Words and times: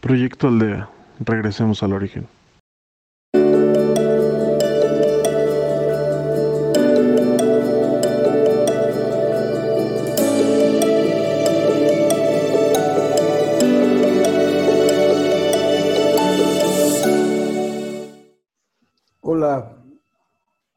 Proyecto 0.00 0.46
Aldea. 0.46 0.88
Regresemos 1.18 1.82
al 1.82 1.92
origen. 1.92 2.28
Hola, 19.20 19.82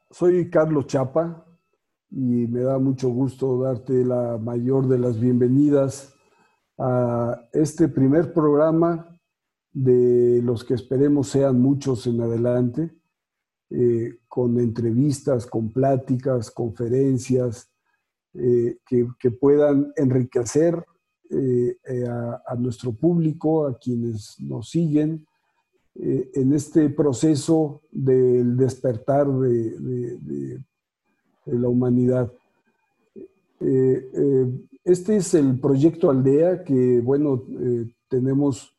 soy 0.09 0.49
Carlos 0.49 0.87
Chapa 0.87 1.45
y 2.09 2.47
me 2.47 2.61
da 2.61 2.79
mucho 2.79 3.09
gusto 3.09 3.61
darte 3.61 4.03
la 4.03 4.39
mayor 4.39 4.87
de 4.87 4.97
las 4.97 5.19
bienvenidas 5.19 6.15
a 6.79 7.39
este 7.53 7.87
primer 7.87 8.33
programa 8.33 9.10
de 9.73 10.41
los 10.43 10.63
que 10.63 10.73
esperemos 10.73 11.29
sean 11.29 11.61
muchos 11.61 12.05
en 12.07 12.21
adelante, 12.21 12.91
eh, 13.69 14.17
con 14.27 14.59
entrevistas, 14.59 15.45
con 15.45 15.71
pláticas, 15.71 16.51
conferencias, 16.51 17.71
eh, 18.33 18.77
que, 18.85 19.31
puedan 19.31 19.93
enriquecer 19.95 20.85
eh, 21.29 21.77
a, 22.07 22.55
nuestro 22.57 22.91
público, 22.91 23.65
a 23.67 23.77
quienes 23.77 24.35
nos 24.39 24.69
siguen, 24.69 25.25
en 25.93 26.53
este 26.53 26.89
proceso 26.89 27.81
del 27.91 28.55
despertar 28.55 29.27
de, 29.27 30.63
la 31.45 31.67
humanidad. 31.67 32.31
este 33.59 35.17
es 35.17 35.33
el 35.33 35.59
proyecto 35.59 36.09
Aldea 36.09 36.63
que, 36.63 37.01
bueno, 37.01 37.43
tenemos 38.07 38.73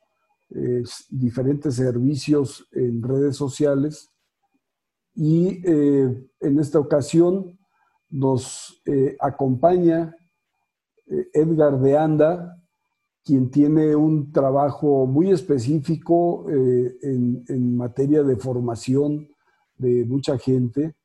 diferentes 1.08 1.76
servicios 1.76 2.68
en 2.72 3.02
redes 3.02 3.36
sociales 3.36 4.12
y 5.14 5.60
eh, 5.64 6.26
en 6.40 6.58
esta 6.58 6.78
ocasión 6.78 7.58
nos 8.08 8.80
eh, 8.86 9.16
acompaña 9.20 10.14
eh, 11.06 11.28
Edgar 11.34 11.78
de 11.80 11.98
Anda, 11.98 12.58
quien 13.24 13.50
tiene 13.50 13.94
un 13.94 14.32
trabajo 14.32 15.06
muy 15.06 15.30
específico 15.30 16.46
en, 16.50 17.44
en, 17.46 17.76
materia 17.76 18.24
de 18.24 18.34
formación 18.34 19.28
de 19.76 20.04
mucha 20.04 20.36
gente. 20.38 20.96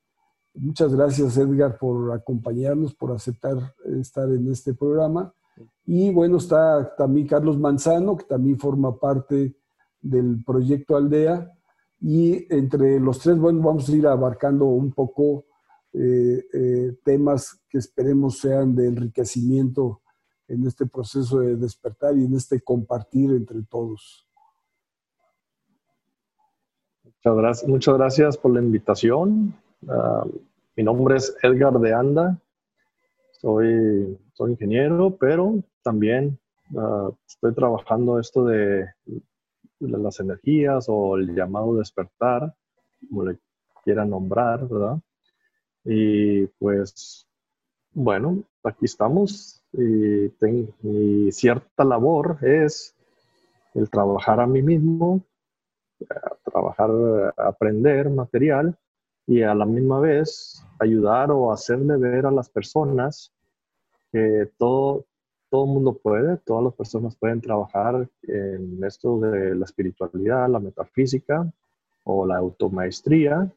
Muchas 0.55 0.95
gracias 0.95 1.37
Edgar 1.37 1.77
por 1.77 2.11
acompañarnos, 2.11 2.95
por 2.95 3.11
aceptar 3.11 3.75
estar 3.99 4.27
en 4.31 4.51
este 4.51 4.73
programa. 4.73 5.31
Y 5.85 6.11
bueno, 6.11 6.37
está 6.37 6.95
también 6.95 7.27
Carlos 7.27 7.57
Manzano, 7.57 8.17
que 8.17 8.25
también 8.25 8.59
forma 8.59 8.97
parte 8.97 9.55
del 10.01 10.43
proyecto 10.43 10.95
Aldea. 10.95 11.51
Y 11.99 12.45
entre 12.53 12.99
los 12.99 13.19
tres, 13.19 13.37
bueno, 13.37 13.61
vamos 13.61 13.89
a 13.89 13.95
ir 13.95 14.05
abarcando 14.05 14.65
un 14.65 14.91
poco 14.91 15.45
eh, 15.93 16.45
eh, 16.53 16.97
temas 17.03 17.59
que 17.69 17.77
esperemos 17.77 18.37
sean 18.39 18.75
de 18.75 18.87
enriquecimiento 18.87 20.01
en 20.47 20.65
este 20.67 20.85
proceso 20.85 21.39
de 21.39 21.55
despertar 21.55 22.17
y 22.17 22.25
en 22.25 22.35
este 22.35 22.61
compartir 22.61 23.31
entre 23.31 23.63
todos. 23.63 24.27
Muchas 27.67 27.97
gracias, 27.97 28.37
por 28.37 28.53
la 28.53 28.61
invitación. 28.61 29.53
Ah, 29.87 30.23
mi 30.75 30.83
nombre 30.83 31.17
es 31.17 31.35
Edgar 31.41 31.77
de 31.79 31.93
Anda. 31.93 32.39
Soy, 33.31 34.17
soy 34.37 34.51
ingeniero, 34.51 35.17
pero 35.17 35.63
también 35.81 36.37
ah, 36.77 37.09
estoy 37.27 37.55
trabajando 37.55 38.19
esto 38.19 38.45
de, 38.45 38.87
las 39.79 40.19
energías 40.19 40.85
o 40.89 41.17
el 41.17 41.35
llamado 41.35 41.75
despertar, 41.75 42.53
como 43.07 43.25
le 43.25 43.37
quieran 43.83 44.09
nombrar, 44.09 44.67
¿verdad? 44.67 44.99
Y 45.85 46.45
pues, 46.59 47.27
bueno, 47.93 48.43
aquí 48.63 48.85
estamos 48.85 49.63
y 49.73 50.31
mi 50.81 51.31
cierta 51.31 51.83
labor 51.83 52.37
es 52.41 52.95
el 53.75 53.89
trabajar 53.89 54.39
a 54.39 54.47
mí 54.47 54.61
mismo, 54.61 55.23
trabajar, 56.43 56.89
aprender 57.37 58.09
material 58.09 58.77
y 59.27 59.41
a 59.43 59.53
la 59.53 59.65
misma 59.65 59.99
vez 59.99 60.63
ayudar 60.79 61.31
o 61.31 61.51
hacerle 61.51 61.97
ver 61.97 62.25
a 62.25 62.31
las 62.31 62.49
personas 62.49 63.31
que 64.11 64.49
todo, 64.57 65.05
todo 65.49 65.65
mundo 65.65 65.97
puede, 65.97 66.37
todas 66.37 66.63
las 66.63 66.73
personas 66.73 67.15
pueden 67.15 67.41
trabajar 67.41 68.09
en 68.23 68.83
esto 68.83 69.19
de 69.19 69.55
la 69.55 69.65
espiritualidad, 69.65 70.49
la 70.49 70.59
metafísica 70.59 71.51
o 72.03 72.25
la 72.25 72.37
automaestría 72.37 73.51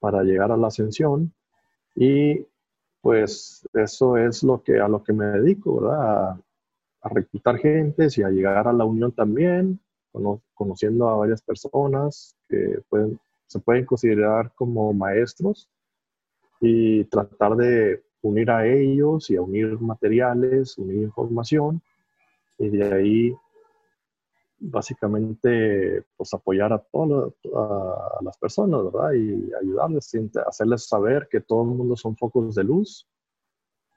para 0.00 0.22
llegar 0.22 0.50
a 0.50 0.56
la 0.56 0.68
ascensión. 0.68 1.32
Y 1.94 2.46
pues 3.00 3.66
eso 3.72 4.16
es 4.16 4.42
lo 4.42 4.62
que, 4.62 4.80
a 4.80 4.88
lo 4.88 5.02
que 5.02 5.12
me 5.12 5.26
dedico, 5.26 5.80
¿verdad? 5.80 6.30
A, 6.30 6.40
reclutar 7.02 7.56
gente 7.56 8.08
y 8.14 8.22
a 8.22 8.28
llegar 8.28 8.68
a 8.68 8.74
la 8.74 8.84
unión 8.84 9.10
también, 9.12 9.80
conociendo 10.52 11.08
a 11.08 11.16
varias 11.16 11.40
personas 11.40 12.36
que 12.46 12.82
pueden, 12.90 13.18
se 13.46 13.58
pueden 13.58 13.86
considerar 13.86 14.52
como 14.54 14.92
maestros 14.92 15.66
y 16.60 17.04
tratar 17.04 17.56
de 17.56 18.02
unir 18.22 18.50
a 18.50 18.66
ellos 18.66 19.30
y 19.30 19.36
a 19.36 19.42
unir 19.42 19.78
materiales, 19.80 20.76
unir 20.78 21.02
información 21.02 21.82
y 22.58 22.68
de 22.68 22.92
ahí 22.92 23.36
básicamente 24.60 26.04
pues 26.16 26.34
apoyar 26.34 26.72
a 26.72 26.78
todas 26.78 27.32
las 28.20 28.36
personas, 28.36 28.84
¿verdad? 28.84 29.12
Y 29.12 29.50
ayudarles, 29.54 30.12
hacerles 30.46 30.86
saber 30.86 31.28
que 31.30 31.40
todo 31.40 31.62
el 31.62 31.68
mundo 31.68 31.96
son 31.96 32.16
focos 32.16 32.54
de 32.54 32.64
luz, 32.64 33.08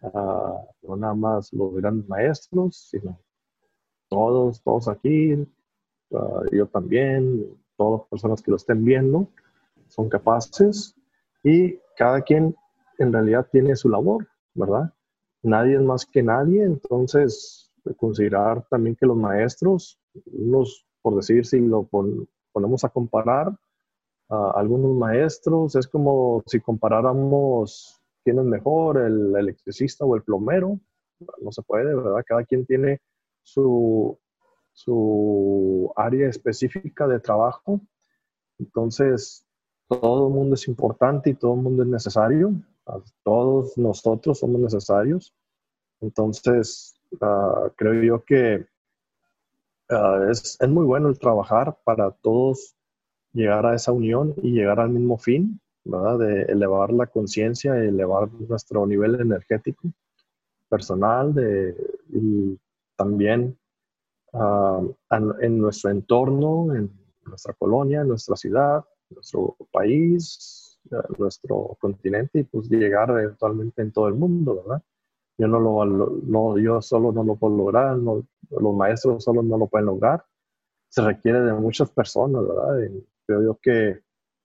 uh, 0.02 0.60
no 0.84 0.96
nada 0.96 1.14
más 1.14 1.52
los 1.52 1.76
grandes 1.76 2.08
maestros, 2.08 2.78
sino 2.90 3.20
todos, 4.08 4.62
todos 4.62 4.88
aquí, 4.88 5.34
ah, 6.14 6.44
yo 6.52 6.68
también, 6.68 7.46
todas 7.76 8.02
las 8.02 8.10
personas 8.10 8.42
que 8.42 8.52
lo 8.52 8.58
estén 8.58 8.86
viendo, 8.86 9.28
son 9.88 10.08
capaces 10.08 10.96
y 11.44 11.78
cada 11.98 12.22
quien 12.22 12.56
en 13.04 13.14
realidad 13.14 13.48
tiene 13.52 13.76
su 13.76 13.90
labor, 13.90 14.28
¿verdad? 14.54 14.94
Nadie 15.42 15.76
es 15.76 15.82
más 15.82 16.06
que 16.06 16.24
nadie, 16.24 16.64
entonces 16.64 17.72
considerar 17.98 18.66
también 18.70 18.96
que 18.96 19.06
los 19.06 19.18
maestros, 19.18 20.00
unos, 20.26 20.86
por 21.02 21.16
decir, 21.16 21.46
si 21.46 21.60
lo 21.60 21.88
ponemos 22.52 22.84
a 22.84 22.90
comparar, 22.90 23.54
algunos 24.30 24.96
maestros 24.96 25.76
es 25.76 25.88
como 25.88 26.44
si 26.48 26.60
comparáramos 26.60 28.02
quién 28.24 28.40
es 28.40 28.46
mejor, 28.46 28.98
el 28.98 29.36
electricista 29.36 30.06
o 30.06 30.16
el 30.16 30.24
plomero, 30.24 30.80
no 31.42 31.52
se 31.52 31.62
puede, 31.62 31.94
¿verdad? 31.94 32.24
Cada 32.26 32.44
quien 32.44 32.66
tiene 32.66 33.00
su, 33.42 34.18
su 34.72 35.92
área 35.96 36.30
específica 36.30 37.08
de 37.08 37.20
trabajo, 37.20 37.80
entonces 38.60 39.46
todo 39.88 40.28
el 40.28 40.34
mundo 40.34 40.56
es 40.56 40.68
importante 40.68 41.30
y 41.30 41.36
todo 41.36 41.54
el 41.56 41.62
mundo 41.62 41.84
es 41.84 41.90
necesario, 41.90 42.54
todos 43.24 43.78
nosotros 43.78 44.40
somos 44.40 44.62
necesarios. 44.62 45.34
Entonces, 46.02 46.96
ah, 47.22 47.72
creo 47.76 48.04
yo 48.04 48.24
que 48.24 48.66
ah, 49.90 50.28
es, 50.30 50.58
muy 50.68 50.86
bueno 50.86 51.10
el 51.10 51.20
trabajar 51.20 51.78
para 51.84 52.12
todos 52.12 52.76
llegar 53.34 53.66
a 53.66 53.76
esa 53.76 53.92
unión 53.92 54.34
y 54.42 54.52
llegar 54.52 54.80
al 54.80 54.90
mismo 54.90 55.18
fin, 55.18 55.60
¿verdad? 55.84 56.20
De 56.20 56.44
elevar 56.44 56.92
la 56.92 57.08
conciencia, 57.08 57.78
elevar 57.78 58.32
nuestro 58.32 58.86
nivel 58.86 59.20
energético 59.20 59.92
personal 60.70 61.34
de, 61.34 61.76
y 62.10 62.60
también 62.96 63.58
ah, 64.34 64.82
en 65.10 65.58
nuestro 65.60 65.90
entorno, 65.90 66.76
en 66.76 66.92
nuestra 67.26 67.54
colonia, 67.54 68.02
en 68.02 68.10
nuestra 68.10 68.36
ciudad, 68.36 68.84
nuestro 69.10 69.56
país, 69.72 70.63
nuestro 71.18 71.78
continente 71.80 72.40
y 72.40 72.44
pues 72.44 72.70
llegar 72.70 73.10
eventualmente 73.12 73.82
en 73.82 73.92
todo 73.92 74.08
el 74.08 74.16
mundo, 74.16 74.64
¿verdad? 74.64 74.82
Yo 75.38 75.48
no 75.48 75.60
lo, 75.60 75.86
no, 75.86 76.58
yo 76.58 76.82
solo 76.82 77.12
no 77.12 77.24
lo 77.24 77.36
puedo 77.36 77.58
lograr, 77.58 77.98
los 77.98 78.76
maestros 78.76 79.24
solo 79.24 79.42
no 79.42 79.58
lo 79.58 79.68
pueden 79.68 79.88
lograr. 79.88 80.24
Se 80.90 81.02
requiere 81.02 81.42
de 81.42 81.54
muchas 81.54 81.90
personas, 81.90 82.48
¿verdad? 82.48 82.90
creo 83.26 83.42
yo 83.42 83.58
que 83.62 84.02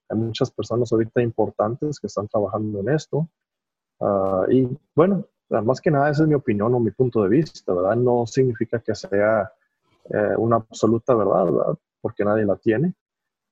hay 0.09 0.17
muchas 0.17 0.51
personas 0.51 0.91
ahorita 0.93 1.21
importantes 1.21 2.01
que 2.01 2.07
están 2.07 2.29
trabajando 2.29 2.81
en 2.81 2.89
esto. 2.89 3.29
Ah, 4.01 4.47
y 4.49 4.69
bueno, 4.95 5.27
más 5.51 5.81
que 5.81 5.91
nada 5.91 6.11
esa 6.11 6.23
es 6.23 6.29
mi 6.29 6.35
opinión 6.35 6.75
o 6.75 6.81
mi 6.81 6.91
punto 6.91 7.23
de 7.23 7.29
vista, 7.29 7.75
¿verdad? 7.75 7.97
No 7.97 8.27
significa 8.27 8.81
que 8.81 8.95
sea 8.95 9.53
eh, 10.11 10.35
una 10.39 10.57
absoluta 10.57 11.15
verdad, 11.15 11.45
¿verdad? 11.45 11.79
Porque 12.01 12.25
nadie 12.25 12.45
la 12.45 12.57
tiene, 12.57 12.95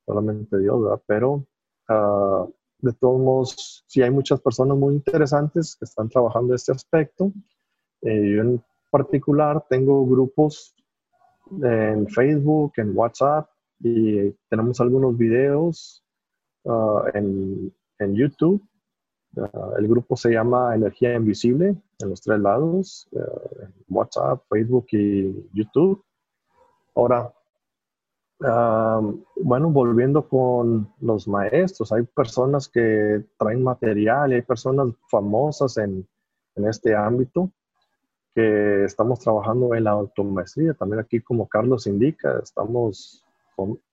solamente 0.07 0.59
Dios, 0.59 0.83
¿verdad? 0.83 1.03
Pero 1.07 1.45
uh, 1.89 2.53
de 2.87 2.93
todos 2.95 3.21
modos, 3.21 3.85
sí 3.87 4.03
hay 4.03 4.11
muchas 4.11 4.41
personas 4.41 4.77
muy 4.77 4.95
interesantes 4.95 5.77
que 5.77 5.85
están 5.85 6.09
trabajando 6.09 6.55
este 6.55 6.73
aspecto. 6.73 7.33
Eh, 8.03 8.35
yo 8.35 8.43
en 8.43 8.65
particular 8.91 9.65
tengo 9.69 10.07
grupos 10.07 10.75
en 11.63 12.09
Facebook, 12.09 12.73
en 12.77 12.97
WhatsApp 12.97 13.49
y 13.81 14.31
tenemos 14.49 14.81
algunos 14.81 15.17
videos 15.17 16.05
uh, 16.65 17.03
en, 17.15 17.73
en, 17.99 18.15
YouTube. 18.15 18.63
Uh, 19.37 19.77
el 19.79 19.87
grupo 19.87 20.17
se 20.17 20.31
llama 20.31 20.75
Energía 20.75 21.15
Invisible 21.15 21.77
en 21.99 22.11
los 22.11 22.23
tres 22.23 22.41
lados, 22.41 23.09
uh, 23.13 23.67
WhatsApp, 23.89 24.43
Facebook 24.49 24.87
y 24.93 25.49
YouTube. 25.53 26.03
Ahora, 26.95 27.33
um, 28.41 29.25
bueno, 29.37 29.71
volviendo 29.71 30.29
con 30.29 30.93
los 31.01 31.27
maestros, 31.29 31.93
hay 31.93 32.03
personas 32.03 32.69
que 32.69 33.25
traen 33.39 33.63
material 33.63 34.33
hay 34.33 34.43
personas 34.43 34.89
famosas 35.09 35.77
en, 35.79 36.07
en 36.55 36.69
este 36.69 36.95
ámbito 36.95 37.51
que 38.35 38.85
estamos 38.85 39.21
trabajando 39.21 39.75
en 39.75 39.85
la 39.85 39.93
automaestría. 39.93 40.75
También 40.75 41.01
aquí, 41.01 41.21
como 41.21 41.49
Carlos 41.49 41.87
indica, 41.87 42.39
estamos, 42.43 43.25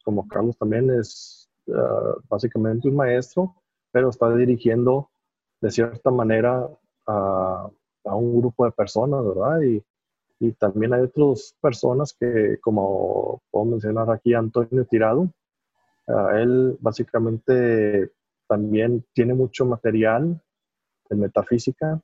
como 0.03 0.27
Carlos 0.27 0.57
también 0.57 0.91
es 0.91 1.49
ah, 1.73 2.15
básicamente 2.27 2.89
un 2.89 2.97
maestro, 2.97 3.55
pero 3.91 4.09
está 4.09 4.35
dirigiendo 4.35 5.09
de 5.61 5.71
cierta 5.71 6.11
manera 6.11 6.69
a, 7.07 7.69
a 8.03 8.15
un 8.15 8.41
grupo 8.41 8.65
de 8.65 8.71
personas, 8.71 9.25
¿verdad? 9.25 9.61
Y, 9.61 9.81
y, 10.39 10.51
también 10.53 10.94
hay 10.94 11.01
otras 11.01 11.56
personas 11.62 12.15
que, 12.19 12.57
como 12.62 13.41
puedo 13.51 13.65
mencionar 13.65 14.09
aquí, 14.12 14.33
Antonio 14.33 14.85
Tirado, 14.85 15.30
uh, 16.07 16.30
él 16.35 16.77
básicamente 16.80 18.12
también 18.47 19.06
tiene 19.13 19.33
mucho 19.33 19.65
material 19.65 20.41
de 21.09 21.15
metafísica 21.15 22.01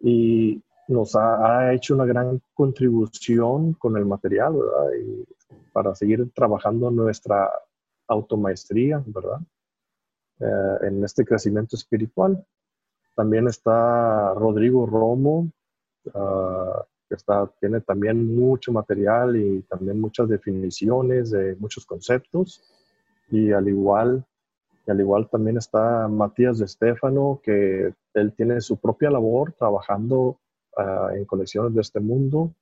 y 0.00 0.62
nos 0.88 1.16
ha, 1.16 1.72
hecho 1.72 1.94
una 1.94 2.04
gran 2.04 2.40
contribución 2.54 3.72
con 3.74 3.96
el 3.96 4.06
material, 4.06 4.54
¿verdad? 4.54 4.90
Y 5.00 5.24
para 5.72 5.94
seguir 5.94 6.30
trabajando 6.32 6.90
nuestra 6.90 7.50
automaestría, 8.06 9.02
¿verdad? 9.06 9.40
Eh, 10.38 10.86
en 10.86 11.04
este 11.04 11.24
crecimiento 11.24 11.76
espiritual. 11.76 12.44
También 13.14 13.48
está 13.48 14.34
Rodrigo 14.34 14.84
Romo, 14.86 15.50
uh, 16.12 16.82
está, 17.14 17.50
tiene 17.60 17.80
también 17.80 18.34
mucho 18.34 18.72
material 18.72 19.36
y 19.36 19.62
también 19.62 20.00
muchas 20.00 20.28
definiciones 20.28 21.30
de 21.30 21.56
muchos 21.56 21.86
conceptos. 21.86 22.62
Y 23.30 23.52
al 23.52 23.68
igual, 23.68 24.24
y 24.86 24.90
al 24.90 25.00
igual 25.00 25.28
también 25.28 25.56
está 25.56 26.08
Matías 26.08 26.58
de 26.58 26.66
Estefano, 26.66 27.40
que 27.42 27.94
él 28.14 28.32
tiene 28.36 28.60
su 28.60 28.76
propia 28.78 29.10
labor 29.10 29.52
trabajando 29.52 30.38
Ah, 30.76 31.10
en 31.14 31.24
colecciones 31.24 31.74
de 31.74 31.80
este 31.80 32.00
mundo. 32.00 32.54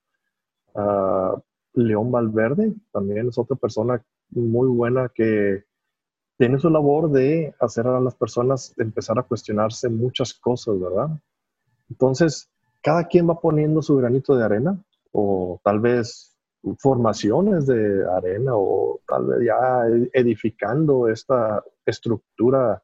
Uh, 0.73 1.41
León 1.73 2.13
Valverde 2.13 2.73
también 2.93 3.29
es 3.29 3.37
otra 3.39 3.57
persona 3.57 4.05
muy 4.31 4.69
buena 4.69 5.09
que 5.13 5.65
tiene 6.39 6.61
su 6.61 6.71
labor 6.71 7.11
de 7.11 7.53
hacer 7.59 7.89
a 7.89 8.01
las 8.01 8.15
personas 8.15 8.73
empezar 8.79 9.19
a 9.19 9.25
cuestionarse 9.25 9.89
muchas 9.89 10.33
cosas, 10.33 10.79
¿verdad? 10.79 11.09
Entonces, 11.91 12.49
cada 12.85 13.05
quien 13.05 13.27
va 13.27 13.41
poniendo 13.41 13.81
su 13.81 13.97
granito 13.97 14.37
de 14.37 14.45
arena 14.45 14.79
o 15.11 15.59
tal 15.65 15.81
vez 15.81 16.37
formaciones 16.79 17.67
de 17.67 18.05
arena 18.07 18.53
o 18.55 19.01
tal 19.09 19.27
vez 19.27 19.47
ya 19.47 19.87
edificando 20.13 21.09
esta 21.09 21.65
estructura 21.87 22.83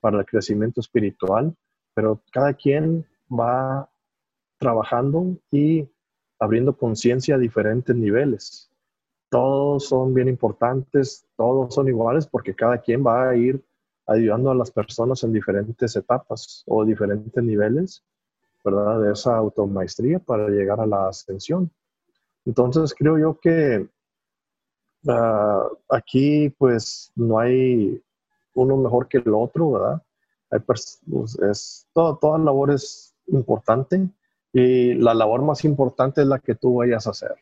para 0.00 0.20
el 0.20 0.24
crecimiento 0.24 0.80
espiritual, 0.80 1.54
pero 1.94 2.22
cada 2.32 2.54
quien 2.54 3.06
va 3.30 3.90
trabajando 4.58 5.36
y 5.50 5.86
abriendo 6.38 6.74
conciencia 6.74 7.34
a 7.34 7.38
diferentes 7.38 7.94
niveles. 7.94 8.70
Todos 9.28 9.86
son 9.88 10.14
bien 10.14 10.28
importantes, 10.28 11.26
todos 11.36 11.74
son 11.74 11.88
iguales 11.88 12.26
porque 12.26 12.54
cada 12.54 12.78
quien 12.78 13.04
va 13.04 13.28
a 13.28 13.36
ir 13.36 13.62
ayudando 14.06 14.50
a 14.50 14.54
las 14.54 14.70
personas 14.70 15.22
en 15.22 15.34
diferentes 15.34 15.96
etapas 15.96 16.64
o 16.66 16.82
diferentes 16.84 17.42
niveles, 17.44 18.02
¿verdad? 18.64 19.00
De 19.00 19.12
esa 19.12 19.36
automaestría 19.36 20.18
para 20.18 20.48
llegar 20.48 20.80
a 20.80 20.86
la 20.86 21.08
ascensión. 21.08 21.70
Entonces 22.44 22.94
creo 22.94 23.18
yo 23.18 23.38
que 23.40 23.88
uh, 25.06 25.76
aquí 25.88 26.50
pues 26.58 27.12
no 27.14 27.38
hay 27.38 28.02
uno 28.54 28.76
mejor 28.76 29.08
que 29.08 29.18
el 29.18 29.34
otro, 29.34 29.72
¿verdad? 29.72 30.02
Hay 30.50 30.60
pues, 30.60 31.00
es, 31.50 31.86
toda 31.92 32.38
labor 32.38 32.70
es 32.70 33.14
importante 33.26 34.08
y 34.52 34.94
la 34.94 35.14
labor 35.14 35.42
más 35.42 35.64
importante 35.64 36.22
es 36.22 36.28
la 36.28 36.38
que 36.38 36.54
tú 36.54 36.76
vayas 36.76 37.06
a 37.06 37.10
hacer, 37.10 37.34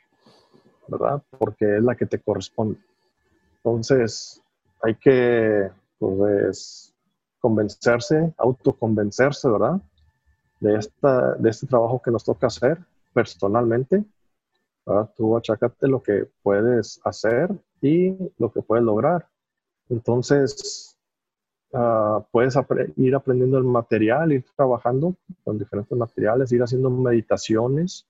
¿verdad? 0.89 1.23
Porque 1.39 1.77
es 1.77 1.83
la 1.83 1.95
que 1.95 2.07
te 2.07 2.19
corresponde. 2.19 2.79
Entonces, 3.57 4.43
hay 4.83 4.95
que, 4.97 5.71
pues, 5.99 6.95
convencerse, 7.39 8.33
autoconvencerse, 8.39 9.49
¿verdad? 9.49 9.81
De, 10.63 10.77
esta, 10.77 11.35
de 11.35 11.51
este 11.51 11.67
trabajo 11.67 12.01
que 12.01 12.11
nos 12.11 12.25
toca 12.25 12.47
hacer 12.47 12.79
personalmente. 13.13 14.05
¿verdad? 14.87 15.11
Tú 15.17 15.37
achacate 15.37 15.89
lo 15.89 16.03
que 16.03 16.29
puedes 16.43 17.01
hacer 17.05 17.51
y 17.81 18.17
lo 18.39 18.53
que 18.53 18.63
puedes 18.63 18.85
lograr. 18.85 19.29
Entonces, 19.89 20.93
Ah, 21.75 22.23
puedes 22.31 22.55
ir 22.97 23.15
aprendiendo 23.15 23.57
el 23.57 23.65
material, 23.65 24.33
ir 24.33 24.45
trabajando 24.55 25.17
con 25.43 25.59
diferentes 25.59 25.97
materiales, 25.97 26.53
ir 26.53 26.63
haciendo 26.63 26.91
meditaciones, 26.91 28.07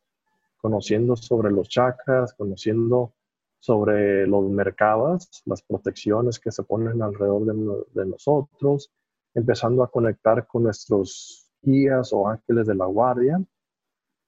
conociendo 0.56 1.14
sobre 1.14 1.52
los 1.52 1.69
chakras, 1.69 2.34
conociendo 2.34 3.12
sobre 3.60 4.26
los 4.26 4.50
mercados, 4.50 5.43
las 5.46 5.62
protecciones 5.62 6.40
que 6.40 6.50
se 6.50 6.64
ponen 6.64 7.02
alrededor 7.02 7.44
de, 7.44 8.00
de 8.00 8.06
nosotros, 8.06 8.90
empezando 9.32 9.84
a 9.84 9.90
conectar 9.90 10.44
con 10.49 10.64
nuestros 10.64 11.42
guías 11.62 12.12
o 12.12 12.29
ángeles 12.29 12.67
de 12.67 12.75
la 12.75 12.87
guardia 12.87 13.43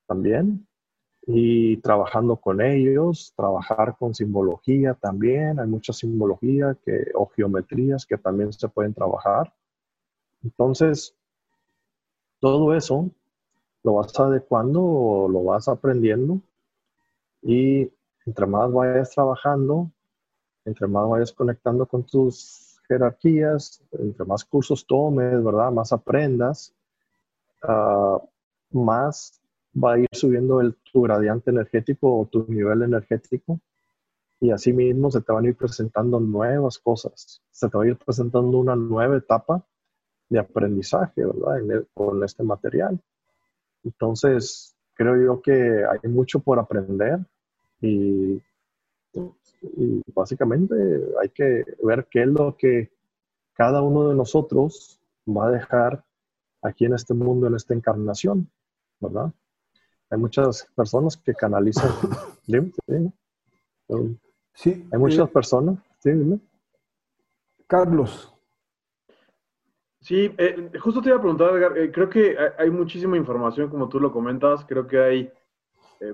también 0.06 0.66
y 1.26 1.78
trabajando 1.78 2.36
con 2.36 2.60
ellos, 2.60 3.32
trabajar 3.36 3.96
con 3.98 4.14
simbología 4.14 4.94
también, 4.94 5.58
hay 5.58 5.66
mucha 5.66 5.92
simbología 5.92 6.76
que, 6.84 7.06
o 7.14 7.26
geometrías 7.26 8.04
que 8.04 8.18
también 8.18 8.52
se 8.52 8.68
pueden 8.68 8.92
trabajar. 8.92 9.52
Entonces, 10.42 11.16
todo 12.40 12.74
eso 12.74 13.10
lo 13.82 13.94
vas 13.94 14.18
adecuando 14.20 14.82
o 14.82 15.28
lo 15.28 15.44
vas 15.44 15.68
aprendiendo 15.68 16.40
y 17.42 17.90
entre 18.26 18.46
más 18.46 18.70
vayas 18.70 19.10
trabajando, 19.10 19.90
entre 20.64 20.86
más 20.86 21.08
vayas 21.08 21.32
conectando 21.32 21.86
con 21.86 22.02
tus 22.04 22.80
jerarquías, 22.86 23.82
entre 23.92 24.26
más 24.26 24.44
cursos 24.44 24.86
tomes, 24.86 25.42
¿verdad? 25.42 25.72
Más 25.72 25.92
aprendas, 25.92 26.73
uh, 27.68 28.20
más 28.70 29.40
va 29.82 29.94
a 29.94 29.98
ir 29.98 30.08
subiendo 30.12 30.60
el, 30.60 30.76
tu 30.92 31.02
gradiente 31.02 31.50
energético 31.50 32.20
o 32.20 32.26
tu 32.26 32.44
nivel 32.48 32.82
energético 32.82 33.60
y 34.40 34.50
así 34.50 34.72
mismo 34.72 35.10
se 35.10 35.20
te 35.20 35.32
van 35.32 35.46
a 35.46 35.48
ir 35.48 35.56
presentando 35.56 36.20
nuevas 36.20 36.78
cosas, 36.78 37.42
se 37.50 37.68
te 37.68 37.78
va 37.78 37.84
a 37.84 37.86
ir 37.86 37.96
presentando 37.96 38.58
una 38.58 38.76
nueva 38.76 39.16
etapa 39.16 39.64
de 40.28 40.38
aprendizaje, 40.38 41.24
¿verdad? 41.24 41.84
con 41.94 42.22
este 42.22 42.42
material. 42.42 43.00
Entonces, 43.84 44.74
creo 44.94 45.16
yo 45.16 45.40
que 45.40 45.52
hay 45.84 46.10
mucho 46.10 46.40
por 46.40 46.58
aprender 46.58 47.20
y, 47.80 48.42
y 49.14 50.02
básicamente 50.14 50.74
hay 51.20 51.28
que 51.30 51.64
ver 51.82 52.06
qué 52.10 52.22
es 52.22 52.28
lo 52.28 52.56
que 52.56 52.90
cada 53.54 53.82
uno 53.82 54.08
de 54.08 54.14
nosotros 54.14 55.00
va 55.26 55.48
a 55.48 55.52
dejar 55.52 56.04
aquí 56.64 56.86
en 56.86 56.94
este 56.94 57.14
mundo, 57.14 57.46
en 57.46 57.54
esta 57.54 57.74
encarnación, 57.74 58.50
¿verdad? 58.98 59.32
hay 60.14 60.18
muchas 60.18 60.68
personas 60.74 61.16
que 61.16 61.34
canalizan. 61.34 61.90
¿sí? 64.54 64.88
Hay 64.92 64.98
muchas 64.98 65.28
eh, 65.28 65.32
personas. 65.32 65.78
Sí, 65.98 66.10
Carlos. 67.66 68.30
Sí, 70.00 70.34
eh, 70.36 70.70
justo 70.80 71.00
te 71.00 71.08
iba 71.08 71.16
a 71.16 71.20
preguntar, 71.20 71.54
Edgar, 71.54 71.78
eh, 71.78 71.90
creo 71.90 72.10
que 72.10 72.36
hay 72.58 72.70
muchísima 72.70 73.16
información, 73.16 73.70
como 73.70 73.88
tú 73.88 73.98
lo 73.98 74.12
comentas, 74.12 74.64
creo 74.66 74.86
que 74.86 74.98
hay 74.98 75.32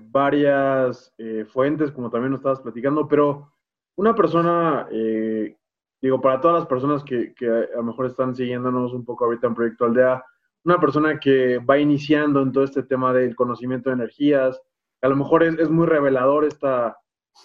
varias 0.02 1.12
fuentes, 1.48 1.90
como 1.90 2.10
también 2.10 2.30
nos 2.30 2.38
estabas 2.38 2.60
platicando, 2.60 3.08
pero 3.08 3.52
una 3.96 4.14
persona, 4.14 4.86
digo, 6.00 6.20
para 6.20 6.40
todas 6.40 6.60
las 6.60 6.68
personas 6.68 7.02
que, 7.02 7.34
que, 7.34 7.48
a 7.48 7.76
lo 7.76 7.82
mejor 7.82 8.06
están 8.06 8.36
siguiéndonos 8.36 8.92
un 8.92 9.04
poco 9.04 9.24
ahorita 9.24 9.48
en 9.48 9.54
Proyecto 9.56 9.86
Aldea, 9.86 10.24
una 10.64 10.78
persona 10.78 11.18
que 11.18 11.58
va 11.58 11.78
iniciando 11.78 12.42
en 12.42 12.52
todo 12.52 12.64
este 12.64 12.82
tema 12.82 13.12
del 13.12 13.34
conocimiento 13.34 13.90
de 13.90 13.94
energías, 13.94 14.60
a 15.02 15.08
lo 15.08 15.16
mejor 15.16 15.42
es, 15.42 15.70
muy 15.70 15.86
revelador 15.86 16.44
esta, 16.44 16.96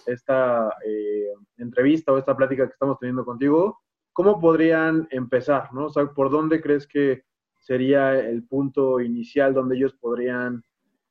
esta 0.06 0.70
eh, 0.86 1.28
entrevista 1.58 2.12
o 2.12 2.18
esta 2.18 2.36
plática 2.36 2.66
que 2.66 2.74
estamos 2.74 3.00
teniendo 3.00 3.24
contigo, 3.24 3.80
¿cómo 4.12 4.40
podrían 4.40 5.08
empezar? 5.12 5.74
¿no? 5.74 5.88
¿por 6.14 6.30
dónde 6.30 6.62
crees 6.62 6.86
que 6.86 7.24
sería 7.60 8.20
el 8.20 8.46
punto 8.46 9.00
inicial 9.00 9.54
donde 9.54 9.78
ellos 9.78 9.94
podrían 9.94 10.62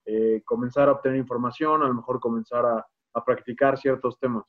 eh, 0.04 0.42
comenzar 0.44 0.88
a 0.88 0.92
obtener 0.92 1.18
información, 1.18 1.82
a 1.82 1.88
lo 1.88 1.94
mejor 1.94 2.20
comenzar 2.20 2.64
a, 2.66 2.86
a 3.14 3.24
practicar 3.24 3.78
ciertos 3.78 4.18
temas. 4.18 4.44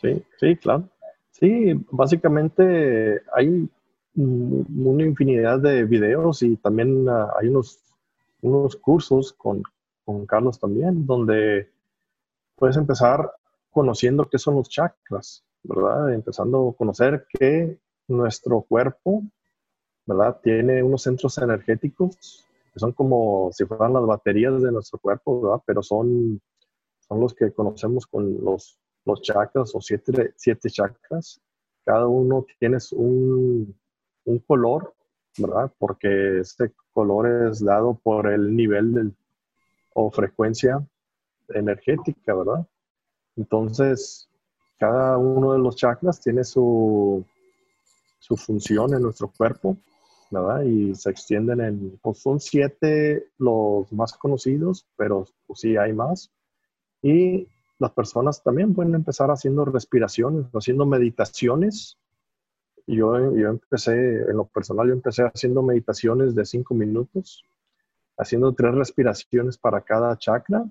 Sí, 0.00 0.24
sí, 0.38 0.56
claro. 0.56 0.88
Sí, 1.30 1.74
básicamente 1.90 3.22
hay 3.34 3.68
una 4.16 5.04
infinidad 5.04 5.60
de 5.60 5.84
videos 5.84 6.42
y 6.42 6.56
también 6.56 7.08
ah, 7.08 7.32
hay 7.40 7.48
unos, 7.48 7.80
unos 8.42 8.76
cursos 8.76 9.32
con, 9.32 9.62
con 10.04 10.26
Carlos 10.26 10.58
también, 10.58 11.06
donde 11.06 11.70
puedes 12.56 12.76
empezar 12.76 13.32
conociendo 13.70 14.28
qué 14.28 14.38
son 14.38 14.56
los 14.56 14.68
chakras, 14.68 15.44
¿verdad? 15.62 16.14
Empezando 16.14 16.68
a 16.68 16.76
conocer 16.76 17.26
que 17.38 17.78
nuestro 18.06 18.62
cuerpo, 18.62 19.24
¿verdad? 20.06 20.38
Tiene 20.42 20.82
unos 20.82 21.02
centros 21.02 21.36
energéticos 21.38 22.46
que 22.72 22.80
son 22.80 22.92
como 22.92 23.50
si 23.52 23.64
fueran 23.64 23.92
las 23.92 24.04
baterías 24.04 24.60
de 24.62 24.72
nuestro 24.72 24.98
cuerpo, 24.98 25.40
¿verdad? 25.40 25.62
Pero 25.66 25.82
son, 25.82 26.40
son 27.00 27.20
los 27.20 27.34
que 27.34 27.52
conocemos 27.52 28.06
con 28.06 28.44
los, 28.44 28.78
los 29.04 29.22
chakras 29.22 29.72
o 29.74 29.80
siete, 29.80 30.34
siete 30.36 30.70
chakras. 30.70 31.40
Cada 31.84 32.08
uno 32.08 32.44
tiene 32.58 32.78
un, 32.92 33.74
un 34.24 34.38
color, 34.40 34.94
¿verdad? 35.38 35.72
Porque 35.78 36.40
este 36.40 36.72
color 36.92 37.48
es 37.50 37.64
dado 37.64 37.94
por 38.02 38.26
el 38.26 38.54
nivel 38.54 38.94
del, 38.94 39.14
o 39.94 40.10
frecuencia 40.10 40.84
energética, 41.48 42.34
¿verdad? 42.34 42.66
Entonces, 43.36 44.28
cada 44.78 45.18
uno 45.18 45.52
de 45.52 45.58
los 45.58 45.76
chakras 45.76 46.20
tiene 46.20 46.44
su, 46.44 47.24
su 48.18 48.36
función 48.36 48.94
en 48.94 49.02
nuestro 49.02 49.28
cuerpo, 49.28 49.76
¿verdad? 50.30 50.62
Y 50.62 50.94
se 50.94 51.10
extienden 51.10 51.60
en, 51.60 51.98
pues 52.02 52.18
son 52.18 52.40
siete 52.40 53.28
los 53.38 53.92
más 53.92 54.14
conocidos, 54.14 54.86
pero 54.96 55.26
pues, 55.46 55.60
sí 55.60 55.76
hay 55.76 55.92
más. 55.92 56.30
Y 57.02 57.46
las 57.78 57.92
personas 57.92 58.42
también 58.42 58.74
pueden 58.74 58.94
empezar 58.94 59.30
haciendo 59.30 59.64
respiraciones, 59.64 60.46
haciendo 60.54 60.86
meditaciones. 60.86 61.98
Yo, 62.86 63.34
yo 63.34 63.48
empecé, 63.48 63.92
en 63.92 64.36
lo 64.36 64.44
personal, 64.44 64.88
yo 64.88 64.92
empecé 64.92 65.22
haciendo 65.22 65.62
meditaciones 65.62 66.34
de 66.34 66.44
cinco 66.44 66.74
minutos, 66.74 67.44
haciendo 68.16 68.52
tres 68.52 68.74
respiraciones 68.74 69.56
para 69.56 69.80
cada 69.80 70.16
chakra 70.18 70.64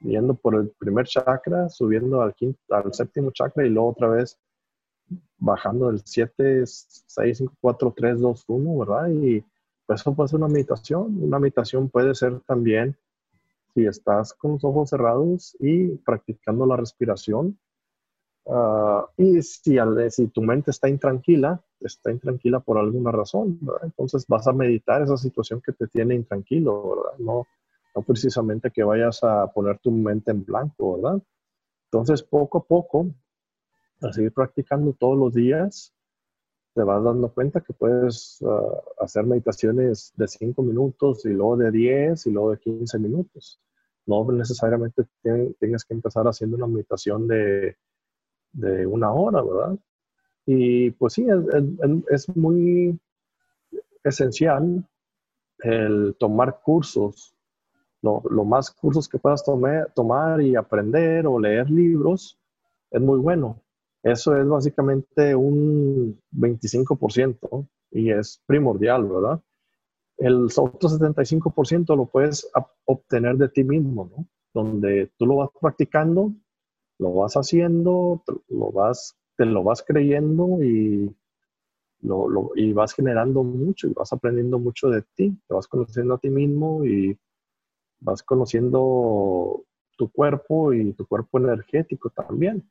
yendo 0.00 0.34
por 0.34 0.54
el 0.54 0.70
primer 0.70 1.06
chakra, 1.06 1.68
subiendo 1.68 2.22
al, 2.22 2.34
quinto, 2.34 2.58
al 2.70 2.92
séptimo 2.92 3.30
chakra 3.30 3.66
y 3.66 3.70
luego 3.70 3.90
otra 3.90 4.08
vez 4.08 4.38
bajando 5.38 5.88
del 5.88 6.02
7, 6.04 6.64
6, 6.66 7.38
5, 7.38 7.54
4, 7.60 7.94
3, 7.96 8.20
2, 8.20 8.44
1, 8.46 8.78
¿verdad? 8.78 9.08
Y 9.08 9.44
pues 9.86 10.00
eso 10.00 10.14
puede 10.14 10.28
ser 10.28 10.38
una 10.38 10.48
meditación. 10.48 11.22
Una 11.22 11.38
meditación 11.38 11.88
puede 11.88 12.14
ser 12.14 12.40
también 12.40 12.96
si 13.74 13.86
estás 13.86 14.32
con 14.34 14.52
los 14.52 14.64
ojos 14.64 14.90
cerrados 14.90 15.56
y 15.60 15.88
practicando 15.98 16.66
la 16.66 16.76
respiración. 16.76 17.58
Uh, 18.44 19.02
y 19.16 19.42
si, 19.42 19.76
si, 20.08 20.26
tu 20.28 20.42
mente 20.42 20.70
está 20.70 20.88
intranquila, 20.88 21.62
está 21.80 22.10
intranquila 22.10 22.60
por 22.60 22.78
alguna 22.78 23.12
razón, 23.12 23.58
¿verdad? 23.60 23.84
Entonces 23.84 24.26
vas 24.26 24.46
a 24.46 24.52
meditar 24.52 25.02
esa 25.02 25.16
situación 25.16 25.60
que 25.60 25.72
te 25.72 25.86
tiene 25.86 26.14
intranquilo, 26.14 26.96
¿verdad? 26.96 27.18
No, 27.18 27.46
no 27.94 28.02
precisamente 28.02 28.70
que 28.70 28.82
vayas 28.82 29.22
a 29.22 29.46
poner 29.52 29.78
tu 29.78 29.90
mente 29.90 30.30
en 30.30 30.44
blanco, 30.44 30.96
¿verdad? 30.96 31.22
Entonces, 31.92 32.22
poco 32.22 32.58
a 32.58 32.64
poco, 32.64 33.10
a 34.00 34.12
seguir 34.12 34.32
practicando 34.32 34.92
todos 34.94 35.18
los 35.18 35.34
días, 35.34 35.92
te 36.74 36.82
vas 36.82 37.02
dando 37.02 37.32
cuenta 37.32 37.60
que 37.60 37.72
puedes 37.72 38.38
ah, 38.46 38.80
hacer 39.00 39.24
meditaciones 39.24 40.12
de 40.16 40.28
5 40.28 40.62
minutos 40.62 41.24
y 41.24 41.30
luego 41.30 41.56
de 41.56 41.70
10 41.70 42.26
y 42.26 42.30
luego 42.30 42.52
de 42.52 42.58
15 42.58 42.98
minutos. 42.98 43.60
No 44.06 44.24
necesariamente 44.32 45.04
tengas 45.58 45.84
que 45.84 45.94
empezar 45.94 46.26
haciendo 46.26 46.56
una 46.56 46.66
meditación 46.66 47.28
de, 47.28 47.76
de 48.52 48.86
una 48.86 49.12
hora, 49.12 49.42
¿verdad? 49.42 49.78
Y 50.46 50.90
pues 50.92 51.14
sí, 51.14 51.26
es, 51.28 51.64
es 52.10 52.36
muy 52.36 52.98
esencial 54.02 54.84
el 55.62 56.16
tomar 56.18 56.60
cursos 56.62 57.34
lo, 58.02 58.44
más 58.44 58.70
cursos 58.70 59.08
que 59.08 59.18
puedas 59.18 59.44
tomar 59.44 60.40
y 60.40 60.56
aprender 60.56 61.26
o 61.26 61.38
leer 61.38 61.70
libros 61.70 62.38
es 62.90 63.00
muy 63.00 63.18
bueno. 63.18 63.62
Eso 64.02 64.34
es 64.36 64.48
básicamente 64.48 65.34
un 65.34 66.18
25% 66.32 67.68
y 67.90 68.10
es 68.10 68.42
primordial, 68.46 69.06
¿verdad? 69.06 69.40
El 70.16 70.44
otro 70.44 70.88
75% 70.88 71.96
lo 71.96 72.06
puedes 72.06 72.50
obtener 72.86 73.36
de 73.36 73.48
ti 73.48 73.64
mismo, 73.64 74.10
¿no? 74.16 74.26
Donde 74.52 75.10
tú 75.16 75.26
lo 75.26 75.36
vas 75.36 75.50
practicando, 75.60 76.32
lo 77.00 77.14
vas 77.14 77.34
haciendo, 77.34 78.22
lo 78.48 78.70
vas, 78.70 79.16
te 79.36 79.46
lo 79.46 79.64
vas 79.64 79.82
creyendo 79.82 80.62
y, 80.62 81.10
lo, 82.02 82.50
y 82.54 82.72
vas 82.74 82.92
generando 82.92 83.42
mucho 83.42 83.88
y 83.88 83.94
vas 83.94 84.12
aprendiendo 84.12 84.58
mucho 84.58 84.90
de 84.90 85.02
ti, 85.14 85.36
te 85.48 85.54
vas 85.54 85.66
conociendo 85.66 86.14
a 86.14 86.18
ti 86.18 86.28
mismo 86.28 86.84
y 86.84 87.18
vas 88.00 88.22
conociendo 88.22 89.64
tu 89.96 90.10
cuerpo 90.10 90.74
y 90.74 90.92
tu 90.92 91.06
cuerpo 91.06 91.38
energético 91.38 92.10
también. 92.10 92.70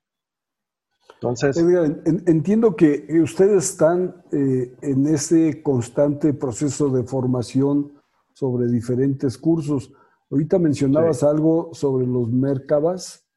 Entonces... 1.15 1.57
entiendo 1.57 2.75
que 2.75 3.07
ustedes 3.21 3.71
están 3.71 4.24
eh, 4.31 4.74
en 4.81 5.07
ese 5.07 5.62
constante 5.63 6.33
proceso 6.33 6.89
de 6.89 7.03
formación 7.03 7.93
sobre 8.33 8.67
diferentes 8.67 9.38
cursos. 9.38 9.91
Ahorita 10.29 10.59
mencionabas 10.59 11.24
algo 11.24 11.71
sobre 11.74 12.05
los 12.05 12.29
Merkabas. 12.29 13.28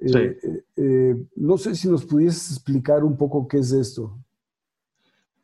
Eh, 0.00 0.38
sí. 0.40 0.48
Eh, 0.76 1.16
no 1.36 1.58
sé 1.58 1.74
si 1.74 1.88
nos 1.88 2.04
pudieses 2.04 2.52
explicar 2.52 3.04
un 3.04 3.16
poco 3.16 3.46
qué 3.48 3.58
es 3.58 3.72
esto. 3.72 4.16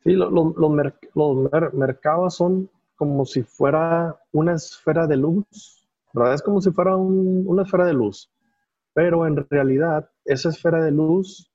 Sí, 0.03 0.11
los 0.13 1.73
Merkabas 1.73 2.35
son 2.35 2.69
como 2.95 3.25
si 3.25 3.43
fuera 3.43 4.17
una 4.31 4.53
esfera 4.53 5.07
de 5.07 5.17
luz, 5.17 5.87
¿verdad? 6.13 6.35
Es 6.35 6.41
como 6.41 6.61
si 6.61 6.71
fuera 6.71 6.95
una 6.95 7.63
esfera 7.63 7.85
de 7.85 7.93
luz, 7.93 8.31
pero 8.93 9.25
en 9.25 9.37
realidad 9.49 10.09
esa 10.23 10.49
esfera 10.49 10.83
de 10.83 10.91
luz 10.91 11.51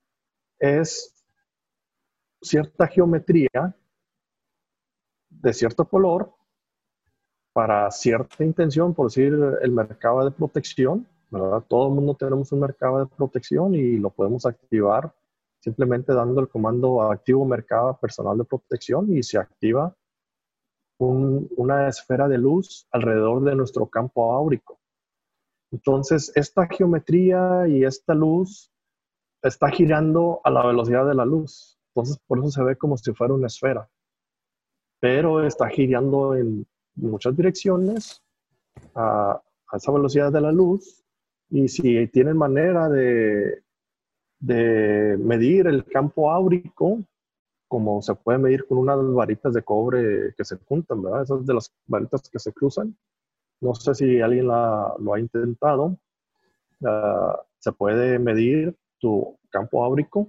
es 0.59 1.15
cierta 2.43 2.87
geometría 2.87 3.75
de 5.29 5.53
cierto 5.53 5.89
color 5.89 6.35
para 7.53 7.91
cierta 7.91 8.45
intención, 8.45 8.95
por 8.95 9.07
decir 9.07 9.33
el 9.63 9.71
mercado 9.73 10.25
de 10.25 10.31
protección, 10.31 11.07
¿verdad? 11.31 11.65
Todo 11.69 11.89
el 11.89 11.95
mundo 11.95 12.15
tenemos 12.15 12.53
un 12.53 12.61
mercado 12.61 12.99
de 12.99 13.07
protección 13.07 13.75
y 13.75 13.97
lo 13.97 14.11
podemos 14.11 14.47
activar 14.47 15.15
simplemente 15.61 16.15
dando 16.15 16.41
el 16.41 16.49
comando 16.49 17.03
activo 17.03 17.45
mercado 17.45 17.97
personal 17.99 18.39
de 18.39 18.45
protección 18.45 19.15
y 19.15 19.23
se 19.23 19.39
activa 19.39 19.95
una 20.99 21.89
esfera 21.89 22.29
de 22.29 22.37
luz 22.37 22.87
alrededor 22.91 23.43
de 23.45 23.55
nuestro 23.55 23.87
campo 23.87 24.35
áurico. 24.35 24.79
Entonces, 25.73 26.33
esta 26.35 26.67
geometría 26.67 27.67
y 27.69 27.85
esta 27.85 28.13
luz 28.15 28.71
está 29.43 29.71
girando 29.71 30.41
a 30.45 30.51
la 30.51 30.67
velocidad 30.67 31.07
de 31.07 31.15
la 31.15 31.25
luz. 31.25 31.79
Entonces, 31.95 32.19
por 32.27 32.39
eso 32.39 32.51
se 32.51 32.63
ve 32.63 32.77
como 32.77 32.97
si 32.97 33.13
fuera 33.15 33.35
una 33.35 33.47
esfera. 33.47 33.89
Pero 35.01 35.47
está 35.47 35.69
girando 35.69 36.35
en 36.35 36.67
muchas 36.97 37.37
direcciones 37.37 38.23
a, 38.95 39.41
esa 39.73 39.93
velocidad 39.93 40.33
de 40.33 40.41
la 40.41 40.53
luz. 40.53 41.00
Y 41.51 41.69
si 41.69 42.07
tienen 42.09 42.37
manera 42.37 42.89
de, 42.89 43.63
de 44.39 45.17
medir 45.19 45.67
el 45.67 45.85
campo 45.85 46.31
áurico, 46.31 47.05
como 47.69 48.03
se 48.03 48.15
puede 48.15 48.39
medir 48.39 48.67
con 48.67 48.79
unas 48.79 48.99
varitas 49.13 49.55
de 49.55 49.63
cobre 49.63 50.35
que 50.37 50.45
se 50.45 50.57
juntan, 50.57 51.03
¿verdad? 51.03 51.23
Esas 51.23 51.47
de 51.47 51.55
las 51.55 51.73
varitas 51.87 52.29
que 52.29 52.39
se 52.39 52.53
cruzan. 52.53 52.97
No 53.61 53.75
sé 53.75 53.95
si 53.95 54.21
alguien 54.21 54.47
lo 54.47 55.15
ha 55.15 55.21
intentado. 55.21 55.97
Ah, 56.85 57.41
se 57.59 57.73
puede 57.73 58.19
medir 58.19 58.75
tu 58.99 59.39
campo 59.51 59.85
áurico 59.85 60.27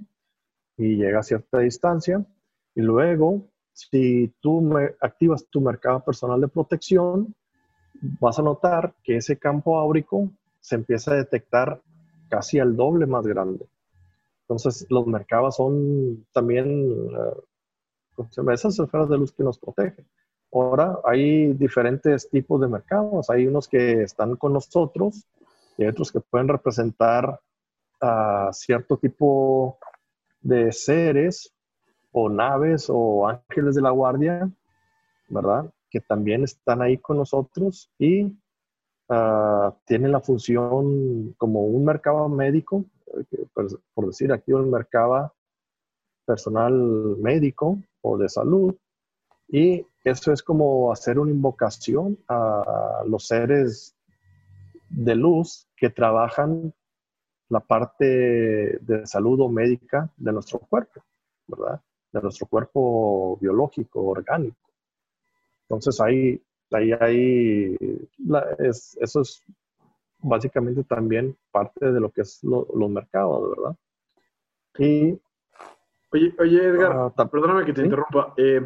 y 0.77 0.97
llega 0.97 1.19
a 1.19 1.23
cierta 1.23 1.59
distancia. 1.59 2.25
Y 2.75 2.81
luego, 2.81 3.47
si 3.73 4.33
tú 4.39 4.75
activas 4.99 5.45
tu 5.49 5.61
mercado 5.61 6.03
personal 6.03 6.41
de 6.41 6.47
protección, 6.47 7.33
vas 8.19 8.37
a 8.39 8.43
notar 8.43 8.93
que 9.03 9.17
ese 9.17 9.37
campo 9.37 9.79
áurico 9.79 10.29
se 10.61 10.75
empieza 10.75 11.11
a 11.11 11.15
detectar 11.15 11.81
casi 12.29 12.59
al 12.59 12.75
doble 12.75 13.05
más 13.05 13.27
grande. 13.27 13.67
Entonces, 14.43 14.85
los 14.89 15.05
mercados 15.07 15.57
son 15.57 16.25
también 16.31 16.91
uh, 18.17 18.51
esas 18.51 18.79
esferas 18.79 19.09
de 19.09 19.17
luz 19.17 19.31
que 19.33 19.43
nos 19.43 19.57
protegen. 19.57 20.07
Ahora, 20.53 20.99
hay 21.05 21.53
diferentes 21.53 22.29
tipos 22.29 22.59
de 22.59 22.67
mercados. 22.67 23.29
Hay 23.29 23.47
unos 23.47 23.67
que 23.67 24.03
están 24.03 24.35
con 24.35 24.53
nosotros 24.53 25.25
y 25.77 25.85
otros 25.85 26.11
que 26.11 26.19
pueden 26.19 26.47
representar 26.47 27.39
a 28.01 28.49
cierto 28.51 28.97
tipo 28.97 29.77
de 30.41 30.71
seres 30.71 31.53
o 32.11 32.27
naves 32.29 32.87
o 32.89 33.27
ángeles 33.27 33.75
de 33.75 33.81
la 33.81 33.91
guardia, 33.91 34.51
¿verdad? 35.29 35.71
Que 35.89 36.01
también 36.01 36.43
están 36.43 36.81
ahí 36.81 36.97
con 36.97 37.17
nosotros 37.17 37.89
y 37.97 38.35
ah, 39.11 39.75
tiene 39.85 40.07
la 40.09 40.19
función 40.21 41.33
como 41.37 41.65
un 41.65 41.85
mercado 41.85 42.27
médico, 42.29 42.85
eh, 43.31 43.45
por 43.93 44.07
decir 44.07 44.31
aquí 44.31 44.53
un 44.53 44.71
mercado 44.71 45.33
personal 46.25 46.73
médico 47.19 47.77
o 48.01 48.17
de 48.17 48.29
salud, 48.29 48.75
y 49.47 49.85
eso 50.03 50.31
es 50.31 50.41
como 50.41 50.91
hacer 50.91 51.19
una 51.19 51.31
invocación 51.31 52.17
a 52.27 53.03
los 53.05 53.27
seres 53.27 53.95
de 54.89 55.15
luz 55.15 55.67
que 55.75 55.89
trabajan 55.89 56.73
la 57.49 57.59
parte 57.59 58.05
de 58.05 59.05
salud 59.05 59.41
o 59.41 59.49
médica 59.49 60.09
de 60.15 60.31
nuestro 60.31 60.59
cuerpo, 60.59 61.03
¿verdad? 61.47 61.81
De 62.13 62.21
nuestro 62.21 62.47
cuerpo 62.47 63.37
biológico, 63.41 64.05
orgánico. 64.05 64.69
Entonces 65.63 65.99
ahí, 65.99 66.41
ahí, 66.71 66.91
ahí 66.93 67.77
eso 68.59 69.21
es 69.21 69.43
básicamente 70.21 70.83
también 70.83 71.35
parte 71.51 71.91
de 71.91 71.99
lo 71.99 72.11
que 72.11 72.21
es 72.21 72.43
los 72.43 72.89
mercados, 72.89 73.49
¿verdad? 73.55 73.75
Y, 74.77 75.19
oye, 76.11 76.35
oye 76.39 76.65
Edgar, 76.65 77.11
ah, 77.17 77.29
perdóname 77.29 77.65
que 77.65 77.73
te 77.73 77.83
interrumpa. 77.83 78.33
Eh, 78.37 78.61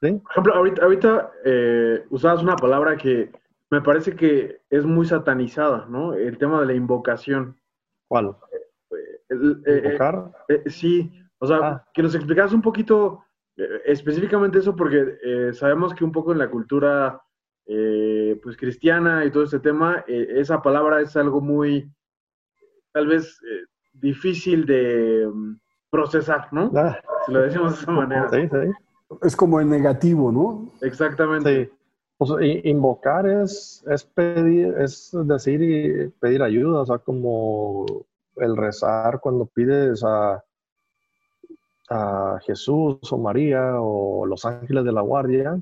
por 0.00 0.08
ejemplo, 0.08 0.54
ahorita, 0.54 0.82
ahorita 0.82 1.32
eh, 1.44 2.04
usabas 2.10 2.42
una 2.42 2.56
palabra 2.56 2.96
que 2.96 3.30
me 3.70 3.82
parece 3.82 4.16
que 4.16 4.60
es 4.70 4.84
muy 4.84 5.06
satanizada, 5.06 5.86
¿no? 5.88 6.14
El 6.14 6.38
tema 6.38 6.60
de 6.60 6.66
la 6.66 6.74
invocación. 6.74 7.56
¿Cuál? 8.08 8.36
Eh, 9.30 9.82
¿Invocar? 9.84 10.32
sí, 10.66 11.12
o 11.38 11.46
sea, 11.46 11.58
ah. 11.62 11.86
que 11.92 12.02
nos 12.02 12.14
explicas 12.14 12.52
un 12.52 12.62
poquito 12.62 13.22
específicamente 13.84 14.58
eso, 14.58 14.74
porque 14.74 15.52
sabemos 15.52 15.92
que 15.92 16.02
un 16.02 16.12
poco 16.12 16.32
en 16.32 16.38
la 16.38 16.48
cultura 16.48 17.22
pues 17.66 18.56
cristiana 18.56 19.24
y 19.24 19.30
todo 19.30 19.44
este 19.44 19.60
tema, 19.60 20.04
esa 20.06 20.60
palabra 20.62 21.00
es 21.00 21.16
algo 21.16 21.40
muy, 21.40 21.90
tal 22.92 23.06
vez, 23.06 23.40
difícil 23.92 24.66
de 24.66 25.28
mm, 25.32 25.56
procesar, 25.90 26.48
¿no? 26.52 26.70
Ah. 26.74 26.98
Si 27.26 27.32
lo 27.32 27.40
decimos 27.40 27.76
de 27.76 27.82
esa 27.82 27.92
manera. 27.92 28.28
Sí, 28.30 28.48
sí. 28.48 29.16
Es 29.22 29.36
como 29.36 29.60
en 29.60 29.70
negativo, 29.70 30.32
¿no? 30.32 30.70
Exactamente. 30.80 31.70
Sí. 32.20 32.60
Invocar 32.64 33.26
es, 33.26 33.84
es 33.88 34.04
pedir, 34.04 34.74
es 34.78 35.10
decir 35.24 35.62
y 35.62 36.08
pedir 36.20 36.42
ayuda, 36.42 36.80
o 36.80 36.86
sea, 36.86 36.98
como 36.98 37.86
el 38.36 38.56
rezar 38.56 39.20
cuando 39.20 39.46
pides 39.46 40.04
a, 40.04 40.44
a 41.88 42.38
Jesús 42.44 42.98
o 43.10 43.18
María 43.18 43.80
o 43.80 44.26
los 44.26 44.44
ángeles 44.44 44.84
de 44.84 44.92
la 44.92 45.00
guardia 45.00 45.58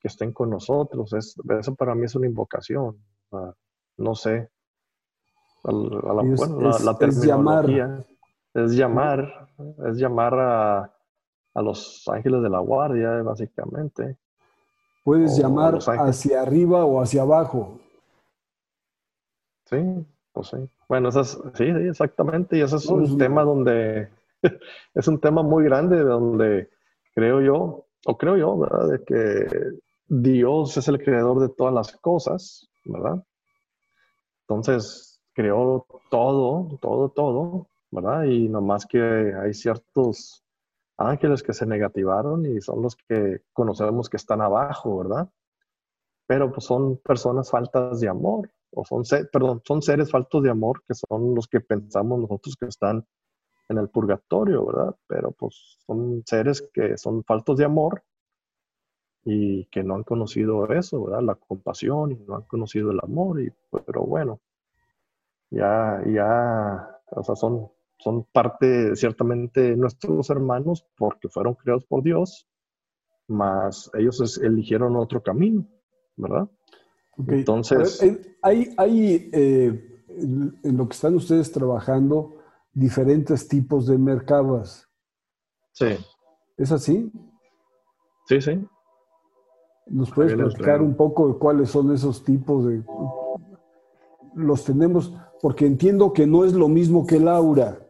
que 0.00 0.08
estén 0.08 0.32
con 0.32 0.50
nosotros. 0.50 1.12
Es, 1.12 1.36
eso 1.60 1.74
para 1.74 1.94
mí 1.94 2.04
es 2.06 2.14
una 2.14 2.26
invocación. 2.26 2.96
no 3.96 4.14
sé. 4.14 4.50
A, 5.64 5.72
la, 5.72 6.22
la, 6.22 7.06
es 7.06 7.22
llamar. 7.22 8.06
Es 8.52 8.72
llamar, 8.72 9.48
es 9.86 9.96
llamar 9.98 10.34
a, 10.34 10.94
a 11.54 11.62
los 11.62 12.08
ángeles 12.08 12.42
de 12.42 12.48
la 12.48 12.58
guardia, 12.58 13.22
básicamente. 13.22 14.16
Puedes 15.04 15.36
llamar 15.36 15.78
hacia 15.78 16.42
arriba 16.42 16.84
o 16.84 17.00
hacia 17.00 17.22
abajo. 17.22 17.78
Sí, 19.66 20.06
pues 20.32 20.48
sí. 20.48 20.68
Bueno, 20.88 21.10
eso 21.10 21.24
sí, 21.24 21.40
sí, 21.54 21.64
exactamente. 21.64 22.56
Y 22.58 22.62
ese 22.62 22.76
es 22.76 22.86
un 22.86 23.16
tema 23.16 23.44
donde 23.44 24.08
es 24.94 25.08
un 25.08 25.20
tema 25.20 25.42
muy 25.42 25.64
grande, 25.64 26.02
donde 26.02 26.70
creo 27.14 27.40
yo, 27.40 27.86
o 28.06 28.18
creo 28.18 28.36
yo, 28.36 28.58
¿verdad? 28.58 28.88
De 28.88 29.04
que 29.04 29.78
Dios 30.12 30.76
es 30.76 30.88
el 30.88 31.00
creador 31.00 31.38
de 31.38 31.48
todas 31.50 31.72
las 31.72 31.96
cosas, 31.98 32.68
¿verdad? 32.84 33.24
Entonces, 34.40 35.22
creó 35.32 35.86
todo, 36.10 36.78
todo, 36.80 37.10
todo, 37.10 37.68
¿verdad? 37.92 38.24
Y 38.24 38.48
nomás 38.48 38.86
que 38.86 39.00
hay 39.00 39.54
ciertos 39.54 40.42
ángeles 40.96 41.44
que 41.44 41.52
se 41.52 41.64
negativaron 41.64 42.44
y 42.44 42.60
son 42.60 42.82
los 42.82 42.96
que 42.96 43.42
conocemos 43.52 44.10
que 44.10 44.16
están 44.16 44.40
abajo, 44.40 44.98
¿verdad? 44.98 45.30
Pero 46.26 46.50
pues 46.50 46.66
son 46.66 46.96
personas 46.96 47.48
faltas 47.48 48.00
de 48.00 48.08
amor, 48.08 48.50
o 48.72 48.84
son, 48.84 49.04
perdón, 49.32 49.62
son 49.64 49.80
seres 49.80 50.10
faltos 50.10 50.42
de 50.42 50.50
amor 50.50 50.82
que 50.88 50.94
son 50.94 51.36
los 51.36 51.46
que 51.46 51.60
pensamos 51.60 52.18
nosotros 52.18 52.56
que 52.58 52.66
están 52.66 53.06
en 53.68 53.78
el 53.78 53.88
purgatorio, 53.88 54.66
¿verdad? 54.66 54.96
Pero 55.06 55.30
pues 55.30 55.78
son 55.86 56.24
seres 56.26 56.68
que 56.74 56.98
son 56.98 57.22
faltos 57.22 57.56
de 57.58 57.64
amor 57.64 58.02
y 59.24 59.66
que 59.66 59.82
no 59.82 59.94
han 59.94 60.04
conocido 60.04 60.66
eso, 60.72 61.04
¿verdad? 61.04 61.22
La 61.22 61.34
compasión 61.34 62.12
y 62.12 62.16
no 62.26 62.36
han 62.36 62.42
conocido 62.42 62.90
el 62.90 63.00
amor, 63.02 63.40
y, 63.40 63.52
pero 63.86 64.02
bueno, 64.02 64.40
ya, 65.50 66.02
ya, 66.06 67.00
o 67.10 67.22
sea, 67.22 67.36
son, 67.36 67.68
son 67.98 68.24
parte 68.24 68.96
ciertamente 68.96 69.76
nuestros 69.76 70.30
hermanos 70.30 70.86
porque 70.96 71.28
fueron 71.28 71.54
creados 71.54 71.84
por 71.84 72.02
Dios, 72.02 72.48
mas 73.26 73.90
ellos 73.94 74.38
eligieron 74.42 74.96
otro 74.96 75.22
camino, 75.22 75.66
¿verdad? 76.16 76.48
Entonces... 77.28 78.00
hay, 78.42 78.74
hay 78.76 79.30
eh, 79.32 80.02
en 80.08 80.76
lo 80.76 80.88
que 80.88 80.94
están 80.94 81.14
ustedes 81.14 81.52
trabajando 81.52 82.36
diferentes 82.72 83.48
tipos 83.48 83.86
de 83.86 83.98
mercados. 83.98 84.88
Sí. 85.72 85.96
¿Es 86.56 86.72
así? 86.72 87.12
Sí, 88.26 88.40
sí. 88.40 88.66
¿Nos 89.90 90.10
puedes 90.12 90.34
platicar 90.34 90.80
un 90.80 90.94
poco 90.94 91.28
de 91.28 91.34
cuáles 91.34 91.68
son 91.70 91.92
esos 91.92 92.22
tipos 92.22 92.64
de... 92.64 92.82
Los 94.34 94.64
tenemos, 94.64 95.12
porque 95.42 95.66
entiendo 95.66 96.12
que 96.12 96.28
no 96.28 96.44
es 96.44 96.52
lo 96.52 96.68
mismo 96.68 97.04
que 97.04 97.16
el 97.16 97.26
aura. 97.26 97.80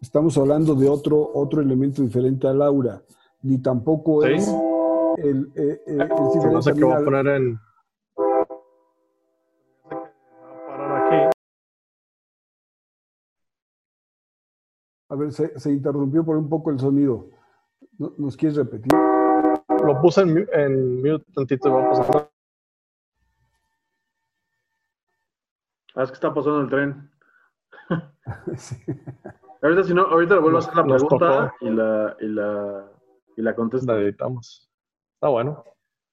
Estamos 0.00 0.38
hablando 0.38 0.76
de 0.76 0.88
otro, 0.88 1.30
otro 1.34 1.60
elemento 1.60 2.00
diferente 2.00 2.46
al 2.46 2.62
aura. 2.62 3.02
Ni 3.42 3.58
tampoco 3.58 4.24
es 4.24 4.48
el, 5.16 5.50
eh, 5.56 5.82
eh, 5.86 5.98
es 6.58 6.72
que 6.72 6.84
va 6.84 6.98
a 6.98 7.04
poner 7.04 7.26
en... 7.26 7.58
A 15.08 15.14
ver, 15.16 15.32
se, 15.32 15.58
se, 15.58 15.70
interrumpió 15.70 16.24
por 16.24 16.36
un 16.38 16.48
poco 16.48 16.70
el 16.70 16.78
sonido. 16.78 17.28
¿Nos 18.16 18.34
quieres 18.36 18.56
repetir? 18.56 18.92
Lo 19.92 20.00
puse 20.00 20.22
en, 20.22 20.48
en 20.52 21.02
mute 21.02 21.24
tantito, 21.34 21.72
va 21.72 21.84
a 21.84 21.90
pasar. 21.90 22.30
Ah, 25.94 26.02
es 26.04 26.10
que 26.10 26.14
está 26.14 26.32
pasando 26.32 26.62
el 26.62 26.70
tren. 26.70 27.10
sí. 28.56 28.76
Ahorita, 29.60 29.84
si 29.84 29.94
no, 29.94 30.02
ahorita 30.02 30.34
le 30.34 30.40
vuelvo 30.40 30.58
a 30.58 30.60
hacer 30.60 30.74
la 30.74 30.84
pregunta 30.84 31.54
y 31.60 31.70
la, 31.70 32.16
y 32.20 32.26
la, 32.26 32.90
y 33.36 33.42
la 33.42 33.54
contesta. 33.54 33.92
La 33.92 34.00
editamos. 34.00 34.70
Está 35.14 35.28
bueno. 35.28 35.64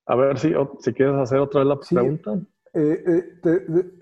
A 0.05 0.15
ver 0.15 0.37
si, 0.37 0.53
si 0.79 0.93
quieres 0.93 1.15
hacer 1.15 1.39
otra 1.39 1.63
vez 1.63 1.67
la 1.69 1.79
pregunta. 1.79 2.39
Eh, 2.73 3.39
eh, 3.45 3.97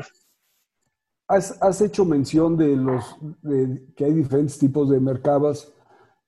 has, 1.28 1.62
has, 1.62 1.82
hecho 1.82 2.04
mención 2.04 2.58
de 2.58 2.76
los 2.76 3.18
de, 3.42 3.86
que 3.96 4.06
hay 4.06 4.13
diferentes 4.13 4.58
tipos 4.58 4.90
de 4.90 5.00
mercados 5.00 5.74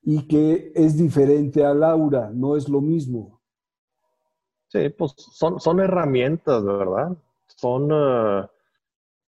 y 0.01 0.27
que 0.27 0.71
es 0.75 0.95
diferente 0.97 1.65
al 1.65 1.83
aura, 1.83 2.31
no 2.33 2.55
es 2.55 2.69
lo 2.69 2.79
mismo. 2.79 3.38
Sí, 4.69 4.89
pues 4.89 5.13
son, 5.17 5.59
son 5.59 5.79
herramientas, 5.79 6.63
¿verdad? 6.63 7.17
Son 7.47 7.91
uh, 7.91 8.47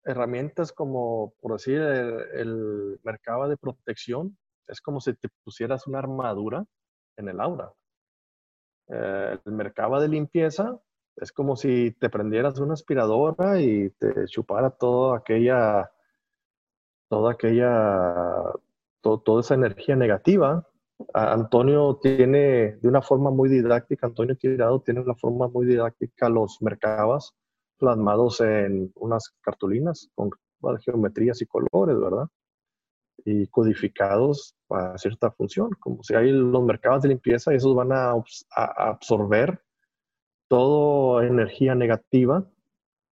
herramientas 0.03 0.73
como, 0.73 1.33
por 1.41 1.53
decir, 1.53 1.79
el, 1.79 2.99
mercado 3.03 3.47
de 3.47 3.55
protección. 3.55 4.37
Es 4.67 4.81
como 4.81 4.99
si 4.99 5.13
te 5.13 5.29
pusieras 5.43 5.87
una 5.87 5.99
armadura 5.99 6.65
en 7.15 7.29
el 7.29 7.39
aura. 7.39 7.71
Eh, 8.89 9.37
el 9.45 9.51
mercado 9.53 10.01
de 10.01 10.09
limpieza 10.09 10.77
es 11.15 11.31
como 11.31 11.55
si 11.55 11.91
te 11.91 12.09
prendieras 12.09 12.59
una 12.59 12.73
aspiradora 12.73 13.61
y 13.61 13.89
te 13.91 14.25
chupara 14.25 14.69
toda 14.69 15.17
aquella, 15.17 15.91
toda 17.07 17.31
aquella, 17.31 18.51
toda 19.01 19.39
esa 19.39 19.53
energía 19.53 19.95
negativa. 19.95 20.67
Antonio 21.13 21.99
tiene, 22.01 22.77
de 22.77 22.87
una 22.87 23.01
forma 23.01 23.31
muy 23.31 23.49
didáctica, 23.49 24.07
Antonio 24.07 24.35
Tirado 24.35 24.81
tiene 24.81 25.01
una 25.01 25.15
forma 25.15 25.47
muy 25.47 25.65
didáctica 25.65 26.29
los 26.29 26.61
mercados 26.61 27.35
plasmados 27.77 28.41
en 28.41 28.91
unas 28.95 29.33
cartulinas 29.41 30.09
con 30.13 30.29
geometrías 30.85 31.41
y 31.41 31.45
colores, 31.45 31.99
¿verdad? 31.99 32.27
Y 33.25 33.47
codificados 33.47 34.55
para 34.67 34.97
cierta 34.97 35.31
función, 35.31 35.71
como 35.79 36.03
si 36.03 36.13
hay 36.15 36.31
los 36.31 36.63
mercados 36.63 37.01
de 37.03 37.09
limpieza, 37.09 37.53
esos 37.53 37.75
van 37.75 37.91
a, 37.91 38.13
absorber 38.55 39.63
toda 40.47 41.25
energía 41.25 41.75
negativa, 41.75 42.45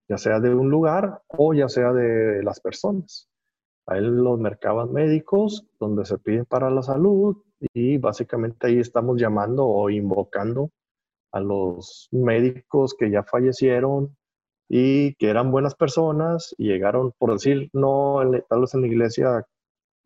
ya 0.10 0.18
sea 0.18 0.40
de 0.40 0.54
un 0.54 0.70
lugar 0.70 1.24
o 1.28 1.54
ya 1.54 1.70
sea 1.70 1.94
de 1.94 2.44
las 2.44 2.60
personas. 2.60 3.30
Hay 3.86 4.02
los 4.02 4.40
mercados 4.40 4.92
médicos 4.92 5.66
donde 5.80 6.06
se 6.06 6.18
piden 6.18 6.46
para 6.46 6.70
la 6.70 6.82
salud 6.82 7.38
y 7.74 7.98
básicamente 7.98 8.68
ahí 8.68 8.80
estamos 8.80 9.20
llamando 9.20 9.66
o 9.66 9.90
invocando 9.90 10.72
a 11.32 11.40
los 11.40 12.08
médicos 12.12 12.96
que 12.98 13.10
ya 13.10 13.24
fallecieron 13.24 14.16
y 14.70 15.16
que 15.16 15.30
eran 15.30 15.52
buenas 15.52 15.76
personas 15.76 16.54
y 16.58 16.68
llegaron, 16.68 17.14
por 17.18 17.34
decir, 17.34 17.70
no, 17.74 18.20
tal 18.50 18.62
vez 18.62 18.74
en 18.74 18.82
la 18.82 18.88
iglesia, 18.88 19.46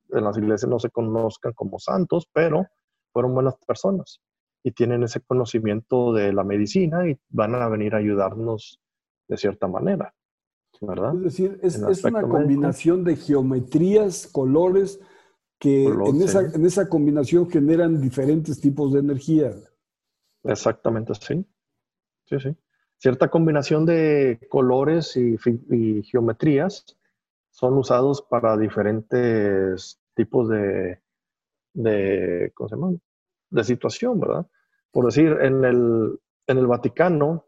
en 0.10 0.24
las 0.24 0.38
iglesias 0.38 0.70
no 0.70 0.80
se 0.80 0.90
conozcan 0.90 1.54
como 1.54 1.80
santos, 1.80 2.28
pero 2.32 2.68
fueron 3.12 3.34
buenas 3.34 3.56
personas 3.66 4.20
y 4.64 4.72
tienen 4.72 5.04
ese 5.04 5.22
conocimiento 5.22 6.14
de 6.14 6.34
la 6.34 6.44
medicina 6.44 7.08
y 7.10 7.18
van 7.30 7.56
a 7.56 7.68
venir 7.68 7.96
a 7.96 8.00
ayudarnos 8.00 8.80
de 9.28 9.38
cierta 9.38 9.68
manera. 9.68 10.14
¿verdad? 10.82 11.16
Es 11.16 11.24
decir, 11.24 11.60
es, 11.62 11.78
una 12.04 12.24
combinación 12.24 13.04
de 13.04 13.16
geometrías, 13.16 14.28
colores, 14.28 15.00
que 15.62 15.86
en, 15.86 16.22
esa, 16.24 16.42
en 16.42 16.66
esa 16.66 16.90
combinación 16.90 17.48
generan 17.48 18.02
diferentes 18.02 18.60
tipos 18.60 18.92
de 18.92 19.00
energía. 19.00 19.54
Exactamente, 20.44 21.14
sí. 21.14 21.46
Sí, 22.26 22.40
sí. 22.40 22.58
Cierta 22.98 23.30
combinación 23.30 23.86
de 23.86 24.40
colores 24.50 25.16
y, 25.16 25.38
geometrías 26.02 26.98
son 27.52 27.78
usados 27.78 28.24
para 28.24 28.58
diferentes 28.58 30.02
tipos 30.16 30.50
de, 30.50 31.00
de, 31.74 32.52
¿cómo 32.56 32.68
se 32.68 32.76
llama? 32.76 32.94
de 33.52 33.64
situación, 33.64 34.20
¿verdad? 34.20 34.48
Por 34.90 35.06
decir, 35.06 35.38
en 35.42 35.64
el, 35.64 36.20
en 36.48 36.58
el 36.58 36.66
Vaticano, 36.66 37.46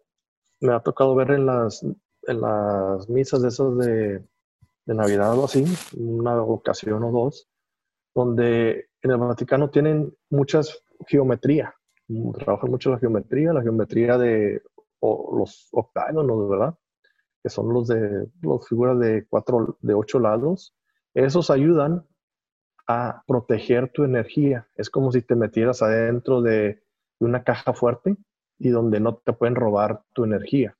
me 0.59 0.71
ha 0.73 0.81
tocado 0.81 1.15
ver 1.15 1.31
en 1.31 1.47
las, 1.47 1.81
en 1.81 2.41
las 2.41 3.09
misas 3.09 3.41
de 3.41 3.47
esos 3.47 3.75
de, 3.79 4.23
de 4.85 4.93
Navidad 4.93 5.35
o 5.35 5.45
así, 5.45 5.65
una 5.97 6.39
ocasión 6.43 7.03
o 7.03 7.11
dos, 7.11 7.49
donde 8.13 8.89
en 9.01 9.11
el 9.11 9.17
Vaticano 9.17 9.69
tienen 9.69 10.15
muchas 10.29 10.83
geometría, 11.07 11.75
trabajan 12.37 12.69
mucho 12.69 12.91
la 12.91 12.99
geometría, 12.99 13.53
la 13.53 13.61
geometría 13.61 14.17
de 14.17 14.61
los 15.01 15.69
octágonos, 15.71 16.49
¿verdad? 16.49 16.75
Que 17.41 17.49
son 17.49 17.73
los 17.73 17.87
de 17.87 18.27
las 18.41 18.67
figuras 18.67 18.99
de 18.99 19.25
cuatro, 19.27 19.77
de 19.81 19.93
ocho 19.93 20.19
lados. 20.19 20.75
Esos 21.13 21.49
ayudan 21.49 22.05
a 22.87 23.23
proteger 23.27 23.91
tu 23.91 24.03
energía. 24.03 24.67
Es 24.75 24.89
como 24.89 25.11
si 25.11 25.21
te 25.21 25.35
metieras 25.35 25.81
adentro 25.81 26.41
de 26.41 26.83
una 27.19 27.43
caja 27.43 27.73
fuerte 27.73 28.17
y 28.59 28.69
donde 28.69 28.99
no 28.99 29.15
te 29.17 29.33
pueden 29.33 29.55
robar 29.55 30.03
tu 30.13 30.23
energía. 30.23 30.77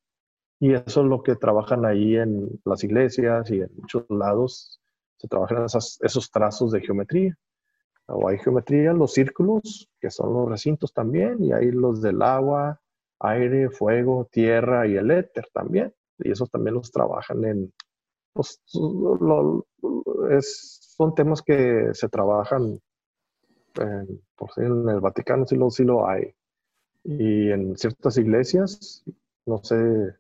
Y 0.60 0.74
eso 0.74 1.02
es 1.02 1.08
lo 1.08 1.24
que 1.24 1.36
trabajan 1.36 1.86
ahí 1.86 2.16
en 2.16 2.62
las 2.64 2.84
iglesias 2.84 3.50
y 3.52 3.62
en 3.62 3.70
muchos 3.76 4.06
lados. 4.10 4.82
Se 5.24 5.30
trabajan 5.30 5.66
esos 5.66 6.32
trazos 6.32 6.74
de 6.74 6.82
geometría. 6.82 7.38
O 8.08 8.28
hay 8.28 8.38
geometría, 8.40 8.92
los 8.92 9.14
círculos, 9.14 9.90
que 10.02 10.12
son 10.12 10.34
los 10.34 10.50
recintos 10.50 10.92
también, 10.92 11.42
y 11.42 11.54
hay 11.54 11.72
los 11.72 12.02
del 12.02 12.22
agua, 12.22 12.82
aire, 13.20 13.70
fuego, 13.70 14.28
tierra 14.30 14.86
y 14.86 14.98
el 14.98 15.10
éter 15.12 15.48
también. 15.54 15.94
Y 16.20 16.32
esos 16.32 16.52
también 16.52 16.76
los 16.76 16.92
trabajan 16.92 17.46
en, 17.46 17.74
pues, 18.34 18.62
son 18.66 19.64
temas 21.16 21.42
que 21.42 21.94
se 21.94 22.10
trabajan 22.10 22.82
en, 23.76 24.22
por 24.36 24.50
en 24.58 24.90
el 24.90 25.00
Vaticano, 25.00 25.46
sí 25.46 25.56
lo, 25.56 25.70
sí 25.70 25.86
lo 25.86 26.06
hay. 26.06 26.36
Y 27.06 27.50
en 27.50 27.78
ciertas 27.78 28.18
iglesias, 28.18 29.06
no 29.46 29.64
sé 29.64 30.18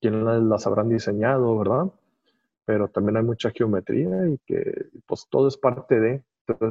quién 0.00 0.48
las 0.48 0.64
habrán 0.68 0.88
diseñado, 0.88 1.58
¿verdad? 1.58 1.90
Pero 2.64 2.88
también 2.88 3.16
hay 3.16 3.24
mucha 3.24 3.50
geometría 3.50 4.28
y 4.28 4.38
que 4.46 4.90
pues 5.06 5.26
todo 5.28 5.48
es 5.48 5.56
parte 5.56 5.98
de, 5.98 6.22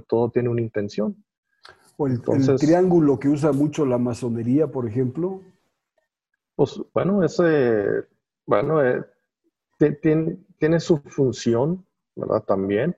todo 0.07 0.29
tiene 0.29 0.49
una 0.49 0.61
intención. 0.61 1.23
O 1.97 2.07
el, 2.07 2.21
triángulo 2.57 3.19
que 3.19 3.27
usa 3.27 3.51
mucho 3.51 3.85
la 3.85 3.97
masonería, 3.97 4.67
por 4.67 4.87
ejemplo. 4.87 5.41
Pues 6.55 6.81
bueno, 6.93 7.23
ese, 7.23 8.05
bueno, 8.45 8.83
eh, 8.83 9.03
tiene, 10.01 10.37
tiene, 10.57 10.79
su 10.79 10.97
función, 10.97 11.85
¿verdad? 12.15 12.43
También. 12.43 12.95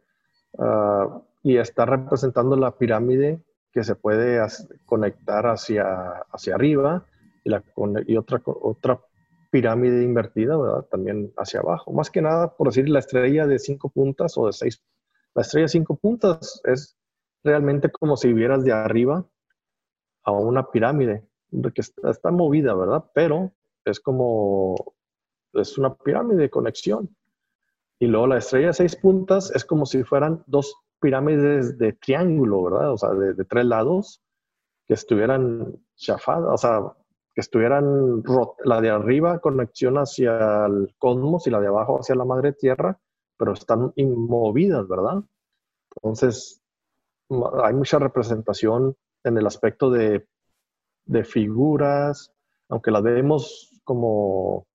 Ah, 0.58 1.22
y 1.42 1.58
está 1.58 1.86
representando 1.86 2.56
la 2.56 2.78
pirámide 2.78 3.42
que 3.72 3.84
se 3.84 3.96
puede 3.96 4.40
conectar 4.86 5.48
hacia, 5.48 6.24
hacia 6.32 6.56
arriba 6.56 7.06
y, 7.44 7.50
la, 7.50 7.64
y 8.08 8.16
otra, 8.16 8.42
otra 8.46 9.02
pirámide 9.54 10.02
invertida, 10.02 10.58
¿verdad? 10.58 10.86
También 10.90 11.32
hacia 11.38 11.60
abajo. 11.60 11.94
Más 11.94 12.10
que 12.10 12.24
nada, 12.24 12.58
por 12.58 12.70
decir, 12.70 12.90
la 12.90 12.98
estrella 12.98 13.46
de 13.46 13.60
cinco 13.60 13.90
puntas 13.90 14.36
o 14.36 14.48
de 14.48 14.54
seis. 14.54 14.84
La 15.36 15.44
estrella 15.44 15.66
de 15.66 15.70
cinco 15.70 15.96
puntas 15.96 16.60
es 16.64 16.98
realmente 17.44 17.92
como 17.92 18.18
si 18.18 18.34
vieras 18.34 18.64
de 18.64 18.72
arriba 18.72 19.24
a 20.24 20.32
una 20.32 20.72
pirámide, 20.72 21.28
que 21.76 21.82
está, 21.82 22.32
movida, 22.32 22.74
¿verdad? 22.74 23.06
Pero 23.14 23.52
es 23.86 24.00
como, 24.00 24.96
es 25.54 25.78
una 25.78 25.94
pirámide 25.94 26.42
de 26.42 26.50
conexión. 26.50 27.16
Y 28.00 28.08
luego 28.08 28.26
la 28.26 28.40
estrella 28.40 28.68
de 28.68 28.74
seis 28.74 28.96
puntas 28.96 29.52
es 29.54 29.66
como 29.66 29.86
si 29.86 30.04
fueran 30.04 30.44
dos 30.48 30.76
pirámides 31.00 31.78
de 31.78 31.94
triángulo, 31.94 32.64
¿verdad? 32.64 32.92
O 32.92 32.98
sea, 32.98 33.10
de, 33.12 33.36
de 33.36 33.46
tres 33.46 33.66
lados 33.66 34.20
que 34.88 34.96
estuvieran 34.96 35.78
chafadas, 35.96 36.50
o 36.52 36.58
sea, 36.58 37.03
que 37.34 37.42
estuvieran 37.42 38.24
la 38.64 38.82
de 38.82 38.90
arriba 38.90 39.40
conexión 39.40 39.98
hacia 39.98 40.66
el 40.66 40.94
cosmos 40.98 41.48
y 41.48 41.50
la 41.50 41.60
de 41.60 41.68
abajo 41.68 42.00
hacia 42.00 42.16
la 42.16 42.26
madre 42.26 42.54
tierra, 42.54 43.00
pero 43.38 43.54
están 43.54 43.92
inmovidas, 43.96 44.88
¿verdad? 44.88 45.24
Entonces, 45.96 46.62
hay 47.64 47.74
mucha 47.74 48.00
representación 48.00 48.96
en 49.24 49.38
el 49.38 49.48
aspecto 49.48 49.90
de, 49.90 50.28
de 51.06 51.24
figuras, 51.24 52.32
aunque 52.70 52.92
las 52.92 53.04
vemos 53.04 53.82
como 53.84 54.68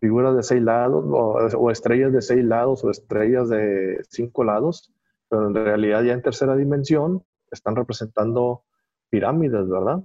figuras 0.00 0.34
de 0.36 0.42
seis 0.42 0.62
lados 0.62 1.04
o, 1.06 1.70
estrellas 1.70 2.12
de 2.12 2.22
seis 2.22 2.44
lados 2.44 2.84
o 2.84 2.90
estrellas 2.90 3.48
de 3.48 4.00
cinco 4.08 4.44
lados, 4.44 4.92
pero 5.28 5.48
en 5.48 5.54
realidad 5.54 6.02
ya 6.02 6.12
en 6.12 6.22
tercera 6.22 6.56
dimensión 6.56 7.24
están 7.50 7.76
representando 7.76 8.64
pirámides, 9.10 9.68
¿verdad? 9.68 10.02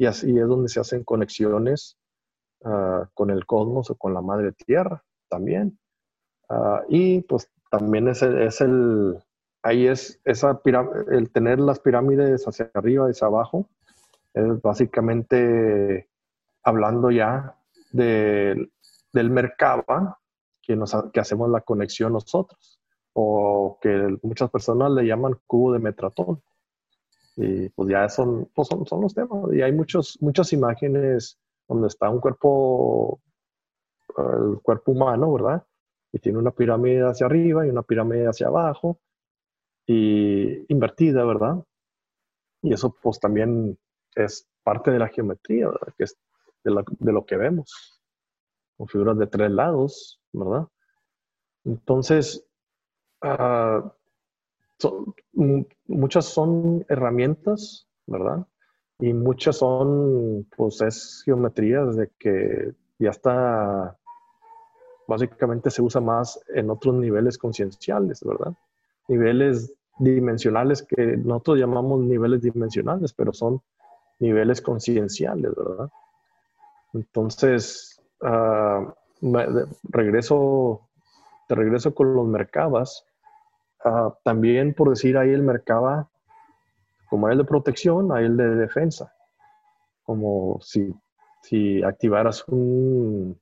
Y 0.00 0.06
así 0.06 0.30
es 0.30 0.48
donde 0.48 0.70
se 0.70 0.80
hacen 0.80 1.04
conexiones 1.04 1.98
ah, 2.64 3.06
con 3.12 3.28
el 3.28 3.44
cosmos 3.44 3.90
o 3.90 3.96
con 3.96 4.14
la 4.14 4.22
madre 4.22 4.52
tierra 4.52 5.04
también. 5.28 5.78
Ah, 6.48 6.82
y 6.88 7.20
pues 7.20 7.50
también 7.70 8.08
es 8.08 8.22
el, 8.22 8.40
es 8.40 8.62
el 8.62 9.22
ahí 9.62 9.86
es 9.88 10.18
esa 10.24 10.58
el 11.10 11.30
tener 11.30 11.60
las 11.60 11.80
pirámides 11.80 12.48
hacia 12.48 12.70
arriba 12.72 13.08
y 13.08 13.10
hacia 13.10 13.26
abajo, 13.26 13.68
es 14.32 14.62
básicamente 14.62 16.08
hablando 16.62 17.10
ya 17.10 17.58
del 17.92 18.70
Merkaba, 19.12 20.18
que, 20.62 20.76
nos, 20.76 20.96
que 21.12 21.20
hacemos 21.20 21.50
la 21.50 21.60
conexión 21.60 22.14
nosotros, 22.14 22.80
o 23.12 23.78
que 23.82 24.16
muchas 24.22 24.48
personas 24.48 24.92
le 24.92 25.04
llaman 25.04 25.38
cubo 25.46 25.74
de 25.74 25.78
Metratón. 25.78 26.42
Y 27.36 27.68
pues 27.70 27.88
ya 27.88 28.08
son, 28.08 28.50
pues 28.54 28.68
son, 28.68 28.86
son, 28.86 29.00
los 29.00 29.14
temas. 29.14 29.52
Y 29.52 29.62
hay 29.62 29.72
muchos, 29.72 30.18
muchas 30.20 30.52
imágenes 30.52 31.38
donde 31.68 31.88
está 31.88 32.10
un 32.10 32.20
cuerpo, 32.20 33.20
el 34.16 34.60
cuerpo 34.62 34.92
humano, 34.92 35.32
¿verdad? 35.32 35.64
Y 36.12 36.18
tiene 36.18 36.38
una 36.38 36.50
pirámide 36.50 37.02
hacia 37.02 37.26
arriba 37.26 37.66
y 37.66 37.70
una 37.70 37.82
pirámide 37.82 38.26
hacia 38.26 38.48
abajo, 38.48 39.00
y 39.86 40.72
invertida, 40.72 41.24
¿verdad? 41.24 41.64
Y 42.62 42.72
eso 42.72 42.94
pues 43.02 43.18
también 43.18 43.78
es 44.14 44.48
parte 44.62 44.90
de 44.90 44.98
la 44.98 45.08
geometría, 45.08 45.68
¿verdad? 45.68 45.94
Que 45.96 46.04
es 46.04 46.16
de, 46.62 46.84
de 46.98 47.12
lo 47.12 47.24
que 47.24 47.36
vemos, 47.36 48.00
con 48.76 48.86
figuras 48.88 49.18
de 49.18 49.26
tres 49.26 49.50
lados, 49.50 50.20
¿verdad? 50.32 50.66
Entonces, 51.64 52.46
uh, 53.22 53.90
muchas 55.86 56.26
son 56.26 56.84
herramientas, 56.88 57.88
¿verdad? 58.06 58.46
Y 58.98 59.12
muchas 59.12 59.56
son, 59.56 60.46
pues 60.56 60.80
es 60.82 61.22
geometría 61.24 61.84
desde 61.84 62.10
que 62.18 62.72
ya 62.98 63.10
está, 63.10 63.96
básicamente 65.06 65.70
se 65.70 65.82
usa 65.82 66.00
más 66.00 66.40
en 66.54 66.70
otros 66.70 66.94
niveles 66.94 67.38
concienciales, 67.38 68.22
¿verdad? 68.22 68.52
Niveles 69.08 69.74
dimensionales 69.98 70.82
que 70.82 71.16
nosotros 71.16 71.58
llamamos 71.58 72.00
niveles 72.00 72.42
dimensionales, 72.42 73.12
pero 73.12 73.32
son 73.32 73.60
niveles 74.18 74.60
concienciales, 74.60 75.54
¿verdad? 75.54 75.90
Entonces, 76.92 78.00
uh, 78.20 78.92
regreso, 79.88 80.88
te 81.48 81.54
regreso 81.54 81.94
con 81.94 82.14
los 82.14 82.26
mercados 82.26 83.06
Ah, 83.84 84.14
también, 84.24 84.74
por 84.74 84.90
decir, 84.90 85.16
ahí 85.16 85.30
el 85.30 85.42
mercado, 85.42 86.10
como 87.08 87.26
hay 87.26 87.32
el 87.32 87.38
de 87.38 87.44
protección, 87.44 88.12
hay 88.12 88.26
el 88.26 88.36
de 88.36 88.56
defensa. 88.56 89.12
Como 90.02 90.58
si, 90.60 90.92
si 91.42 91.82
activaras 91.82 92.46
un, 92.48 93.40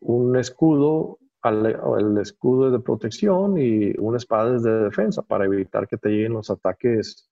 un 0.00 0.36
escudo, 0.36 1.18
el 1.44 2.18
escudo 2.18 2.70
de 2.70 2.80
protección 2.80 3.58
y 3.58 3.92
una 3.98 4.16
espada 4.16 4.58
de 4.58 4.84
defensa 4.84 5.22
para 5.22 5.44
evitar 5.44 5.86
que 5.86 5.96
te 5.96 6.08
lleguen 6.08 6.32
los 6.34 6.50
ataques 6.50 7.28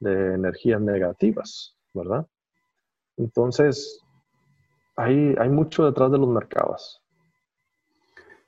de 0.00 0.34
energías 0.34 0.80
negativas, 0.80 1.76
¿verdad? 1.94 2.26
Entonces, 3.16 4.00
hay, 4.96 5.34
hay 5.38 5.48
mucho 5.48 5.84
detrás 5.84 6.10
de 6.12 6.18
los 6.18 6.28
mercados. 6.28 7.02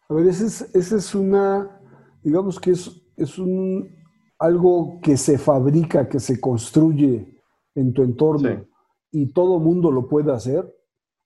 A 0.09 0.15
ver, 0.15 0.27
esa 0.27 0.47
es, 0.47 0.75
ese 0.75 0.97
es 0.97 1.15
una, 1.15 1.81
digamos 2.23 2.59
que 2.61 2.73
es, 2.73 3.03
es 3.19 3.39
un, 3.39 3.95
algo 4.39 5.01
que 5.03 5.17
se 5.17 5.37
fabrica, 5.37 6.09
que 6.09 6.21
se 6.21 6.41
construye 6.41 7.43
en 7.75 7.93
tu 7.93 8.03
entorno 8.03 8.65
y 9.11 9.33
todo 9.33 9.59
mundo 9.59 9.91
lo 9.91 10.09
puede 10.09 10.33
hacer 10.33 10.75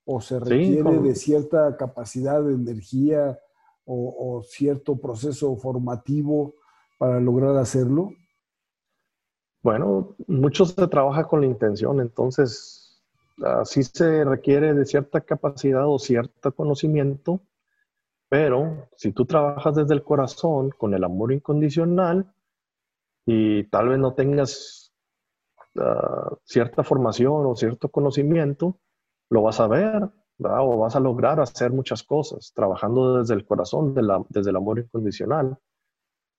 o 0.04 0.20
se 0.20 0.40
requiere 0.40 0.98
de 0.98 1.14
cierta 1.14 1.76
capacidad 1.76 2.42
de 2.42 2.54
energía 2.54 3.38
o, 3.84 4.42
cierto 4.44 4.96
proceso 4.96 5.56
formativo 5.56 6.54
para 6.98 7.20
lograr 7.20 7.56
hacerlo? 7.56 8.10
Bueno, 9.62 10.16
mucho 10.26 10.64
se 10.64 10.86
trabaja 10.88 11.24
con 11.24 11.40
la 11.40 11.46
intención, 11.46 12.00
entonces 12.00 13.02
sí 13.64 13.82
se 13.82 14.24
requiere 14.24 14.74
de 14.74 14.84
cierta 14.84 15.20
capacidad 15.20 15.86
o 15.86 15.98
cierto 15.98 16.52
conocimiento, 16.52 17.40
pero 18.32 18.88
si 18.96 19.12
tú 19.12 19.26
trabajas 19.26 19.74
desde 19.74 19.92
el 19.92 20.02
corazón, 20.02 20.70
con 20.70 20.94
el 20.94 21.04
amor 21.04 21.34
incondicional, 21.34 22.32
y 23.26 23.64
tal 23.64 23.90
vez 23.90 23.98
no 23.98 24.14
tengas 24.14 24.90
ah, 25.76 26.34
cierta 26.42 26.82
formación 26.82 27.44
o 27.44 27.54
cierto 27.54 27.90
conocimiento, 27.90 28.78
lo 29.28 29.42
vas 29.42 29.60
a 29.60 29.68
ver, 29.68 30.08
o 30.38 30.78
vas 30.78 30.96
a 30.96 31.00
lograr 31.00 31.40
hacer 31.40 31.72
muchas 31.72 32.02
cosas 32.04 32.54
trabajando 32.54 33.18
desde 33.18 33.34
el 33.34 33.44
corazón, 33.44 33.94
desde 34.30 34.48
el 34.48 34.56
amor 34.56 34.78
incondicional, 34.78 35.58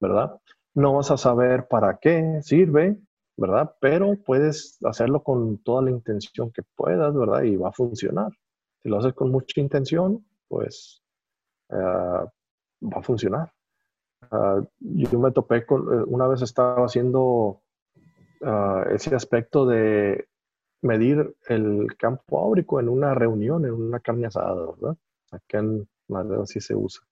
¿verdad? 0.02 0.40
No 0.74 0.96
vas 0.96 1.12
a 1.12 1.18
saber 1.18 1.68
para 1.68 2.00
qué 2.02 2.40
sirve, 2.42 2.98
¿verdad? 3.38 3.76
Pero 3.80 4.16
puedes 4.16 4.80
hacerlo 4.84 5.22
con 5.22 5.60
toda 5.60 5.84
la 5.84 5.92
intención 5.92 6.50
que 6.50 6.64
puedas, 6.76 7.14
¿verdad? 7.14 7.44
Y 7.44 7.56
va 7.56 7.70
a 7.70 7.72
funcionar. 7.72 8.32
Si 8.82 8.90
lo 8.90 8.98
haces 8.98 9.14
con 9.14 9.30
mucha 9.30 9.62
intención, 9.62 10.26
pues 10.48 11.03
eh, 11.74 12.28
va 12.82 12.98
a 13.00 13.04
funcionar. 13.04 13.52
Ah, 14.32 14.62
yo 14.80 15.20
me 15.20 15.32
topé 15.32 15.66
con, 15.66 15.82
eh, 15.82 16.04
una 16.08 16.28
vez 16.28 16.42
estaba 16.42 16.86
haciendo 16.86 17.60
ese 18.92 19.16
aspecto 19.16 19.66
de 19.66 20.28
medir 20.82 21.34
el 21.48 21.96
campo 21.98 22.40
áurico 22.40 22.80
en 22.80 22.90
una 22.90 23.16
reunión, 23.16 23.66
en 23.66 23.72
una 23.72 24.02
carne 24.02 24.28
asada, 24.28 24.66
¿verdad? 24.66 24.98
Acá 25.32 25.60
en 25.60 25.88
Madrid 26.10 26.42
así 26.42 26.60
se 26.60 26.76
usa. 26.76 27.04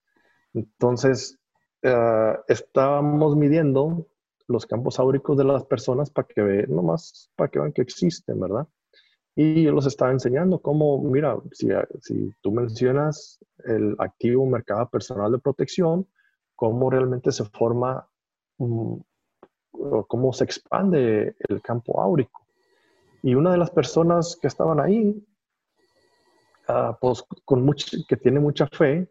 Entonces, 0.53 1.39
eh, 1.81 2.37
estábamos 2.47 3.35
midiendo 3.35 4.07
los 4.47 4.65
campos 4.65 4.99
áuricos 4.99 5.37
de 5.37 5.45
las 5.45 5.65
personas 5.65 6.09
para 6.09 6.27
que 6.27 6.41
vean, 6.41 6.65
nomás 6.69 7.31
para 7.35 7.49
que 7.49 7.59
vean 7.59 7.71
que 7.71 7.81
existen, 7.81 8.39
¿verdad? 8.39 8.67
Y 9.35 9.63
yo 9.63 9.71
los 9.71 9.85
estaba 9.85 10.11
enseñando 10.11 10.59
cómo, 10.59 11.01
mira, 11.01 11.37
si, 11.51 11.69
si 12.01 12.33
tú 12.41 12.51
mencionas 12.51 13.39
el 13.65 13.95
activo 13.97 14.45
mercado 14.45 14.89
personal 14.89 15.31
de 15.31 15.39
protección, 15.39 16.07
cómo 16.55 16.89
realmente 16.89 17.31
se 17.31 17.45
forma, 17.45 18.07
cómo 18.57 20.33
se 20.33 20.43
expande 20.43 21.35
el 21.49 21.61
campo 21.61 22.01
áurico. 22.01 22.45
Y 23.23 23.35
una 23.35 23.51
de 23.51 23.57
las 23.57 23.71
personas 23.71 24.37
que 24.39 24.47
estaban 24.47 24.79
ahí, 24.79 25.23
ah, 26.67 26.97
pues 26.99 27.23
con 27.45 27.63
mucho, 27.63 27.97
que 28.07 28.17
tiene 28.17 28.39
mucha 28.39 28.67
fe, 28.67 29.09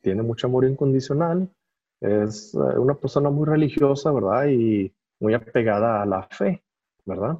tiene 0.00 0.22
mucho 0.22 0.46
amor 0.46 0.64
incondicional, 0.64 1.50
es 2.00 2.54
eh, 2.54 2.78
una 2.78 2.94
persona 2.94 3.30
muy 3.30 3.46
religiosa, 3.46 4.12
¿verdad? 4.12 4.46
Y 4.46 4.92
muy 5.20 5.34
apegada 5.34 6.02
a 6.02 6.06
la 6.06 6.22
fe, 6.22 6.62
¿verdad? 7.04 7.38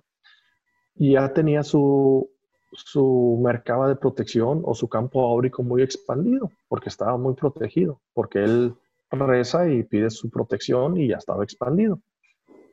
Ya 0.98 1.32
tenía 1.32 1.62
su, 1.62 2.28
su 2.72 3.38
mercado 3.42 3.88
de 3.88 3.96
protección 3.96 4.62
o 4.64 4.74
su 4.74 4.88
campo 4.88 5.26
áurico 5.26 5.62
muy 5.62 5.82
expandido, 5.82 6.50
porque 6.68 6.88
estaba 6.88 7.16
muy 7.16 7.34
protegido, 7.34 8.00
porque 8.14 8.42
él 8.42 8.74
reza 9.10 9.68
y 9.68 9.82
pide 9.84 10.10
su 10.10 10.28
protección 10.28 10.96
y 10.96 11.08
ya 11.08 11.16
estaba 11.16 11.44
expandido. 11.44 12.00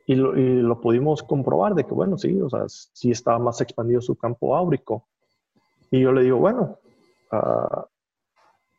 Y 0.08 0.14
lo, 0.14 0.80
pudimos 0.80 1.22
comprobar 1.22 1.74
de 1.74 1.84
que, 1.84 1.92
bueno, 1.92 2.16
sí, 2.16 2.40
o 2.40 2.48
sea, 2.48 2.64
sí 2.68 3.10
estaba 3.10 3.40
más 3.40 3.60
expandido 3.60 4.00
su 4.00 4.14
campo 4.16 4.54
áurico. 4.56 5.04
Y 5.90 6.00
yo 6.00 6.12
le 6.12 6.22
digo, 6.22 6.38
bueno, 6.38 6.78
ah, 7.32 7.86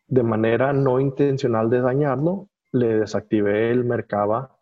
de 0.07 0.23
manera 0.23 0.71
no 0.71 1.01
intencional 1.01 1.69
de 1.69 1.81
dañarlo, 1.81 2.47
le 2.71 2.99
desactivé 2.99 3.71
el 3.71 3.83
mercaba 3.83 4.55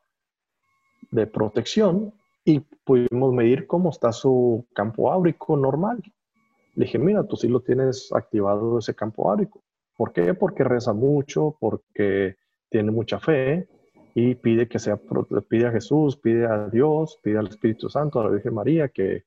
de 1.11 1.27
protección 1.27 2.13
y 2.45 2.59
pudimos 2.59 3.33
medir 3.33 3.65
cómo 3.65 3.89
está 3.89 4.11
su 4.11 4.67
campo 4.73 5.11
áurico 5.11 5.57
normal. 5.57 6.01
Le 6.75 6.85
dije, 6.85 6.99
mira, 6.99 7.23
tú 7.23 7.35
sí 7.35 7.47
lo 7.47 7.61
tienes 7.61 8.13
activado 8.13 8.77
ese 8.77 8.93
campo 8.93 9.29
áurico. 9.29 9.63
¿Por 9.97 10.13
qué? 10.13 10.33
Porque 10.35 10.63
reza 10.63 10.93
mucho, 10.93 11.57
porque 11.59 12.35
tiene 12.69 12.91
mucha 12.91 13.19
fe, 13.19 13.67
y 14.13 14.35
pide 14.35 14.67
que 14.67 14.79
sea, 14.79 14.97
pide 15.49 15.67
a 15.67 15.71
Jesús, 15.71 16.17
pide 16.17 16.45
a 16.45 16.69
Dios, 16.69 17.19
pide 17.21 17.37
al 17.37 17.47
Espíritu 17.47 17.89
Santo, 17.89 18.19
a 18.19 18.23
la 18.25 18.29
Virgen 18.29 18.53
María, 18.53 18.87
que, 18.87 19.25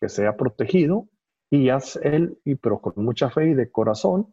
que 0.00 0.08
sea 0.08 0.36
protegido. 0.36 1.08
Y 1.50 1.66
ya 1.66 1.78
él, 2.02 2.38
y, 2.44 2.54
pero 2.54 2.80
con 2.80 3.04
mucha 3.04 3.30
fe 3.30 3.50
y 3.50 3.54
de 3.54 3.70
corazón, 3.70 4.32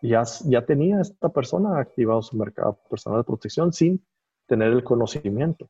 ya, 0.00 0.22
ya 0.46 0.64
tenía 0.64 1.00
esta 1.00 1.28
persona 1.28 1.78
activado 1.78 2.22
su 2.22 2.36
mercado 2.36 2.78
personal 2.88 3.20
de 3.20 3.24
protección 3.24 3.72
sin 3.72 4.02
tener 4.46 4.72
el 4.72 4.82
conocimiento. 4.82 5.68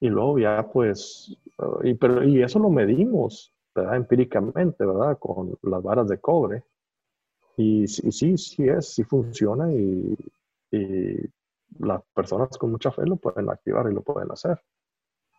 Y 0.00 0.08
luego 0.08 0.38
ya 0.38 0.68
pues, 0.72 1.36
y, 1.82 1.94
pero, 1.94 2.22
y 2.24 2.42
eso 2.42 2.58
lo 2.58 2.70
medimos 2.70 3.52
¿verdad? 3.74 3.96
empíricamente, 3.96 4.84
¿verdad? 4.84 5.18
Con 5.18 5.58
las 5.62 5.82
varas 5.82 6.08
de 6.08 6.18
cobre. 6.18 6.62
Y, 7.56 7.82
y 7.82 7.86
sí, 7.86 8.38
sí 8.38 8.68
es, 8.68 8.94
sí 8.94 9.02
funciona 9.02 9.72
y, 9.72 10.16
y 10.70 11.16
las 11.80 12.02
personas 12.14 12.56
con 12.56 12.70
mucha 12.70 12.92
fe 12.92 13.04
lo 13.04 13.16
pueden 13.16 13.50
activar 13.50 13.90
y 13.90 13.94
lo 13.94 14.02
pueden 14.02 14.30
hacer. 14.30 14.60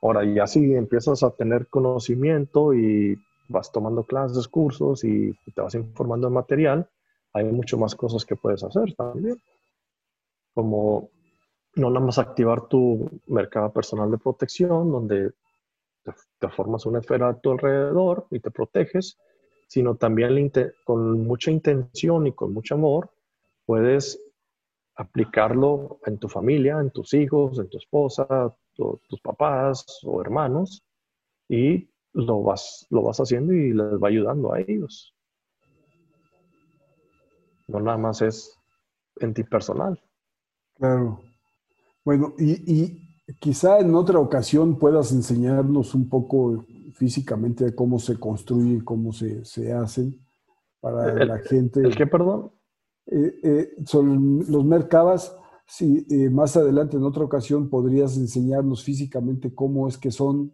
Ahora, 0.02 0.24
ya 0.26 0.48
si 0.48 0.74
empiezas 0.74 1.24
a 1.24 1.32
tener 1.32 1.68
conocimiento 1.68 2.74
y 2.74 3.18
vas 3.50 3.72
tomando 3.72 4.04
clases, 4.04 4.48
cursos 4.48 5.04
y 5.04 5.34
te 5.54 5.62
vas 5.62 5.76
informando 5.76 6.28
de 6.28 6.34
material, 6.34 6.90
hay 7.34 7.46
mucho 7.46 7.78
más 7.78 7.96
cosas 7.96 8.26
que 8.26 8.36
puedes 8.36 8.64
hacer 8.64 8.94
también. 8.96 9.38
Como 10.54 11.10
no 11.80 11.90
nada 11.90 12.06
más 12.06 12.20
activar 12.20 12.68
tu 12.68 13.10
mercado 13.28 13.72
personal 13.72 14.12
de 14.12 14.18
protección, 14.18 14.92
donde 14.92 15.32
te, 16.04 16.50
formas 16.50 16.86
una 16.86 17.00
esfera 17.00 17.30
a 17.30 17.40
tu 17.40 17.52
alrededor 17.52 18.28
y 18.32 18.40
te 18.40 18.52
proteges, 18.52 19.18
sino 19.68 19.96
también 19.96 20.52
con 20.84 21.26
mucha 21.26 21.52
intención 21.52 22.28
y 22.28 22.34
con 22.34 22.54
mucho 22.54 22.76
amor 22.76 23.10
puedes 23.66 24.22
aplicarlo 24.96 26.00
en 26.06 26.18
tu 26.18 26.28
familia, 26.28 26.80
en 26.80 26.92
tus 26.92 27.14
hijos, 27.14 27.60
en 27.60 27.70
tu 27.70 27.78
esposa, 27.78 28.54
tus 28.76 29.22
papás 29.22 29.86
o 30.04 30.22
hermanos 30.22 30.84
y 31.48 31.90
lo 32.14 32.42
vas, 32.42 32.86
lo 32.90 33.04
vas 33.04 33.20
haciendo 33.20 33.54
y 33.54 33.74
les 33.74 34.02
va 34.02 34.08
ayudando 34.08 34.54
a 34.54 34.60
ellos. 34.60 35.14
No 37.68 37.80
nada 37.80 37.98
más 37.98 38.22
es 38.22 38.58
en 39.20 39.34
ti 39.34 39.44
personal. 39.44 40.02
Claro. 40.78 41.29
Bueno, 42.10 42.34
y, 42.40 43.08
quizá 43.40 43.78
en 43.78 43.94
otra 43.94 44.18
ocasión 44.18 44.80
puedas 44.80 45.12
enseñarnos 45.12 45.94
un 45.94 46.10
poco 46.10 46.66
físicamente 46.96 47.66
de 47.66 47.76
cómo 47.76 48.00
se 48.00 48.18
construye, 48.18 48.84
cómo 48.84 49.14
se, 49.14 49.46
se 49.46 49.72
hacen 49.72 50.20
para 50.80 51.24
la 51.24 51.38
gente. 51.38 51.82
¿El 51.82 51.96
qué, 51.96 52.08
perdón? 52.08 52.52
Eh, 53.06 53.40
eh, 53.44 53.70
son 53.86 54.44
los 54.50 54.66
mercados 54.66 55.36
si 55.68 56.08
eh, 56.10 56.32
más 56.32 56.58
adelante 56.58 56.98
en 56.98 57.04
otra 57.04 57.24
ocasión 57.24 57.70
podrías 57.70 58.18
enseñarnos 58.18 58.84
físicamente 58.84 59.54
cómo 59.54 59.88
es 59.88 59.96
que 59.96 60.10
son, 60.10 60.52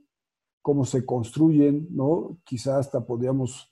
cómo 0.62 0.84
se 0.84 1.06
construyen, 1.06 1.88
¿no? 1.90 2.38
Quizá 2.44 2.80
hasta 2.80 3.06
podríamos 3.06 3.72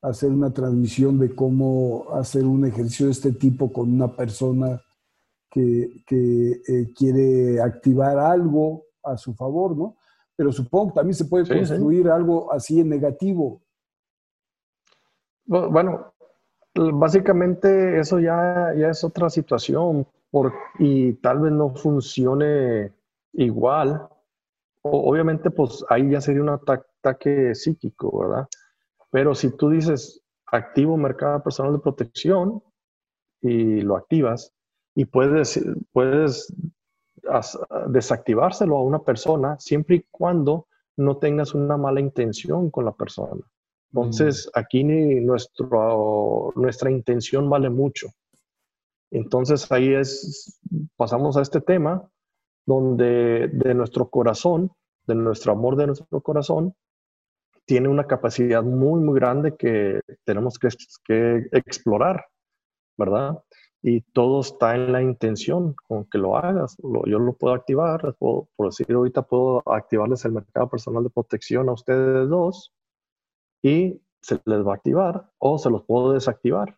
hacer 0.00 0.30
una 0.30 0.50
transmisión 0.54 1.18
de 1.18 1.34
cómo 1.34 2.06
hacer 2.14 2.46
un 2.46 2.64
ejercicio 2.64 3.04
de 3.04 3.12
este 3.12 3.32
tipo 3.32 3.70
con 3.70 3.92
una 3.92 4.16
persona 4.16 4.80
que, 6.06 6.92
quiere 6.96 7.60
activar 7.60 8.18
algo 8.18 8.84
a 9.02 9.16
su 9.16 9.34
favor, 9.34 9.76
¿no? 9.76 9.96
Pero 10.36 10.52
supongo 10.52 10.88
que 10.88 10.94
también 10.94 11.14
se 11.14 11.24
puede 11.24 11.48
construir 11.48 12.08
algo 12.08 12.52
así 12.52 12.80
en 12.80 12.88
negativo. 12.88 13.60
Bueno, 15.46 16.12
básicamente 16.74 17.98
eso 17.98 18.20
ya, 18.20 18.72
ya 18.76 18.90
es 18.90 19.02
otra 19.02 19.30
situación 19.30 20.06
por, 20.30 20.52
y 20.78 21.14
tal 21.14 21.40
vez 21.40 21.52
no 21.52 21.74
funcione 21.74 22.92
igual. 23.32 24.08
obviamente, 24.82 25.50
pues 25.50 25.84
ahí 25.88 26.10
ya 26.10 26.20
sería 26.20 26.42
un 26.42 26.50
ataque 26.50 27.54
psíquico, 27.54 28.20
¿verdad? 28.20 28.48
Pero 29.10 29.34
si 29.34 29.56
tú 29.56 29.70
dices 29.70 30.22
activo 30.46 30.96
mercado 30.96 31.42
personal 31.42 31.72
de 31.72 31.78
protección 31.78 32.62
y 33.40 33.80
lo 33.80 33.96
activas 33.96 34.52
y 34.98 35.04
puedes, 35.04 35.64
puedes 35.92 36.52
desactivárselo 37.86 38.76
a 38.76 38.82
una 38.82 38.98
persona 38.98 39.56
siempre 39.60 39.96
y 39.96 40.04
cuando 40.10 40.66
no 40.96 41.18
tengas 41.18 41.54
una 41.54 41.76
mala 41.76 42.00
intención 42.00 42.68
con 42.72 42.84
la 42.84 42.90
persona. 42.90 43.40
Entonces, 43.92 44.50
aquí 44.54 44.82
nuestro, 44.82 46.52
nuestra 46.56 46.90
intención 46.90 47.48
vale 47.48 47.70
mucho. 47.70 48.08
Entonces 49.12 49.70
ahí 49.70 49.94
es, 49.94 50.60
pasamos 50.96 51.36
a 51.36 51.42
este 51.42 51.60
tema 51.60 52.10
donde 52.66 53.46
de 53.52 53.74
nuestro 53.74 54.10
corazón, 54.10 54.72
de 55.06 55.14
nuestro 55.14 55.52
amor 55.52 55.76
de 55.76 55.86
nuestro 55.86 56.20
corazón, 56.20 56.74
tiene 57.66 57.86
una 57.86 58.08
capacidad 58.08 58.64
muy, 58.64 59.00
muy 59.00 59.14
grande 59.14 59.54
que 59.56 60.00
tenemos 60.24 60.58
que, 60.58 60.70
que 61.04 61.46
explorar, 61.52 62.26
¿verdad? 62.96 63.38
Y 63.82 64.00
todo 64.00 64.40
está 64.40 64.74
en 64.74 64.92
la 64.92 65.02
intención 65.02 65.74
con 65.86 66.04
que 66.06 66.18
lo 66.18 66.36
hagas. 66.36 66.76
yo 66.82 67.18
lo 67.18 67.32
puedo 67.34 67.54
activar, 67.54 68.14
por 68.18 68.48
decir 68.58 68.92
ahorita 68.92 69.22
puedo 69.22 69.62
activarles 69.66 70.24
el 70.24 70.32
mercado 70.32 70.68
personal 70.68 71.04
de 71.04 71.10
protección 71.10 71.68
a 71.68 71.72
ustedes 71.72 72.28
dos 72.28 72.74
y 73.62 74.00
se 74.20 74.40
les 74.44 74.66
va 74.66 74.72
a 74.72 74.76
activar 74.76 75.30
o 75.38 75.58
se 75.58 75.70
los 75.70 75.84
puedo 75.84 76.12
desactivar. 76.12 76.76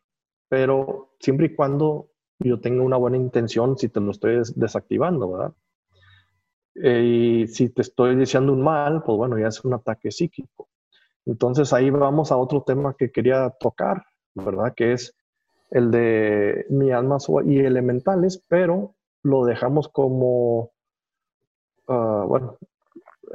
Pero 0.49 1.15
siempre 1.21 1.47
y 1.47 1.55
cuando 1.55 2.11
yo 2.39 2.61
tenga 2.61 2.83
una 2.83 2.97
buena 2.97 3.17
intención, 3.17 3.79
si 3.79 3.89
te 3.89 4.01
lo 4.01 4.11
estoy 4.11 4.43
desactivando, 4.57 5.31
¿verdad? 5.31 5.55
Eh, 6.75 7.43
y 7.45 7.47
si 7.49 7.71
te 7.71 7.83
estoy 7.83 8.17
diciendo 8.17 8.53
un 8.53 8.63
mal, 8.63 9.03
pues 9.03 9.17
bueno, 9.17 9.39
ya 9.39 9.49
es 9.49 9.65
un 9.65 9.75
ataque 9.75 10.11
psíquico. 10.11 10.69
Entonces 11.27 11.73
ahí 11.73 11.91
vamos 11.91 12.33
a 12.33 12.37
otro 12.37 12.63
tema 12.63 12.95
que 12.97 13.11
quería 13.11 13.51
tocar, 13.51 14.05
¿verdad? 14.35 14.75
Que 14.75 14.93
es 14.93 15.15
el 15.71 15.91
de 15.91 16.67
miasmas 16.69 17.29
y 17.47 17.59
elementales, 17.61 18.45
pero 18.49 18.95
lo 19.23 19.45
dejamos 19.45 19.89
como, 19.89 20.73
ah, 21.89 22.25
bueno, 22.27 22.59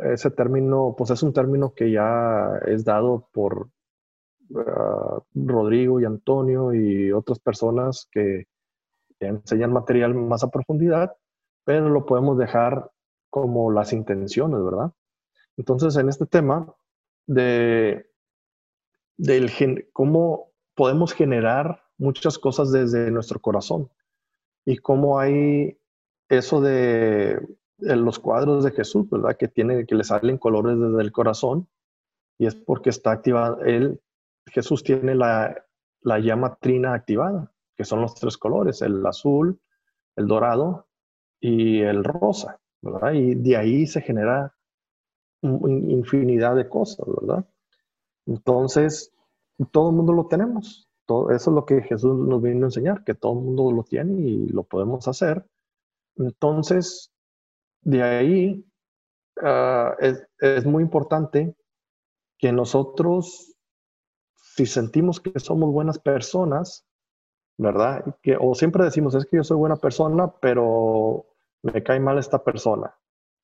ese 0.03 0.31
término, 0.31 0.95
pues 0.97 1.11
es 1.11 1.23
un 1.23 1.33
término 1.33 1.73
que 1.73 1.91
ya 1.91 2.59
es 2.65 2.83
dado 2.83 3.29
por 3.31 3.69
ah, 4.55 5.19
Rodrigo 5.33 5.99
y 6.01 6.05
Antonio 6.05 6.73
y 6.73 7.11
otras 7.11 7.39
personas 7.39 8.07
que 8.11 8.47
enseñan 9.19 9.71
material 9.71 10.13
más 10.13 10.43
a 10.43 10.51
profundidad, 10.51 11.15
pero 11.63 11.89
lo 11.89 12.05
podemos 12.05 12.37
dejar 12.37 12.91
como 13.29 13.71
las 13.71 13.93
intenciones, 13.93 14.63
¿verdad? 14.63 14.91
Entonces, 15.57 15.95
en 15.95 16.09
este 16.09 16.25
tema 16.25 16.73
de 17.27 18.09
del 19.17 19.51
cómo 19.93 20.51
podemos 20.75 21.13
generar 21.13 21.84
muchas 21.97 22.37
cosas 22.37 22.71
desde 22.71 23.11
nuestro 23.11 23.39
corazón. 23.39 23.89
Y 24.65 24.77
cómo 24.77 25.19
hay 25.19 25.77
eso 26.29 26.61
de, 26.61 27.39
los 27.77 28.19
cuadros 28.19 28.63
de 28.63 28.71
Jesús, 28.71 29.09
¿verdad? 29.09 29.37
Que 29.37 29.47
tiene, 29.47 29.85
que 29.85 29.95
le 29.95 30.03
salen 30.03 30.37
colores 30.37 30.79
desde 30.79 31.01
el 31.01 31.11
corazón. 31.11 31.67
Y 32.37 32.47
es 32.47 32.55
porque 32.55 32.89
está 32.89 33.11
activado, 33.11 33.61
él, 33.61 34.01
Jesús 34.47 34.83
tiene 34.83 35.15
la, 35.15 35.65
la 36.01 36.19
llama 36.19 36.55
trina 36.55 36.93
activada, 36.93 37.53
que 37.77 37.85
son 37.85 38.01
los 38.01 38.13
tres 38.15 38.37
colores, 38.37 38.81
el 38.81 39.05
azul, 39.05 39.59
el 40.17 40.27
dorado 40.27 40.87
y 41.39 41.81
el 41.81 42.03
rosa, 42.03 42.59
¿verdad? 42.81 43.13
Y 43.13 43.35
de 43.35 43.55
ahí 43.55 43.87
se 43.87 44.01
genera 44.01 44.53
infinidad 45.41 46.55
de 46.55 46.67
cosas, 46.67 47.05
¿verdad? 47.07 47.47
Entonces, 48.25 49.13
todo 49.71 49.91
el 49.91 49.95
mundo 49.95 50.11
lo 50.11 50.27
tenemos 50.27 50.89
eso 51.07 51.29
es 51.31 51.47
lo 51.47 51.65
que 51.65 51.81
Jesús 51.81 52.17
nos 52.17 52.41
vino 52.41 52.65
a 52.65 52.67
enseñar, 52.67 53.03
que 53.03 53.13
todo 53.13 53.33
el 53.33 53.45
mundo 53.45 53.71
lo 53.71 53.83
tiene 53.83 54.21
y 54.21 54.47
lo 54.47 54.63
podemos 54.63 55.07
hacer. 55.07 55.45
Entonces, 56.17 57.11
de 57.81 58.03
ahí 58.03 58.65
ah, 59.41 59.95
es, 59.99 60.65
muy 60.65 60.83
importante 60.83 61.55
que 62.37 62.51
nosotros, 62.51 63.55
si 64.35 64.65
sentimos 64.65 65.19
que 65.19 65.39
somos 65.39 65.71
buenas 65.71 65.99
personas, 65.99 66.85
¿verdad? 67.57 68.17
Que, 68.21 68.37
o 68.39 68.55
siempre 68.55 68.83
decimos, 68.83 69.15
es 69.15 69.25
que 69.25 69.37
yo 69.37 69.43
soy 69.43 69.57
buena 69.57 69.77
persona, 69.77 70.33
pero 70.41 71.27
me 71.61 71.83
cae 71.83 71.99
mal 71.99 72.17
esta 72.17 72.43
persona. 72.43 72.95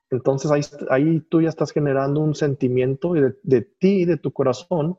Entonces 0.09 0.51
ahí, 0.51 0.61
ahí 0.89 1.21
tú 1.21 1.41
ya 1.41 1.49
estás 1.49 1.71
generando 1.71 2.19
un 2.19 2.35
sentimiento 2.35 3.13
de, 3.13 3.37
de 3.43 3.61
ti, 3.61 4.05
de 4.05 4.17
tu 4.17 4.33
corazón, 4.33 4.97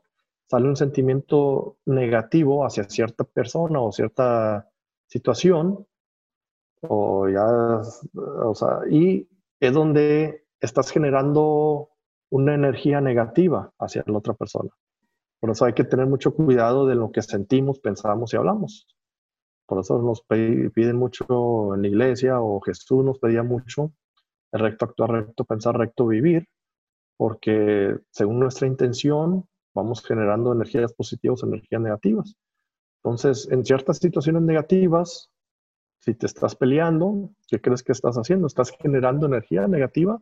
sale 0.53 0.69
un 0.69 0.75
sentimiento 0.75 1.77
negativo 1.87 2.63
hacia 2.63 2.83
cierta 2.83 3.23
persona 3.23 3.81
o 3.81 3.91
cierta 3.91 4.69
situación, 5.07 5.87
o 6.81 7.27
ya, 7.27 7.81
o 8.13 8.53
sea, 8.53 8.81
y 8.87 9.27
es 9.59 9.73
donde 9.73 10.45
estás 10.59 10.91
generando 10.91 11.89
una 12.29 12.53
energía 12.53 13.01
negativa 13.01 13.73
hacia 13.79 14.03
la 14.05 14.19
otra 14.19 14.35
persona. 14.35 14.69
Por 15.39 15.49
eso 15.49 15.65
hay 15.65 15.73
que 15.73 15.85
tener 15.85 16.05
mucho 16.05 16.35
cuidado 16.35 16.85
de 16.85 16.93
lo 16.93 17.11
que 17.11 17.23
sentimos, 17.23 17.79
pensamos 17.79 18.31
y 18.31 18.37
hablamos. 18.37 18.87
Por 19.65 19.79
eso 19.79 20.03
nos 20.03 20.21
piden 20.21 20.97
mucho 20.97 21.73
en 21.73 21.81
la 21.81 21.87
iglesia 21.87 22.39
o 22.41 22.61
Jesús 22.61 23.03
nos 23.03 23.17
pedía 23.17 23.41
mucho 23.41 23.91
el 24.51 24.59
recto 24.59 24.85
actuar, 24.85 25.09
recto 25.13 25.45
pensar, 25.45 25.75
recto 25.75 26.05
vivir, 26.05 26.47
porque 27.17 27.97
según 28.11 28.39
nuestra 28.39 28.67
intención 28.67 29.47
vamos 29.73 30.03
generando 30.05 30.53
energías 30.53 30.93
positivas, 30.93 31.43
energías 31.43 31.81
negativas. 31.81 32.35
Entonces, 33.03 33.47
en 33.51 33.65
ciertas 33.65 33.97
situaciones 33.97 34.43
negativas, 34.43 35.29
si 35.99 36.13
te 36.13 36.25
estás 36.25 36.55
peleando, 36.55 37.31
¿qué 37.47 37.59
crees 37.61 37.83
que 37.83 37.91
estás 37.91 38.15
haciendo? 38.15 38.47
Estás 38.47 38.71
generando 38.71 39.25
energía 39.25 39.67
negativa 39.67 40.19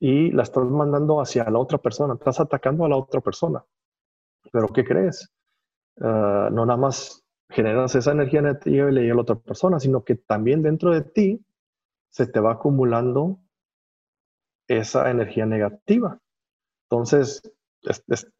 y 0.00 0.30
la 0.30 0.42
estás 0.42 0.64
mandando 0.64 1.20
hacia 1.20 1.48
la 1.50 1.58
otra 1.58 1.78
persona, 1.78 2.14
estás 2.14 2.40
atacando 2.40 2.84
a 2.84 2.88
la 2.88 2.96
otra 2.96 3.20
persona. 3.20 3.64
Pero 4.52 4.68
¿qué 4.68 4.84
crees? 4.84 5.30
Ah, 6.00 6.48
no 6.52 6.64
nada 6.64 6.78
más 6.78 7.24
generas 7.50 7.94
esa 7.94 8.12
energía 8.12 8.42
negativa 8.42 8.90
y 8.90 8.92
le 8.92 9.10
a 9.10 9.14
la 9.14 9.22
otra 9.22 9.36
persona, 9.36 9.80
sino 9.80 10.04
que 10.04 10.14
también 10.16 10.62
dentro 10.62 10.92
de 10.92 11.02
ti 11.02 11.44
se 12.10 12.26
te 12.26 12.40
va 12.40 12.52
acumulando 12.52 13.40
esa 14.68 15.10
energía 15.10 15.46
negativa. 15.46 16.20
Entonces, 16.90 17.42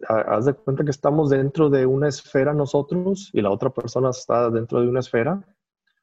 haz 0.08 0.44
de 0.44 0.54
cuenta 0.54 0.84
que 0.84 0.90
estamos 0.90 1.30
dentro 1.30 1.70
de 1.70 1.86
una 1.86 2.08
esfera 2.08 2.52
nosotros 2.52 3.30
y 3.32 3.40
la 3.40 3.50
otra 3.50 3.70
persona 3.70 4.10
está 4.10 4.50
dentro 4.50 4.80
de 4.80 4.88
una 4.88 5.00
esfera 5.00 5.44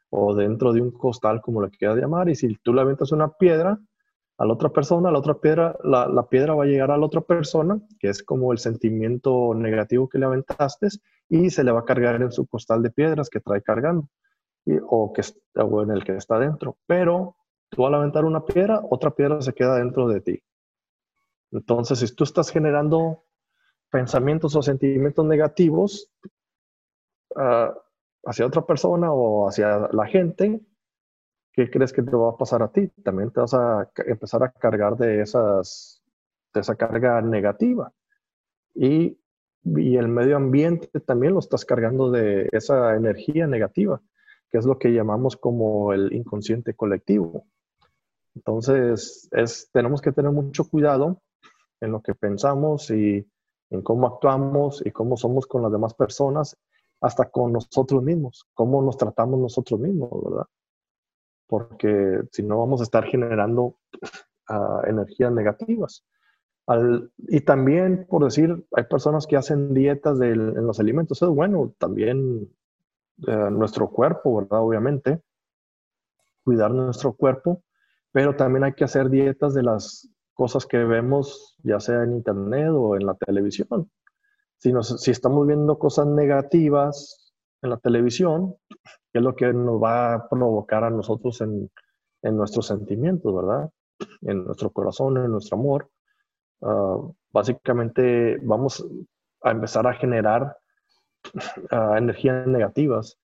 o 0.10 0.34
dentro 0.34 0.72
de 0.72 0.82
un 0.82 0.92
costal, 0.92 1.42
como 1.42 1.62
lo 1.62 1.70
quieras 1.70 1.98
llamar, 1.98 2.30
y 2.30 2.36
si 2.36 2.56
tú 2.64 2.74
le 2.74 2.82
aventas 2.82 3.12
una 3.12 3.30
piedra 3.30 3.80
a 4.38 4.46
la 4.46 4.54
otra 4.54 4.70
persona, 4.70 5.12
la 5.12 5.20
otra 5.20 5.36
piedra, 5.36 5.78
la, 5.84 6.28
piedra 6.28 6.56
va 6.56 6.64
a 6.64 6.68
llegar 6.68 6.92
a 6.92 6.98
la 6.98 7.06
otra 7.06 7.22
persona, 7.22 7.80
que 8.00 8.10
es 8.10 8.22
como 8.22 8.52
el 8.52 8.58
sentimiento 8.58 9.54
negativo 9.56 10.10
que 10.10 10.20
le 10.20 10.26
aventaste, 10.26 10.88
y 11.30 11.50
se 11.50 11.64
le 11.64 11.72
va 11.72 11.82
a 11.82 11.86
cargar 11.86 12.22
en 12.22 12.32
su 12.32 12.46
costal 12.46 12.82
de 12.84 12.92
piedras 12.92 13.30
que 13.30 13.40
trae 13.40 13.62
cargando, 13.62 14.10
o, 14.88 15.14
que, 15.14 15.22
o 15.56 15.82
en 15.82 15.92
el 15.92 16.04
que 16.04 16.16
está 16.18 16.38
dentro. 16.38 16.78
Pero 16.86 17.36
tú 17.70 17.86
al 17.86 17.96
aventar 17.96 18.26
una 18.26 18.44
piedra, 18.44 18.82
otra 18.90 19.12
piedra 19.12 19.42
se 19.42 19.54
queda 19.54 19.78
dentro 19.78 20.08
de 20.08 20.22
ti. 20.22 20.42
Entonces, 21.52 22.00
si 22.00 22.16
tú 22.16 22.24
estás 22.24 22.50
generando 22.52 23.24
pensamientos 23.90 24.56
o 24.56 24.62
sentimientos 24.62 25.26
negativos 25.26 26.12
ah, 27.36 27.74
hacia 28.26 28.46
otra 28.46 28.66
persona 28.66 29.12
o 29.12 29.48
hacia 29.48 29.88
la 29.92 30.06
gente, 30.08 30.60
¿qué 31.54 31.70
crees 31.70 31.94
que 31.94 32.04
te 32.04 32.16
va 32.16 32.32
a 32.32 32.38
pasar 32.38 32.62
a 32.64 32.72
ti? 32.72 32.88
También 33.04 33.32
te 33.32 33.40
vas 33.40 33.54
a 33.54 33.90
empezar 34.06 34.44
a 34.44 34.52
cargar 34.52 34.98
de, 34.98 35.22
esas, 35.22 36.04
de 36.54 36.62
esa 36.62 36.76
carga 36.76 37.22
negativa. 37.22 37.94
Y, 38.74 39.18
y 39.64 39.98
el 39.98 40.10
medio 40.10 40.36
ambiente 40.36 41.00
también 41.00 41.34
lo 41.34 41.40
estás 41.40 41.64
cargando 41.64 42.12
de 42.12 42.50
esa 42.52 42.96
energía 42.96 43.48
negativa, 43.48 44.02
que 44.52 44.58
es 44.58 44.66
lo 44.66 44.78
que 44.78 44.92
llamamos 44.92 45.38
como 45.38 45.94
el 45.94 46.12
inconsciente 46.14 46.74
colectivo. 46.74 47.46
Entonces, 48.36 49.30
es, 49.32 49.70
tenemos 49.72 50.02
que 50.02 50.12
tener 50.12 50.32
mucho 50.32 50.68
cuidado 50.68 51.22
en 51.82 51.92
lo 51.92 52.02
que 52.02 52.16
pensamos 52.16 52.90
y 52.92 53.28
en 53.70 53.82
cómo 53.82 54.08
actuamos 54.08 54.86
y 54.86 54.92
cómo 54.92 55.18
somos 55.18 55.46
con 55.48 55.62
las 55.62 55.72
demás 55.72 55.94
personas, 55.94 56.58
hasta 57.02 57.30
con 57.30 57.54
nosotros 57.54 58.02
mismos, 58.04 58.48
cómo 58.54 58.82
nos 58.82 58.98
tratamos 58.98 59.40
nosotros 59.40 59.80
mismos, 59.80 60.10
¿verdad? 60.24 60.46
Porque 61.48 62.22
si 62.32 62.44
no 62.44 62.60
vamos 62.60 62.82
a 62.82 62.84
estar 62.84 63.06
generando 63.06 63.78
ah, 64.50 64.82
energías 64.88 65.32
negativas. 65.32 66.04
y 67.18 67.42
también, 67.42 68.08
por 68.10 68.24
decir, 68.24 68.66
hay 68.72 68.84
personas 68.86 69.28
que 69.28 69.38
hacen 69.38 69.74
dietas 69.74 70.20
en 70.22 70.66
los 70.66 70.80
alimentos. 70.80 71.22
Es 71.22 71.30
bueno, 71.30 71.74
también 71.78 72.50
eh, 73.28 73.50
nuestro 73.52 73.90
cuerpo, 73.90 74.38
¿verdad? 74.38 74.62
Obviamente, 74.62 75.22
cuidar 76.44 76.72
nuestro 76.72 77.14
cuerpo, 77.14 77.64
pero 78.12 78.36
también 78.36 78.64
hay 78.64 78.74
que 78.74 78.84
hacer 78.84 79.10
dietas 79.10 79.54
de 79.54 79.64
las 79.64 80.10
cosas 80.36 80.66
que 80.66 80.78
vemos, 80.78 81.56
ya 81.64 81.80
sea 81.80 82.04
en 82.04 82.14
internet 82.14 82.70
o 82.72 82.96
en 82.96 83.06
la 83.06 83.16
televisión. 83.16 83.90
Si, 84.58 84.72
si 84.98 85.12
estamos 85.12 85.48
viendo 85.48 85.80
cosas 85.80 86.08
negativas 86.08 87.34
en 87.62 87.72
la 87.72 87.78
televisión, 87.78 88.56
¿qué 89.12 89.20
es 89.20 89.24
lo 89.24 89.36
que 89.36 89.52
nos 89.54 89.82
va 89.82 90.14
a 90.14 90.30
provocar 90.30 90.84
a 90.84 90.90
nosotros 90.90 91.42
en, 91.42 91.72
en 92.22 92.38
nuestros 92.38 92.68
sentimientos, 92.68 93.36
verdad? 93.36 93.72
En 94.22 94.46
nuestro 94.46 94.70
corazón, 94.72 95.18
en 95.18 95.32
nuestro 95.32 95.58
amor. 95.58 95.90
Ah, 96.62 96.98
básicamente 97.32 98.38
vamos 98.44 98.86
a 99.42 99.52
empezar 99.52 99.88
a 99.88 99.94
generar 99.94 100.58
uh, 101.72 101.96
energías 101.96 102.46
negativas 102.48 103.18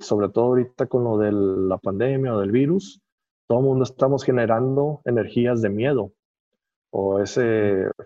sobre 0.00 0.28
todo 0.30 0.46
ahorita 0.46 0.86
con 0.86 1.04
lo 1.04 1.18
de 1.18 1.32
la 1.32 1.78
pandemia 1.78 2.34
o 2.34 2.40
del 2.40 2.50
virus, 2.50 3.00
todo 3.46 3.60
el 3.60 3.64
mundo 3.64 3.84
estamos 3.84 4.24
generando 4.24 5.00
energías 5.04 5.62
de 5.62 5.70
miedo 5.70 6.12
o 6.90 7.20
esa 7.20 7.42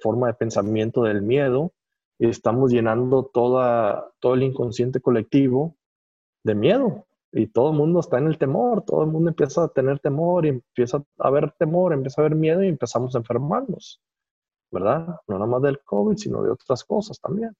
forma 0.01 0.29
de 0.29 0.35
pensamiento 0.35 1.03
del 1.03 1.23
miedo 1.23 1.73
y 2.19 2.29
estamos 2.29 2.71
llenando 2.71 3.25
toda, 3.25 4.13
todo 4.21 4.35
el 4.35 4.43
inconsciente 4.43 5.01
colectivo 5.01 5.77
de 6.45 6.55
miedo 6.55 7.07
y 7.33 7.49
todo 7.49 7.71
el 7.71 7.77
mundo 7.77 8.01
está 8.01 8.19
en 8.19 8.29
el 8.29 8.39
temor, 8.39 8.83
todo 8.83 9.03
el 9.03 9.11
mundo 9.11 9.31
empieza 9.31 9.65
a 9.65 9.69
tener 9.69 9.99
temor 9.99 10.47
y 10.47 10.51
empieza 10.51 10.99
a 11.19 11.29
haber 11.29 11.51
temor, 11.53 11.93
empieza 11.93 12.21
a 12.21 12.27
haber 12.27 12.37
miedo 12.37 12.63
y 12.63 12.69
empezamos 12.69 13.15
a 13.15 13.19
enfermarnos, 13.19 14.01
¿verdad? 14.71 15.17
No 15.27 15.39
nada 15.39 15.47
más 15.47 15.63
del 15.63 15.81
COVID, 15.83 16.17
sino 16.17 16.43
de 16.43 16.51
otras 16.51 16.85
cosas 16.85 17.19
también. 17.21 17.57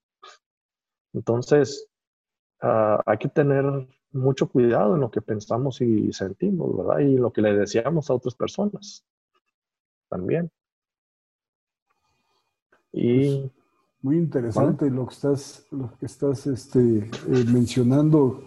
Entonces, 1.13 1.89
ah, 2.61 3.03
hay 3.05 3.19
que 3.19 3.29
tener 3.29 3.65
mucho 4.13 4.49
cuidado 4.49 4.95
en 4.95 5.01
lo 5.01 5.11
que 5.11 5.21
pensamos 5.21 5.81
y 5.81 6.13
sentimos, 6.13 6.77
¿verdad? 6.77 7.01
Y 7.01 7.17
lo 7.17 7.33
que 7.33 7.43
le 7.43 7.55
deseamos 7.55 8.11
a 8.11 8.15
otras 8.15 8.35
personas 8.37 9.05
también. 10.09 10.53
Y 12.97 13.41
pues, 13.41 13.53
muy 14.03 14.17
interesante 14.17 14.89
lo 14.89 15.07
que 15.07 15.15
estás, 15.15 15.67
lo 15.73 15.91
que 15.99 16.07
estás 16.07 16.47
este, 16.47 16.99
eh, 16.99 17.45
mencionando. 17.53 18.45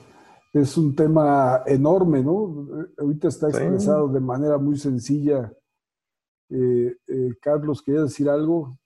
Es 0.54 0.78
un 0.78 0.96
tema 0.96 1.64
enorme, 1.66 2.24
¿no? 2.24 2.66
Ahorita 2.98 3.28
está 3.28 3.50
expresado 3.50 4.08
de 4.08 4.22
manera 4.22 4.58
muy 4.58 4.78
sencilla. 4.78 5.52
Eh, 6.50 6.96
eh, 7.08 7.36
Carlos, 7.42 7.84
¿querías 7.84 8.06
decir 8.06 8.30
algo? 8.30 8.80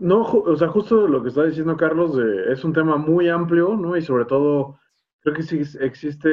no, 0.00 0.22
o 0.22 0.56
sea, 0.56 0.68
justo 0.68 1.06
lo 1.06 1.22
que 1.22 1.28
está 1.28 1.44
diciendo 1.44 1.76
Carlos 1.76 2.18
es 2.48 2.64
un 2.64 2.72
tema 2.72 2.96
muy 2.96 3.28
amplio, 3.28 3.76
¿no? 3.76 3.94
Y 3.94 4.00
sobre 4.00 4.24
todo, 4.24 4.78
creo 5.20 5.34
que 5.34 5.42
sí 5.42 5.60
existe 5.80 6.30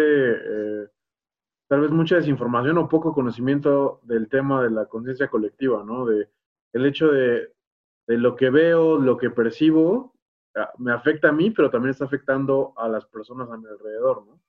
tal 1.67 1.81
vez 1.81 1.91
mucha 1.91 2.15
desinformación 2.15 2.77
o 2.77 2.87
poco 2.87 3.13
conocimiento 3.13 3.99
del 4.03 4.29
tema 4.29 4.63
de 4.63 4.69
la 4.69 4.85
conciencia 4.85 5.27
colectiva, 5.27 5.83
¿no? 5.83 6.05
De 6.05 6.29
el 6.73 6.85
hecho 6.85 7.11
de, 7.11 7.53
lo 8.07 8.35
que 8.35 8.49
veo, 8.49 8.97
lo 8.97 9.17
que 9.17 9.29
percibo, 9.29 10.13
ah, 10.55 10.71
me 10.77 10.91
afecta 10.91 11.29
a 11.29 11.33
mí, 11.33 11.51
pero 11.51 11.69
también 11.69 11.91
está 11.91 12.05
afectando 12.05 12.73
a 12.77 12.87
las 12.87 13.05
personas 13.05 13.49
a 13.49 13.57
mi 13.57 13.67
alrededor, 13.67 14.25
¿no? 14.25 14.39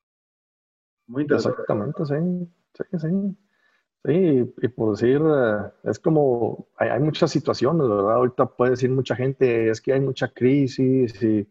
Muy 1.09 1.23
interesante. 1.23 1.63
Exactamente, 1.63 2.05
sí. 2.05 2.53
Sí, 2.75 2.99
sí. 2.99 3.37
Sí, 4.05 4.55
y 4.63 4.69
por 4.69 4.97
decir, 4.97 5.21
eh, 5.21 5.73
es 5.85 5.99
como, 5.99 6.69
hay, 6.77 7.01
muchas 7.01 7.31
situaciones, 7.31 7.89
¿verdad? 7.89 8.15
Ahorita 8.15 8.47
puede 8.47 8.73
decir 8.73 8.91
mucha 8.91 9.17
gente, 9.17 9.71
es 9.71 9.81
que 9.81 9.93
hay 9.93 10.01
mucha 10.01 10.29
crisis 10.29 11.21
y 11.23 11.51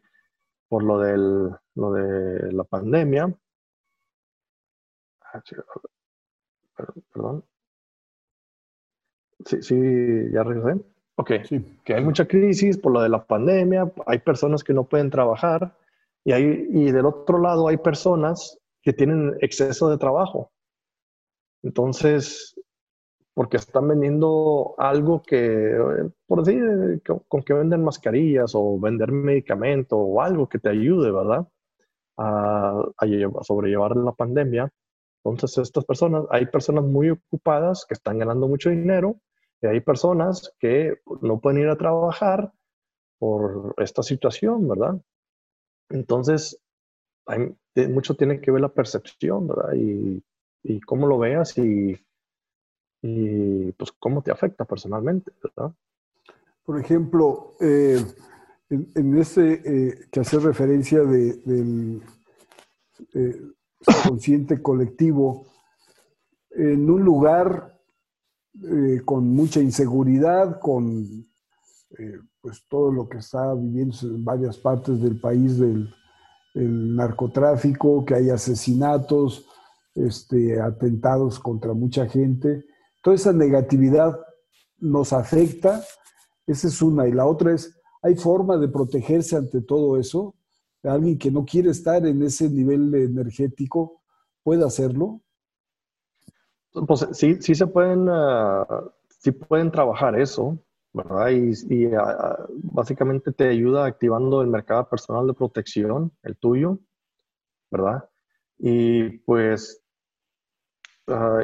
por 0.70 0.84
lo, 0.84 0.99
del, 0.99 1.51
lo 1.76 1.91
de 1.91 2.51
la 2.53 2.63
pandemia. 2.63 3.34
Ah, 5.22 5.43
perdón. 7.13 7.43
Sí, 9.45 9.61
sí, 9.61 9.75
ya 10.31 10.43
regresé. 10.43 10.81
Ok, 11.15 11.31
sí. 11.45 11.79
que 11.83 11.95
hay 11.95 12.03
mucha 12.03 12.27
crisis 12.27 12.77
por 12.77 12.91
lo 12.91 13.01
de 13.01 13.09
la 13.09 13.25
pandemia, 13.25 13.91
hay 14.05 14.19
personas 14.19 14.63
que 14.63 14.73
no 14.73 14.83
pueden 14.83 15.09
trabajar 15.09 15.75
y, 16.23 16.31
hay, 16.31 16.67
y 16.69 16.91
del 16.91 17.07
otro 17.07 17.39
lado 17.39 17.67
hay 17.67 17.77
personas 17.77 18.59
que 18.83 18.93
tienen 18.93 19.35
exceso 19.41 19.89
de 19.89 19.97
trabajo. 19.97 20.51
Entonces, 21.63 22.55
porque 23.33 23.57
están 23.57 23.88
vendiendo 23.88 24.75
algo 24.77 25.21
que, 25.21 25.77
por 26.25 26.43
decir, 26.43 27.01
con 27.27 27.43
que 27.43 27.53
venden 27.53 27.83
mascarillas 27.83 28.53
o 28.55 28.79
vender 28.79 29.11
medicamento 29.11 29.97
o 29.97 30.21
algo 30.21 30.47
que 30.49 30.59
te 30.59 30.69
ayude, 30.69 31.11
¿verdad? 31.11 31.47
A, 32.17 32.81
a 32.97 33.43
sobrellevar 33.43 33.95
la 33.95 34.11
pandemia. 34.11 34.71
Entonces, 35.32 35.63
estas 35.63 35.86
personas, 35.86 36.25
hay 36.30 36.45
personas 36.45 36.84
muy 36.84 37.09
ocupadas 37.09 37.86
que 37.86 37.93
están 37.93 38.19
ganando 38.19 38.47
mucho 38.47 38.69
dinero 38.69 39.19
y 39.61 39.67
hay 39.67 39.82
personas 39.82 40.53
que 40.59 41.01
no 41.21 41.39
pueden 41.39 41.61
ir 41.61 41.69
a 41.69 41.78
trabajar 41.78 42.51
por 43.19 43.73
esta 43.78 44.03
situación, 44.03 44.67
¿verdad? 44.67 45.01
Entonces, 45.89 46.59
hay, 47.25 47.55
mucho 47.89 48.15
tiene 48.15 48.39
que 48.39 48.51
ver 48.51 48.61
la 48.61 48.69
percepción, 48.69 49.47
¿verdad? 49.47 49.73
Y, 49.75 50.23
y 50.63 50.80
cómo 50.82 51.07
lo 51.07 51.17
veas 51.17 51.57
y, 51.57 51.97
y, 53.01 53.71
pues 53.73 53.91
cómo 53.93 54.21
te 54.21 54.32
afecta 54.32 54.65
personalmente, 54.65 55.32
¿verdad? 55.43 55.73
Por 56.63 56.80
ejemplo, 56.80 57.55
eh, 57.61 58.03
en, 58.69 59.17
ese 59.17 59.61
eh, 59.63 60.07
que 60.11 60.19
hace 60.19 60.39
referencia 60.39 60.99
de, 61.03 61.34
del 61.38 62.01
eh, 63.13 63.41
consciente 64.07 64.61
colectivo, 64.61 65.47
en 66.51 66.89
un 66.89 67.03
lugar 67.03 67.78
eh, 68.63 69.01
con 69.05 69.28
mucha 69.30 69.59
inseguridad, 69.59 70.59
con 70.59 71.28
eh, 71.99 72.19
pues 72.41 72.63
todo 72.67 72.91
lo 72.91 73.07
que 73.07 73.19
está 73.19 73.53
viviendo 73.53 73.95
en 74.01 74.25
varias 74.25 74.57
partes 74.57 75.01
del 75.01 75.19
país 75.19 75.57
del, 75.59 75.93
narcotráfico, 76.55 78.03
que 78.03 78.15
hay 78.15 78.32
asesinatos, 78.32 79.45
este, 79.93 80.59
atentados 80.59 81.39
contra 81.39 81.73
mucha 81.73 82.07
gente. 82.07 82.65
Toda 83.03 83.15
esa 83.15 83.32
negatividad 83.32 84.19
nos 84.80 85.13
afecta, 85.13 85.84
esa 86.47 86.67
es 86.67 86.82
una. 86.82 87.07
Y 87.07 87.11
la 87.11 87.28
otra 87.28 87.53
es, 87.53 87.80
¿hay 88.01 88.15
forma 88.15 88.57
de 88.57 88.69
protegerse 88.69 89.36
ante 89.36 89.61
todo 89.61 89.97
eso? 89.97 90.34
Alguien 90.84 91.17
que 91.17 91.32
no 91.32 91.45
quiere 91.45 91.71
estar 91.71 92.05
en 92.05 92.21
ese 92.23 92.49
nivel 92.49 92.93
energético, 92.95 94.01
¿puede 94.43 94.65
hacerlo? 94.65 95.21
Pues 96.71 97.07
sí, 97.13 97.38
sí 97.41 97.55
se 97.55 97.67
pueden, 97.67 98.07
ah, 98.09 98.65
sí 99.19 99.32
pueden 99.32 99.71
trabajar 99.71 100.19
eso, 100.19 100.59
¿verdad? 100.93 101.30
Y, 101.32 101.86
ah, 101.95 102.15
ah, 102.19 102.45
básicamente 102.63 103.32
te 103.32 103.49
ayuda 103.49 103.86
activando 103.86 104.41
el 104.41 104.47
mercado 104.47 104.88
personal 104.89 105.25
de 105.28 105.34
protección, 105.34 106.11
el 106.23 106.38
tuyo, 106.38 106.80
¿verdad? 107.71 108.09
Y 108.59 109.19
pues, 109.19 109.82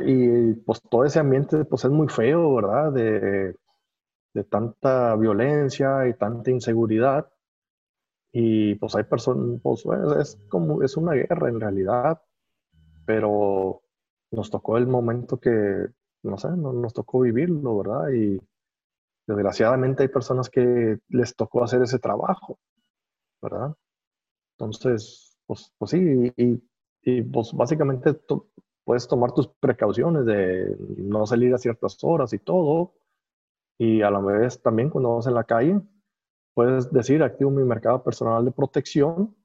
y 0.05 0.53
pues 0.55 0.81
todo 0.89 1.05
ese 1.05 1.19
ambiente 1.19 1.65
pues 1.65 1.85
es 1.85 1.91
muy 1.91 2.07
feo, 2.09 2.55
¿verdad? 2.55 2.91
De, 2.91 3.55
de 4.33 4.43
tanta 4.45 5.15
violencia 5.15 6.07
y 6.07 6.13
tanta 6.15 6.51
inseguridad. 6.51 7.32
Y 8.35 8.73
pues 8.75 8.95
hay 8.95 9.03
personas, 9.03 9.61
pues 9.61 9.85
es 10.19 10.39
como, 10.49 10.81
es 10.81 10.97
una 10.97 11.13
guerra 11.13 11.49
en 11.49 11.59
realidad, 11.59 12.19
pero 13.05 13.83
nos 14.31 14.49
tocó 14.49 14.77
el 14.77 14.87
momento 14.87 15.39
que, 15.39 15.87
no 16.23 16.37
sé, 16.39 16.49
no, 16.49 16.73
nos 16.73 16.93
tocó 16.93 17.19
vivirlo, 17.19 17.77
¿verdad? 17.77 18.09
Y 18.09 18.41
desgraciadamente 19.27 20.01
hay 20.01 20.09
personas 20.09 20.49
que 20.49 20.97
les 21.09 21.35
tocó 21.35 21.63
hacer 21.63 21.83
ese 21.83 21.99
trabajo, 21.99 22.57
¿verdad? 23.39 23.75
Entonces, 24.57 25.37
pues, 25.45 25.71
pues 25.77 25.91
sí, 25.91 26.33
y, 26.35 26.63
y 27.03 27.21
pues 27.21 27.53
básicamente 27.53 28.19
puedes 28.83 29.07
tomar 29.07 29.31
tus 29.33 29.47
precauciones 29.47 30.25
de 30.25 30.75
no 30.97 31.27
salir 31.27 31.53
a 31.53 31.59
ciertas 31.59 31.97
horas 32.01 32.33
y 32.33 32.39
todo, 32.39 32.95
y 33.77 34.01
a 34.01 34.09
la 34.09 34.19
vez 34.19 34.59
también 34.59 34.89
cuando 34.89 35.15
vas 35.15 35.27
en 35.27 35.35
la 35.35 35.43
calle, 35.43 35.81
puedes 36.53 36.91
decir, 36.91 37.23
activo 37.23 37.51
mi 37.51 37.63
mercado 37.63 38.03
personal 38.03 38.45
de 38.45 38.51
protección 38.51 39.35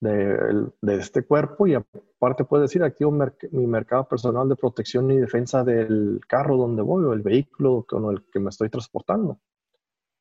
de, 0.00 0.70
este 0.82 1.24
cuerpo 1.24 1.66
y 1.66 1.74
aparte 1.74 2.44
puede 2.44 2.62
decir, 2.62 2.82
activo 2.82 3.10
mi 3.10 3.66
mercado 3.66 4.06
personal 4.06 4.48
de 4.48 4.56
protección 4.56 5.10
y 5.10 5.18
defensa 5.18 5.64
del 5.64 6.20
carro 6.26 6.56
donde 6.56 6.82
voy 6.82 7.04
o 7.04 7.12
el 7.12 7.22
vehículo 7.22 7.84
con 7.88 8.10
el 8.12 8.24
que 8.30 8.38
me 8.38 8.50
estoy 8.50 8.68
transportando. 8.68 9.40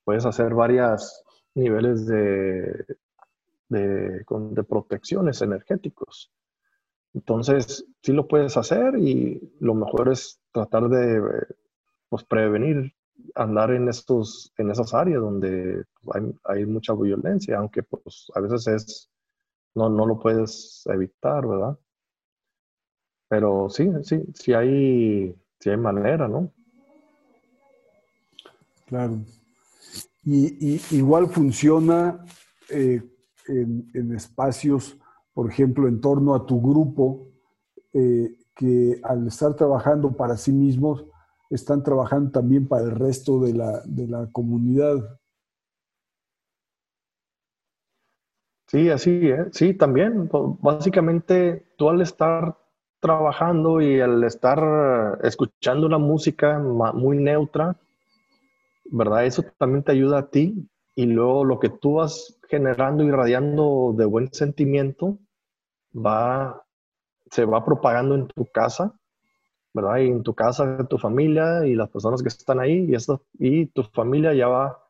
Puedes 0.03 0.25
hacer 0.25 0.53
varios 0.53 1.23
niveles 1.53 2.05
de, 2.07 2.85
de, 3.69 4.23
de 4.25 4.63
protecciones 4.63 5.41
energéticos. 5.41 6.31
Entonces, 7.13 7.85
sí 8.01 8.13
lo 8.13 8.27
puedes 8.27 8.57
hacer 8.57 8.97
y 8.97 9.53
lo 9.59 9.73
mejor 9.73 10.09
es 10.09 10.39
tratar 10.51 10.87
de 10.89 11.45
pues, 12.09 12.23
prevenir 12.23 12.93
andar 13.35 13.71
en, 13.71 13.89
estos, 13.89 14.53
en 14.57 14.71
esas 14.71 14.93
áreas 14.93 15.21
donde 15.21 15.83
hay, 16.45 16.65
mucha 16.65 16.93
violencia, 16.93 17.57
aunque 17.57 17.83
pues, 17.83 18.31
a 18.35 18.39
veces 18.39 18.67
es 18.67 19.09
no, 19.75 19.89
no 19.89 20.07
lo 20.07 20.19
puedes 20.19 20.83
evitar, 20.87 21.47
¿verdad? 21.47 21.77
Pero 23.29 23.69
sí, 23.69 23.89
sí, 24.03 24.23
sí 24.33 24.53
hay, 24.53 25.35
sí 25.59 25.69
hay 25.69 25.77
manera, 25.77 26.27
¿no? 26.27 26.51
Claro. 28.87 29.19
Y, 30.23 30.81
igual 30.95 31.27
funciona 31.27 32.25
eh, 32.69 33.01
en, 33.47 34.13
espacios, 34.15 34.97
por 35.33 35.49
ejemplo, 35.49 35.87
en 35.87 36.01
torno 36.01 36.33
a 36.33 36.45
tu 36.45 36.59
grupo, 36.61 37.27
eh, 37.93 38.37
que 38.55 38.99
al 39.03 39.27
estar 39.27 39.53
trabajando 39.55 40.11
para 40.11 40.35
sí 40.35 40.51
mismos, 40.51 41.05
están 41.49 41.83
trabajando 41.83 42.31
también 42.31 42.67
para 42.67 42.83
el 42.83 42.91
resto 42.91 43.39
de 43.39 43.53
la, 43.53 43.81
de 43.85 44.07
la 44.07 44.27
comunidad. 44.31 45.19
Sí, 48.67 48.89
así, 48.89 49.29
¿eh? 49.29 49.45
sí, 49.51 49.73
también. 49.73 50.29
Básicamente, 50.61 51.65
tú 51.77 51.89
al 51.89 52.01
estar 52.01 52.57
trabajando 52.99 53.79
y 53.81 54.01
al 54.01 54.23
estar 54.23 55.19
escuchando 55.23 55.87
una 55.87 55.97
música 55.97 56.59
muy 56.59 57.17
neutra, 57.17 57.77
¿verdad? 58.85 59.25
Eso 59.25 59.43
también 59.57 59.83
te 59.83 59.93
ayuda 59.93 60.19
a 60.19 60.29
ti 60.29 60.67
y 60.95 61.05
luego 61.05 61.45
lo 61.45 61.59
que 61.59 61.69
tú 61.69 61.95
vas 61.95 62.39
generando 62.49 63.03
y 63.03 63.11
radiando 63.11 63.93
de 63.95 64.05
buen 64.05 64.33
sentimiento 64.33 65.17
va, 65.95 66.65
se 67.29 67.45
va 67.45 67.63
propagando 67.63 68.15
en 68.15 68.27
tu 68.27 68.45
casa, 68.45 68.93
¿verdad? 69.77 69.97
Y 69.99 70.07
en 70.07 70.23
tu 70.23 70.33
casa, 70.33 70.85
tu 70.87 70.97
familia 70.97 71.65
y 71.65 71.75
las 71.75 71.89
personas 71.89 72.21
que 72.21 72.29
están 72.29 72.59
ahí 72.59 72.85
y, 72.89 72.95
esto, 72.95 73.21
y 73.39 73.67
tu 73.67 73.83
familia 73.83 74.33
ya 74.33 74.47
va, 74.47 74.83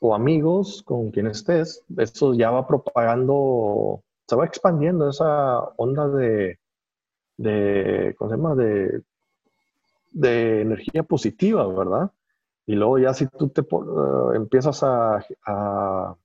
o 0.00 0.14
amigos 0.14 0.82
con 0.84 1.10
quien 1.10 1.26
estés, 1.26 1.84
eso 1.96 2.34
ya 2.34 2.50
va 2.50 2.66
propagando, 2.66 4.02
se 4.26 4.36
va 4.36 4.46
expandiendo 4.46 5.10
esa 5.10 5.60
onda 5.76 6.08
de, 6.08 6.58
de 7.36 8.14
¿cómo 8.16 8.30
se 8.30 8.36
llama? 8.36 8.54
De, 8.54 9.02
de 10.12 10.62
energía 10.62 11.02
positiva, 11.02 11.66
¿verdad? 11.66 12.10
Y 12.66 12.74
luego 12.74 12.98
ya 12.98 13.14
si 13.14 13.26
tú 13.26 13.48
te 13.48 13.62
uh, 13.62 14.32
empiezas 14.34 14.82
a, 14.82 15.24
a, 15.46 16.16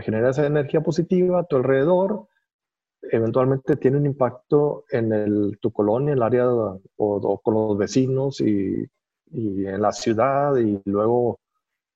generar 0.00 0.30
esa 0.30 0.46
energía 0.46 0.80
positiva 0.80 1.40
a 1.40 1.44
tu 1.44 1.56
alrededor, 1.56 2.28
eventualmente 3.10 3.76
tiene 3.76 3.98
un 3.98 4.06
impacto 4.06 4.84
en 4.90 5.12
el, 5.12 5.58
tu 5.60 5.72
colonia, 5.72 6.14
el 6.14 6.22
área 6.22 6.46
o, 6.48 7.40
con 7.42 7.54
los 7.54 7.78
vecinos 7.78 8.40
y, 8.40 8.86
y, 9.32 9.66
en 9.66 9.82
la 9.82 9.92
ciudad 9.92 10.56
y 10.56 10.80
luego 10.84 11.40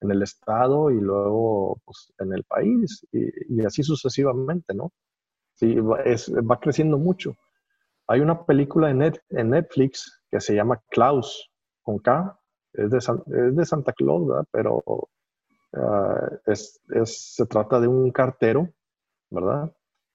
en 0.00 0.10
el 0.10 0.22
estado 0.22 0.90
y 0.90 1.00
luego 1.00 1.78
pues, 1.84 2.12
en 2.18 2.32
el 2.32 2.44
país 2.44 3.06
y, 3.12 3.60
y, 3.60 3.64
así 3.64 3.82
sucesivamente, 3.82 4.74
¿no? 4.74 4.92
Sí, 5.54 5.74
va, 5.76 6.02
es, 6.02 6.32
va 6.32 6.60
creciendo 6.60 6.98
mucho. 6.98 7.34
Hay 8.08 8.20
una 8.20 8.44
película 8.44 8.90
en, 8.90 9.02
en 9.02 9.50
Netflix 9.50 10.22
que 10.30 10.40
se 10.40 10.54
llama 10.54 10.82
Klaus, 10.90 11.50
con 11.82 11.98
K, 11.98 12.38
es 12.74 12.90
de, 12.90 12.98
es 12.98 13.56
de 13.56 13.64
Santa 13.64 13.92
Claus, 13.92 14.26
¿verdad? 14.26 14.44
Pero 14.50 14.82
uh, 14.86 15.06
es, 16.46 16.80
es, 16.90 17.34
se 17.34 17.46
trata 17.46 17.80
de 17.80 17.88
un 17.88 18.10
cartero, 18.10 18.68
¿verdad? 19.30 19.72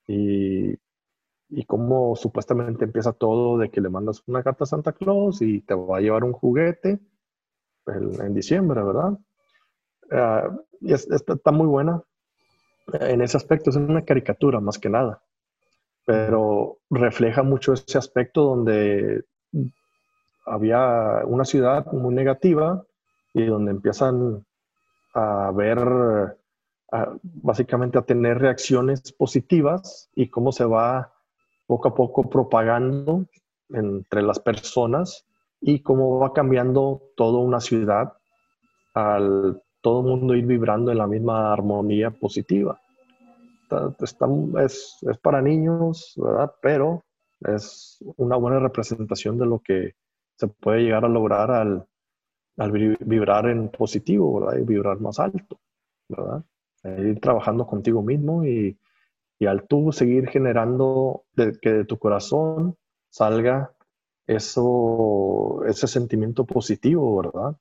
Y, 0.07 0.73
y 1.49 1.65
cómo 1.65 2.15
supuestamente 2.15 2.85
empieza 2.85 3.13
todo 3.13 3.57
de 3.57 3.69
que 3.69 3.81
le 3.81 3.89
mandas 3.89 4.23
una 4.27 4.43
carta 4.43 4.63
a 4.63 4.67
Santa 4.67 4.93
Claus 4.93 5.41
y 5.41 5.61
te 5.61 5.73
va 5.73 5.97
a 5.97 6.01
llevar 6.01 6.23
un 6.23 6.33
juguete 6.33 6.99
en, 7.87 8.33
diciembre, 8.33 8.81
¿verdad? 8.83 9.17
Uh, 10.11 10.61
y 10.81 10.93
es, 10.93 11.09
está 11.09 11.51
muy 11.51 11.67
buena 11.67 12.01
en 12.93 13.21
ese 13.21 13.37
aspecto, 13.37 13.69
es 13.69 13.75
una 13.75 14.03
caricatura 14.03 14.59
más 14.59 14.79
que 14.79 14.89
nada, 14.89 15.21
pero 16.05 16.79
refleja 16.89 17.43
mucho 17.43 17.73
ese 17.73 17.97
aspecto 17.97 18.43
donde 18.43 19.23
había 20.45 21.21
una 21.25 21.45
ciudad 21.45 21.85
muy 21.91 22.13
negativa 22.13 22.83
y 23.33 23.45
donde 23.45 23.71
empiezan 23.71 24.45
a 25.13 25.51
ver, 25.53 26.37
básicamente 27.21 27.97
a 27.97 28.01
tener 28.01 28.39
reacciones 28.39 29.13
positivas 29.13 30.09
y 30.13 30.27
cómo 30.27 30.51
se 30.51 30.65
va 30.65 31.13
poco 31.65 31.87
a 31.87 31.95
poco 31.95 32.29
propagando 32.29 33.25
entre 33.69 34.21
las 34.21 34.39
personas 34.39 35.25
y 35.61 35.79
cómo 35.79 36.19
va 36.19 36.33
cambiando 36.33 37.01
toda 37.15 37.39
una 37.39 37.61
ciudad 37.61 38.13
al 38.93 39.61
todo 39.81 40.01
el 40.01 40.07
mundo 40.07 40.35
ir 40.35 40.45
vibrando 40.45 40.91
en 40.91 40.97
la 40.97 41.07
misma 41.07 41.51
armonía 41.51 42.11
positiva. 42.11 42.79
es, 44.59 44.97
es, 45.01 45.17
para 45.17 45.41
niños, 45.41 46.13
¿verdad? 46.17 46.53
Pero 46.61 47.03
es 47.39 47.97
una 48.17 48.35
buena 48.35 48.59
representación 48.59 49.37
de 49.37 49.45
lo 49.45 49.59
que 49.59 49.93
se 50.37 50.47
puede 50.47 50.81
llegar 50.81 51.05
a 51.05 51.09
lograr 51.09 51.51
al, 51.51 51.87
al 52.57 52.71
vibrar 52.71 53.47
en 53.47 53.69
positivo, 53.69 54.39
¿verdad? 54.39 54.59
Y 54.59 54.65
vibrar 54.65 54.99
más 54.99 55.19
alto, 55.19 55.59
¿verdad? 56.07 56.43
Ir 56.83 57.19
trabajando 57.19 57.67
contigo 57.67 58.01
mismo 58.01 58.43
y, 58.45 58.77
y 59.39 59.45
al 59.45 59.67
tú 59.67 59.91
seguir 59.91 60.27
generando 60.29 61.23
de, 61.35 61.57
que 61.59 61.71
de 61.71 61.85
tu 61.85 61.97
corazón 61.97 62.75
salga 63.09 63.71
eso, 64.27 65.63
ese 65.67 65.87
sentimiento 65.87 66.45
positivo, 66.45 67.21
¿verdad? 67.21 67.55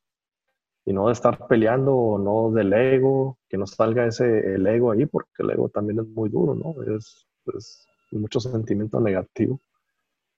Y 0.85 0.93
no 0.93 1.07
de 1.07 1.12
estar 1.12 1.47
peleando, 1.47 2.18
no 2.18 2.51
del 2.51 2.73
ego, 2.73 3.39
que 3.49 3.59
no 3.59 3.66
salga 3.66 4.07
ese 4.07 4.55
el 4.55 4.66
ego 4.66 4.93
ahí, 4.93 5.07
porque 5.07 5.43
el 5.43 5.51
ego 5.51 5.68
también 5.68 6.01
es 6.01 6.07
muy 6.07 6.29
duro, 6.29 6.55
¿no? 6.55 6.83
Es, 6.97 7.27
es 7.57 7.87
mucho 8.12 8.41
sentimiento 8.41 9.01
negativo, 9.01 9.61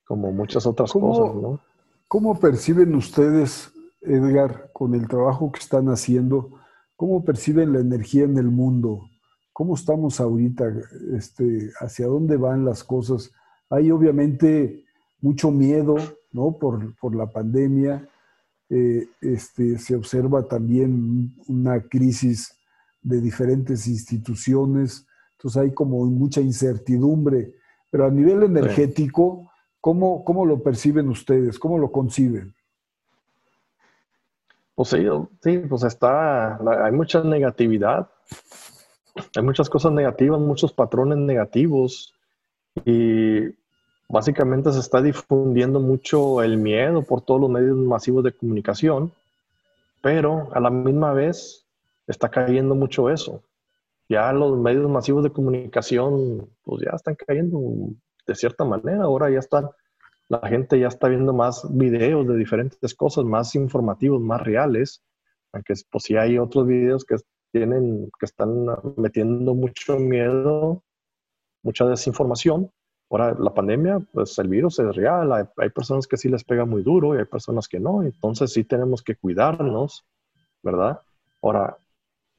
como 0.05 0.33
muchas 0.33 0.67
otras 0.67 0.93
cosas, 0.93 1.35
¿no? 1.35 1.61
¿Cómo 2.09 2.39
perciben 2.39 2.95
ustedes, 2.95 3.73
Edgar, 4.03 4.71
con 4.73 4.95
el 4.95 5.09
trabajo 5.09 5.51
que 5.51 5.61
están 5.61 5.89
haciendo? 5.89 6.51
¿Cómo 7.03 7.25
perciben 7.25 7.73
la 7.73 7.81
energía 7.81 8.23
en 8.23 8.39
el 8.39 8.47
mundo? 8.47 9.09
¿Cómo 9.53 9.75
estamos 9.75 10.21
ahorita? 10.21 10.73
Este, 11.17 11.73
¿Hacia 11.81 12.07
dónde 12.07 12.37
van 12.37 12.65
las 12.65 12.85
cosas? 12.85 13.33
Hay 13.71 13.91
obviamente 13.91 14.85
mucho 15.21 15.51
miedo 15.51 15.97
¿no? 16.31 16.57
por, 16.61 16.95
por 17.01 17.17
la 17.17 17.27
pandemia. 17.27 18.09
Eh, 18.71 19.09
este, 19.21 19.79
se 19.79 19.97
observa 19.97 20.47
también 20.47 21.35
una 21.49 21.81
crisis 21.81 22.55
de 23.03 23.21
diferentes 23.21 23.89
instituciones. 23.89 25.05
Entonces 25.33 25.61
hay 25.61 25.75
como 25.75 26.05
mucha 26.05 26.41
incertidumbre. 26.41 27.53
Pero 27.91 28.07
a 28.07 28.13
nivel 28.13 28.45
energético, 28.45 29.51
¿Cómo, 29.81 30.23
¿Cómo, 30.23 30.47
lo 30.47 30.63
perciben 30.63 31.09
ustedes? 31.09 31.59
¿Cómo 31.59 31.79
lo 31.79 31.91
conciben? 31.91 32.55
Pues 34.75 34.89
sí, 34.89 35.07
sí, 35.43 35.59
pues 35.59 35.85
está, 35.85 36.57
hay 36.85 36.93
mucha 36.93 37.23
negatividad, 37.23 38.09
hay 39.37 39.43
muchas 39.43 39.69
cosas 39.69 39.93
negativas, 39.93 40.41
muchos 40.41 40.73
patrones 40.73 41.19
negativos 41.19 42.15
y 42.85 43.55
básicamente 44.09 44.73
se 44.73 44.81
está 44.81 45.03
difundiendo 45.03 45.79
mucho 45.79 46.43
el 46.43 46.57
miedo 46.57 47.03
por 47.03 47.21
todos 47.21 47.41
los 47.41 47.51
medios 47.51 47.77
masivos 47.77 48.25
de 48.25 48.33
comunicación, 48.33 49.13
pero 50.01 50.49
a 50.53 50.61
la 50.61 50.71
misma 50.71 51.13
vez 51.13 51.67
está 52.07 52.31
cayendo 52.31 52.75
mucho 52.75 53.11
eso. 53.11 53.43
Ya 54.09 54.33
los 54.33 54.59
medios 54.59 54.89
masivos 54.91 55.23
de 55.23 55.31
comunicación, 55.31 56.49
pues 56.65 56.83
ya 56.85 56.95
están 56.95 57.15
cayendo 57.15 57.59
de 58.27 58.35
cierta 58.35 58.65
manera. 58.65 59.05
Ahora 59.05 59.31
ya 59.31 59.39
están, 59.39 59.71
la 60.29 60.41
gente 60.49 60.79
ya 60.79 60.89
está 60.89 61.09
viendo 61.09 61.33
más 61.33 61.67
videos 61.77 62.27
de 62.27 62.37
diferentes 62.37 62.95
cosas, 62.95 63.25
más 63.25 63.55
informativos, 63.55 64.21
más 64.21 64.41
reales. 64.41 65.03
Aunque 65.53 65.75
pues 65.91 66.05
sí 66.05 66.17
hay 66.17 66.39
otros 66.39 66.67
videos 66.67 67.05
que 67.05 67.17
tienen, 67.53 68.11
que 68.19 68.27
están 68.27 68.67
metiendo 68.97 69.55
mucho 69.55 69.99
miedo, 69.99 70.83
mucha 71.63 71.87
desinformación. 71.87 72.71
Ahora, 73.11 73.37
la 73.39 73.53
pandemia, 73.53 74.01
pues 74.13 74.39
el 74.39 74.49
virus 74.49 74.79
es 74.79 74.97
real. 74.97 75.33
Hay, 75.33 75.45
hay, 75.59 75.69
personas 75.69 76.07
que 76.07 76.17
sí 76.17 76.31
les 76.31 76.45
pega 76.45 76.65
muy 76.65 76.83
duro 76.83 77.15
y 77.15 77.19
hay 77.19 77.27
personas 77.27 77.69
que 77.69 77.79
no. 77.79 78.03
Entonces 78.03 78.55
sí 78.55 78.65
tenemos 78.65 79.03
que 79.03 79.17
cuidarnos, 79.17 80.07
¿verdad? 80.63 81.03
Ahora, 81.43 81.77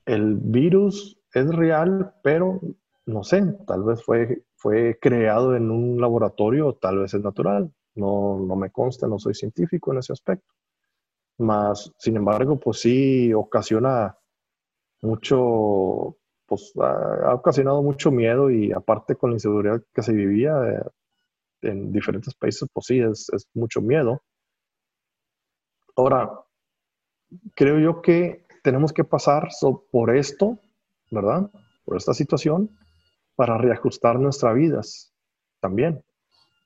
el 0.05 0.35
virus 0.35 1.17
es 1.31 1.47
real, 1.53 2.15
pero 2.23 2.59
no 3.05 3.23
sé, 3.23 3.43
tal 3.67 3.83
vez 3.83 4.03
fue 4.03 4.43
fue 4.63 4.97
creado 4.97 5.57
en 5.57 5.69
un 5.69 5.99
laboratorio, 5.99 6.71
tal 6.75 6.99
vez 6.99 7.13
es 7.13 7.21
natural. 7.21 7.69
No, 7.95 8.39
no 8.39 8.55
me 8.55 8.71
consta, 8.71 9.07
no 9.07 9.19
soy 9.19 9.33
científico 9.33 9.91
en 9.91 9.99
ese 9.99 10.13
aspecto. 10.13 10.53
Más, 11.37 11.91
sin 11.97 12.15
embargo, 12.15 12.57
pues 12.57 12.79
sí 12.79 13.33
ocasiona 13.33 14.17
mucho, 15.01 16.15
pues 16.45 16.71
ha 16.79 17.33
ocasionado 17.33 17.83
mucho 17.83 18.09
miedo 18.09 18.49
y 18.49 18.71
aparte 18.71 19.17
con 19.17 19.31
la 19.31 19.35
inseguridad 19.35 19.83
que 19.93 20.01
se 20.01 20.13
vivía 20.13 20.53
eh, 20.65 20.83
en 21.63 21.91
diferentes 21.91 22.33
países, 22.35 22.69
pues 22.71 22.85
sí, 22.85 22.99
es, 23.01 23.29
es 23.33 23.45
mucho 23.53 23.81
miedo. 23.81 24.21
Ahora, 25.97 26.31
creo 27.53 27.79
yo 27.79 28.01
que 28.01 28.45
tenemos 28.63 28.93
que 28.93 29.03
pasar 29.03 29.49
por 29.91 30.15
esto, 30.15 30.57
¿verdad? 31.11 31.51
Por 31.83 31.97
esta 31.97 32.13
situación 32.13 32.69
para 33.35 33.57
reajustar 33.57 34.19
nuestras 34.19 34.55
vidas 34.55 35.13
también. 35.59 36.03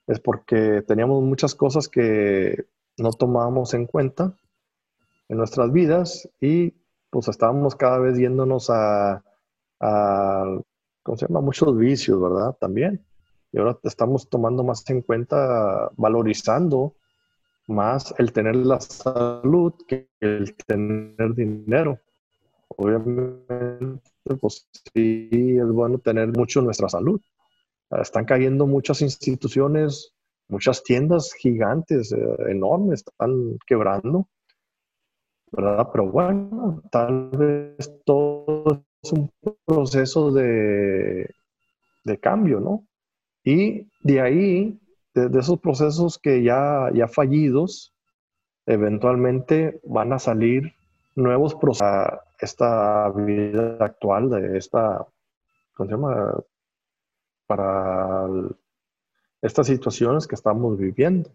Es 0.07 0.19
porque 0.19 0.81
teníamos 0.87 1.23
muchas 1.23 1.55
cosas 1.55 1.87
que 1.87 2.65
no 2.97 3.11
tomábamos 3.11 3.73
en 3.73 3.85
cuenta 3.85 4.35
en 5.29 5.37
nuestras 5.37 5.71
vidas 5.71 6.29
y 6.39 6.73
pues 7.09 7.27
estábamos 7.27 7.75
cada 7.75 7.99
vez 7.99 8.17
yéndonos 8.17 8.69
a, 8.69 9.23
a 9.79 10.59
¿cómo 11.03 11.17
se 11.17 11.27
llama? 11.27 11.41
Muchos 11.41 11.77
vicios, 11.77 12.21
¿verdad? 12.21 12.55
También. 12.59 13.05
Y 13.51 13.59
ahora 13.59 13.77
estamos 13.83 14.29
tomando 14.29 14.63
más 14.63 14.87
en 14.89 15.01
cuenta, 15.01 15.89
valorizando 15.95 16.95
más 17.67 18.13
el 18.17 18.31
tener 18.31 18.55
la 18.55 18.79
salud 18.79 19.73
que 19.87 20.09
el 20.19 20.55
tener 20.55 21.33
dinero. 21.33 21.99
Obviamente, 22.69 24.01
pues 24.39 24.67
sí, 24.93 25.29
es 25.31 25.67
bueno 25.67 25.99
tener 25.99 26.29
mucho 26.29 26.61
nuestra 26.61 26.89
salud. 26.89 27.21
Están 27.89 28.25
cayendo 28.25 28.67
muchas 28.67 29.01
instituciones, 29.01 30.13
muchas 30.49 30.83
tiendas 30.83 31.33
gigantes, 31.33 32.11
eh, 32.11 32.17
enormes, 32.49 33.03
están 33.07 33.57
quebrando, 33.65 34.27
¿verdad? 35.51 35.87
Pero 35.91 36.11
bueno, 36.11 36.81
tal 36.91 37.29
vez 37.29 37.77
todo 38.05 38.83
es 39.01 39.11
un 39.11 39.31
proceso 39.65 40.31
de, 40.31 41.29
de 42.03 42.19
cambio, 42.19 42.59
¿no? 42.59 42.85
Y 43.43 43.87
de 44.01 44.21
ahí, 44.21 44.79
de, 45.13 45.39
esos 45.39 45.59
procesos 45.59 46.17
que 46.17 46.43
ya, 46.43 46.89
ya 46.93 47.07
fallidos, 47.07 47.93
eventualmente 48.65 49.79
van 49.85 50.11
a 50.11 50.19
salir 50.19 50.73
nuevos 51.15 51.55
procesos 51.55 52.26
esta 52.45 53.09
vida 53.11 53.77
actual, 53.79 54.29
de 54.29 54.57
esta, 54.57 55.05
¿cómo 55.73 55.89
se 55.89 55.95
llama? 55.95 56.35
Para 57.45 58.27
estas 59.41 59.67
situaciones 59.67 60.27
que 60.27 60.35
estamos 60.35 60.77
viviendo. 60.77 61.29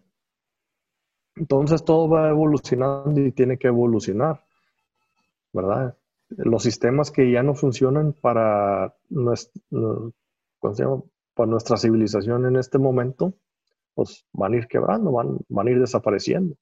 Entonces 1.35 1.83
todo 1.83 2.07
va 2.09 2.29
evolucionando 2.29 3.19
y 3.19 3.31
tiene 3.31 3.57
que 3.57 3.67
evolucionar, 3.67 4.43
¿verdad? 5.51 5.97
Los 6.29 6.63
sistemas 6.63 7.11
que 7.11 7.31
ya 7.31 7.43
no 7.43 7.55
funcionan 7.55 8.13
para 8.13 8.95
nuestra, 9.09 9.61
para 11.33 11.49
nuestra 11.49 11.77
civilización 11.77 12.45
en 12.45 12.55
este 12.55 12.77
momento, 12.77 13.33
pues 13.95 14.25
van 14.31 14.53
a 14.53 14.57
ir 14.57 14.67
quebrando, 14.67 15.11
van, 15.11 15.39
van 15.49 15.67
a 15.67 15.71
ir 15.71 15.79
desapareciendo 15.79 16.55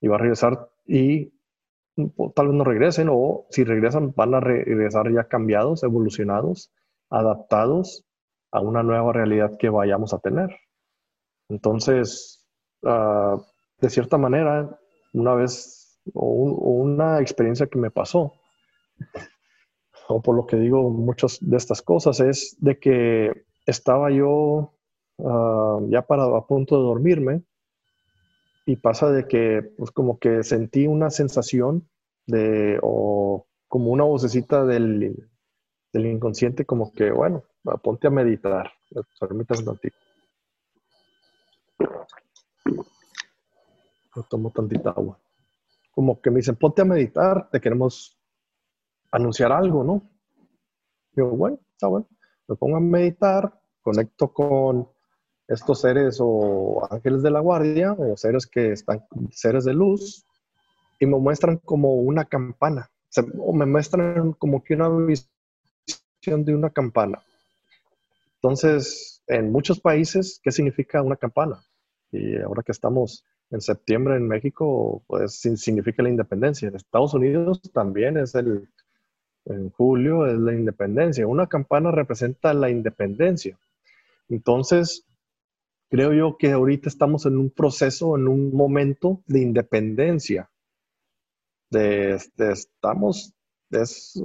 y 0.00 0.08
va 0.08 0.16
a 0.16 0.20
regresar 0.20 0.70
y 0.86 1.32
tal 2.34 2.48
vez 2.48 2.56
no 2.56 2.64
regresen 2.64 3.08
o 3.10 3.46
si 3.50 3.64
regresan 3.64 4.12
van 4.14 4.34
a 4.34 4.40
regresar 4.40 5.10
ya 5.12 5.24
cambiados, 5.24 5.82
evolucionados, 5.82 6.70
adaptados 7.10 8.04
a 8.52 8.60
una 8.60 8.82
nueva 8.82 9.12
realidad 9.12 9.56
que 9.58 9.70
vayamos 9.70 10.12
a 10.12 10.18
tener. 10.18 10.50
Entonces, 11.48 12.46
ah, 12.84 13.36
de 13.80 13.90
cierta 13.90 14.18
manera, 14.18 14.78
una 15.12 15.34
vez 15.34 16.00
o, 16.14 16.26
una 16.82 17.20
experiencia 17.20 17.66
que 17.66 17.78
me 17.78 17.90
pasó, 17.90 18.32
o 20.08 20.20
por 20.20 20.36
lo 20.36 20.46
que 20.46 20.56
digo 20.56 20.90
muchas 20.90 21.38
de 21.40 21.56
estas 21.56 21.82
cosas, 21.82 22.20
es 22.20 22.56
de 22.60 22.78
que 22.78 23.46
estaba 23.64 24.10
yo 24.10 24.74
ah, 25.24 25.78
ya 25.88 26.02
para 26.02 26.24
a 26.24 26.46
punto 26.46 26.76
de 26.76 26.82
dormirme 26.82 27.42
y 28.66 28.76
pasa 28.76 29.10
de 29.10 29.26
que 29.26 29.62
pues 29.78 29.90
como 29.92 30.18
que 30.18 30.42
sentí 30.42 30.86
una 30.86 31.10
sensación 31.10 31.88
de 32.26 32.78
o 32.82 33.46
como 33.68 33.90
una 33.90 34.04
vocecita 34.04 34.64
del, 34.64 35.28
del 35.92 36.06
inconsciente 36.06 36.66
como 36.66 36.92
que 36.92 37.10
bueno 37.12 37.44
ponte 37.82 38.08
a 38.08 38.10
meditar 38.10 38.70
permítanme 39.20 39.60
un 39.60 39.66
tantito 39.66 39.96
tomo 44.30 44.50
tantita 44.50 44.90
agua. 44.90 45.18
Como 45.92 46.20
que 46.20 46.30
me 46.30 46.38
dicen 46.38 46.56
ponte 46.56 46.82
a 46.82 46.86
meditar 46.86 47.48
te 47.50 47.60
queremos 47.60 48.18
anunciar 49.12 49.52
algo 49.52 49.84
no 49.84 50.02
yo 51.14 51.28
bueno 51.28 51.58
está 51.72 51.86
bueno. 51.86 52.06
Me 52.48 52.56
pongo 52.56 52.76
a 52.76 52.80
meditar, 52.80 53.60
conecto 53.82 54.32
con 54.32 54.88
estos 55.48 55.80
seres 55.80 56.18
o 56.20 56.86
ángeles 56.90 57.22
de 57.22 57.30
la 57.30 57.40
guardia 57.40 57.92
o 57.92 58.16
seres 58.16 58.46
que 58.46 58.72
están, 58.72 59.04
seres 59.30 59.64
de 59.64 59.74
luz, 59.74 60.24
y 60.98 61.06
me 61.06 61.18
muestran 61.18 61.58
como 61.58 61.94
una 61.94 62.24
campana, 62.24 62.90
o 63.38 63.52
me 63.52 63.66
muestran 63.66 64.32
como 64.32 64.64
que 64.64 64.74
una 64.74 64.88
visión 64.88 66.44
de 66.44 66.54
una 66.54 66.70
campana. 66.70 67.22
Entonces, 68.36 69.22
en 69.26 69.50
muchos 69.52 69.80
países, 69.80 70.40
¿qué 70.42 70.50
significa 70.50 71.02
una 71.02 71.16
campana? 71.16 71.62
Y 72.12 72.36
ahora 72.38 72.62
que 72.62 72.72
estamos 72.72 73.24
en 73.50 73.60
septiembre 73.60 74.16
en 74.16 74.26
México, 74.26 75.02
pues 75.06 75.40
significa 75.40 76.02
la 76.02 76.10
independencia. 76.10 76.68
En 76.68 76.76
Estados 76.76 77.14
Unidos 77.14 77.60
también 77.72 78.16
es 78.16 78.34
el, 78.34 78.68
en 79.44 79.70
julio 79.70 80.26
es 80.26 80.38
la 80.38 80.52
independencia. 80.52 81.26
Una 81.26 81.46
campana 81.46 81.90
representa 81.90 82.52
la 82.54 82.70
independencia. 82.70 83.58
Entonces, 84.28 85.05
creo 85.96 86.12
yo 86.12 86.36
que 86.36 86.52
ahorita 86.52 86.90
estamos 86.90 87.24
en 87.24 87.38
un 87.38 87.48
proceso, 87.48 88.16
en 88.16 88.28
un 88.28 88.54
momento 88.54 89.22
de 89.26 89.40
independencia. 89.40 90.50
De, 91.70 92.18
estamos, 92.36 93.32
es, 93.70 94.22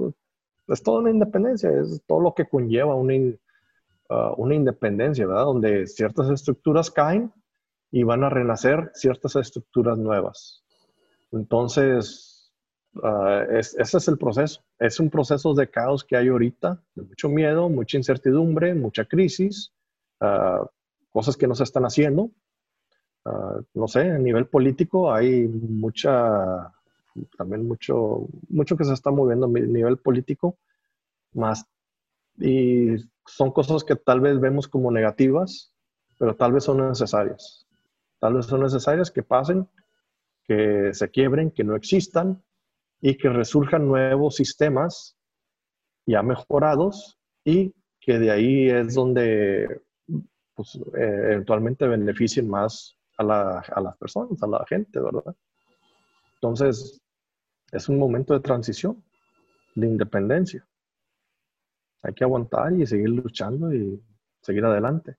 es 0.68 0.82
toda 0.82 1.00
una 1.00 1.10
independencia, 1.10 1.70
es 1.70 2.02
todo 2.06 2.20
lo 2.20 2.34
que 2.34 2.46
conlleva 2.46 2.94
una, 2.94 3.14
uh, 3.14 4.34
una 4.36 4.54
independencia, 4.54 5.26
¿verdad? 5.26 5.44
Donde 5.44 5.86
ciertas 5.86 6.28
estructuras 6.28 6.90
caen 6.90 7.32
y 7.90 8.02
van 8.02 8.22
a 8.22 8.28
renacer 8.28 8.90
ciertas 8.92 9.36
estructuras 9.36 9.96
nuevas. 9.96 10.62
Entonces, 11.30 12.32
Ah, 13.02 13.46
ese 13.50 13.96
es 13.96 14.08
el 14.08 14.18
proceso. 14.18 14.60
Es 14.78 15.00
un 15.00 15.08
proceso 15.08 15.54
de 15.54 15.70
caos 15.70 16.04
que 16.04 16.14
hay 16.14 16.28
ahorita, 16.28 16.82
de 16.94 17.02
mucho 17.02 17.30
miedo, 17.30 17.70
mucha 17.70 17.96
incertidumbre, 17.96 18.74
mucha 18.74 19.06
crisis, 19.06 19.72
ah, 20.20 20.68
cosas 21.12 21.36
que 21.36 21.46
no 21.46 21.54
se 21.54 21.64
están 21.64 21.84
haciendo. 21.84 22.30
Ah, 23.24 23.60
no 23.74 23.86
sé, 23.86 24.10
a 24.10 24.18
nivel 24.18 24.46
político 24.46 25.12
hay 25.12 25.46
mucha, 25.46 26.72
también 27.36 27.66
mucho, 27.66 28.26
mucho 28.48 28.76
que 28.76 28.84
se 28.84 28.94
está 28.94 29.10
moviendo 29.10 29.46
a 29.46 29.48
nivel 29.48 29.98
político, 29.98 30.58
más, 31.34 31.64
y 32.38 32.96
son 33.26 33.52
cosas 33.52 33.84
que 33.84 33.96
tal 33.96 34.20
vez 34.20 34.40
vemos 34.40 34.66
como 34.68 34.90
negativas, 34.90 35.72
pero 36.18 36.34
tal 36.34 36.52
vez 36.52 36.64
son 36.64 36.88
necesarias. 36.88 37.66
Tal 38.18 38.34
vez 38.34 38.46
son 38.46 38.60
necesarias 38.60 39.10
que 39.10 39.22
pasen, 39.22 39.68
que 40.44 40.92
se 40.92 41.10
quiebren, 41.10 41.50
que 41.50 41.64
no 41.64 41.76
existan, 41.76 42.42
y 43.00 43.16
que 43.16 43.28
resurjan 43.28 43.86
nuevos 43.86 44.36
sistemas 44.36 45.16
ya 46.06 46.22
mejorados 46.22 47.18
y 47.44 47.74
que 48.00 48.18
de 48.18 48.30
ahí 48.30 48.70
es 48.70 48.94
donde 48.94 49.82
pues, 50.54 50.76
eh, 50.76 51.20
eventualmente 51.32 51.86
beneficien 51.86 52.48
más 52.48 52.96
a, 53.18 53.24
las 53.24 53.96
personas, 53.98 54.42
a 54.42 54.46
la 54.46 54.64
gente, 54.66 55.00
¿verdad? 55.00 55.34
Entonces, 56.34 57.00
es 57.70 57.88
un 57.88 57.98
momento 57.98 58.34
de 58.34 58.40
transición, 58.40 59.02
de 59.74 59.86
independencia. 59.86 60.66
Hay 62.02 62.14
que 62.14 62.24
aguantar 62.24 62.72
y 62.72 62.86
seguir 62.86 63.10
luchando 63.10 63.72
y 63.72 64.02
seguir 64.40 64.64
adelante. 64.64 65.16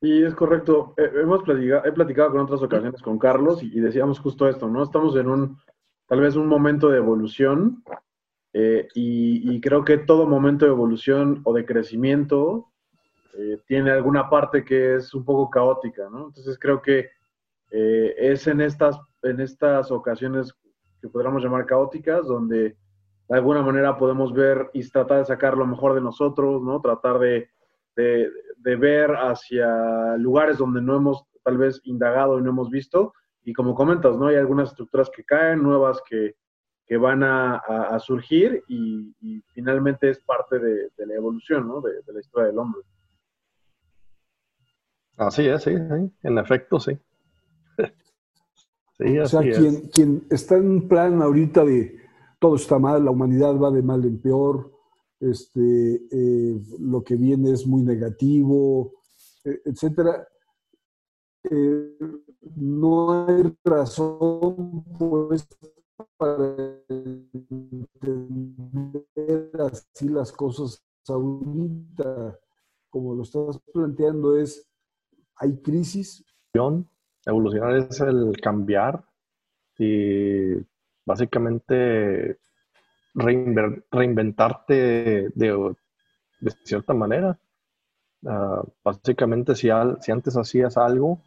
Y 0.00 0.22
es 0.22 0.34
correcto. 0.34 0.94
Eh, 0.98 1.10
hemos 1.22 1.42
platicado, 1.42 1.84
he 1.86 1.92
platicado 1.92 2.32
con 2.32 2.40
otras 2.40 2.62
ocasiones 2.62 3.00
con 3.00 3.18
Carlos 3.18 3.62
y 3.62 3.80
decíamos 3.80 4.20
justo 4.20 4.46
esto, 4.46 4.68
¿no? 4.68 4.82
Estamos 4.82 5.16
en 5.16 5.28
un 5.28 5.58
tal 6.06 6.20
vez 6.20 6.36
un 6.36 6.46
momento 6.46 6.88
de 6.88 6.98
evolución 6.98 7.82
eh, 8.52 8.88
y, 8.94 9.60
creo 9.60 9.84
que 9.84 9.98
todo 9.98 10.26
momento 10.26 10.64
de 10.64 10.70
evolución 10.70 11.42
o 11.44 11.52
de 11.52 11.66
crecimiento 11.66 12.72
eh, 13.38 13.60
tiene 13.66 13.90
alguna 13.90 14.28
parte 14.28 14.64
que 14.64 14.96
es 14.96 15.14
un 15.14 15.24
poco 15.24 15.50
caótica, 15.50 16.08
¿no? 16.10 16.26
Entonces 16.28 16.58
creo 16.58 16.80
que 16.80 17.10
eh, 17.70 18.14
es 18.18 18.46
en 18.46 18.60
estas, 18.60 18.98
en 19.22 19.40
estas 19.40 19.90
ocasiones 19.90 20.54
que 21.00 21.08
podríamos 21.08 21.42
llamar 21.42 21.66
caóticas 21.66 22.26
donde 22.26 22.76
de 23.28 23.34
alguna 23.34 23.62
manera 23.62 23.96
podemos 23.96 24.32
ver 24.32 24.70
y 24.72 24.88
tratar 24.88 25.18
de 25.18 25.24
sacar 25.24 25.56
lo 25.56 25.66
mejor 25.66 25.94
de 25.94 26.00
nosotros, 26.00 26.62
¿no? 26.62 26.80
Tratar 26.80 27.18
de, 27.18 27.48
de 27.96 28.76
ver 28.76 29.10
hacia 29.12 30.16
lugares 30.16 30.58
donde 30.58 30.82
no 30.82 30.96
hemos 30.96 31.24
tal 31.42 31.58
vez 31.58 31.80
indagado 31.84 32.38
y 32.38 32.42
no 32.42 32.50
hemos 32.50 32.70
visto 32.70 33.12
y 33.46 33.52
como 33.52 33.76
comentas, 33.76 34.18
¿no? 34.18 34.26
Hay 34.26 34.34
algunas 34.34 34.70
estructuras 34.70 35.08
que 35.08 35.22
caen, 35.22 35.62
nuevas 35.62 36.02
que, 36.02 36.34
van 36.98 37.22
a, 37.22 37.96
surgir 38.00 38.64
y, 38.66 39.14
finalmente 39.54 40.10
es 40.10 40.18
parte 40.20 40.58
de, 40.58 40.90
la 41.06 41.14
evolución, 41.14 41.68
¿no? 41.68 41.80
De, 41.80 41.92
la 42.12 42.20
historia 42.20 42.48
del 42.48 42.58
hombre. 42.58 42.82
Así 45.16 45.46
es, 45.46 45.62
sí, 45.62 45.70
en 45.70 46.38
efecto, 46.38 46.78
sí. 46.78 46.98
sí 48.98 49.18
o 49.18 49.26
sea, 49.26 49.40
quien, 49.40 49.88
quien 49.88 50.26
está 50.30 50.56
en 50.56 50.68
un 50.68 50.88
plan 50.88 51.22
ahorita 51.22 51.64
de 51.64 52.06
todo 52.38 52.56
está 52.56 52.78
mal, 52.78 53.04
la 53.04 53.10
humanidad 53.10 53.58
va 53.58 53.70
de 53.70 53.82
mal 53.82 54.04
en 54.04 54.20
peor, 54.20 54.72
este, 55.20 56.02
eh, 56.10 56.60
lo 56.80 57.02
que 57.02 57.16
viene 57.16 57.52
es 57.52 57.66
muy 57.66 57.82
negativo, 57.82 58.92
e, 59.44 59.60
etcétera. 59.64 60.28
Eh, 61.50 61.96
no 62.56 63.26
hay 63.26 63.56
razón 63.64 64.84
pues 64.98 65.46
para 66.16 66.80
entender 66.88 67.86
así 69.60 70.08
las 70.08 70.32
cosas 70.32 70.82
ahorita, 71.08 72.38
como 72.90 73.14
lo 73.14 73.22
estás 73.22 73.60
planteando, 73.72 74.36
es, 74.36 74.66
hay 75.36 75.56
crisis. 75.62 76.24
Evolucionar 77.24 77.76
es 77.76 78.00
el 78.00 78.36
cambiar 78.40 79.04
y 79.78 80.54
básicamente 81.04 82.38
reinventarte 83.14 85.30
de, 85.34 85.76
cierta 86.64 86.94
manera. 86.94 87.38
Ah, 88.26 88.62
básicamente, 88.82 89.54
si, 89.54 89.68
si 90.00 90.12
antes 90.12 90.36
hacías 90.36 90.76
algo, 90.76 91.20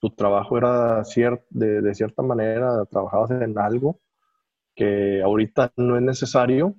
tu 0.00 0.10
trabajo 0.10 0.58
era 0.58 1.02
de, 1.50 1.80
de, 1.80 1.94
cierta 1.94 2.22
manera, 2.22 2.84
trabajabas 2.84 3.30
en 3.30 3.58
algo 3.58 3.98
que 4.74 5.22
ahorita 5.22 5.72
no 5.76 5.96
es 5.96 6.02
necesario, 6.02 6.74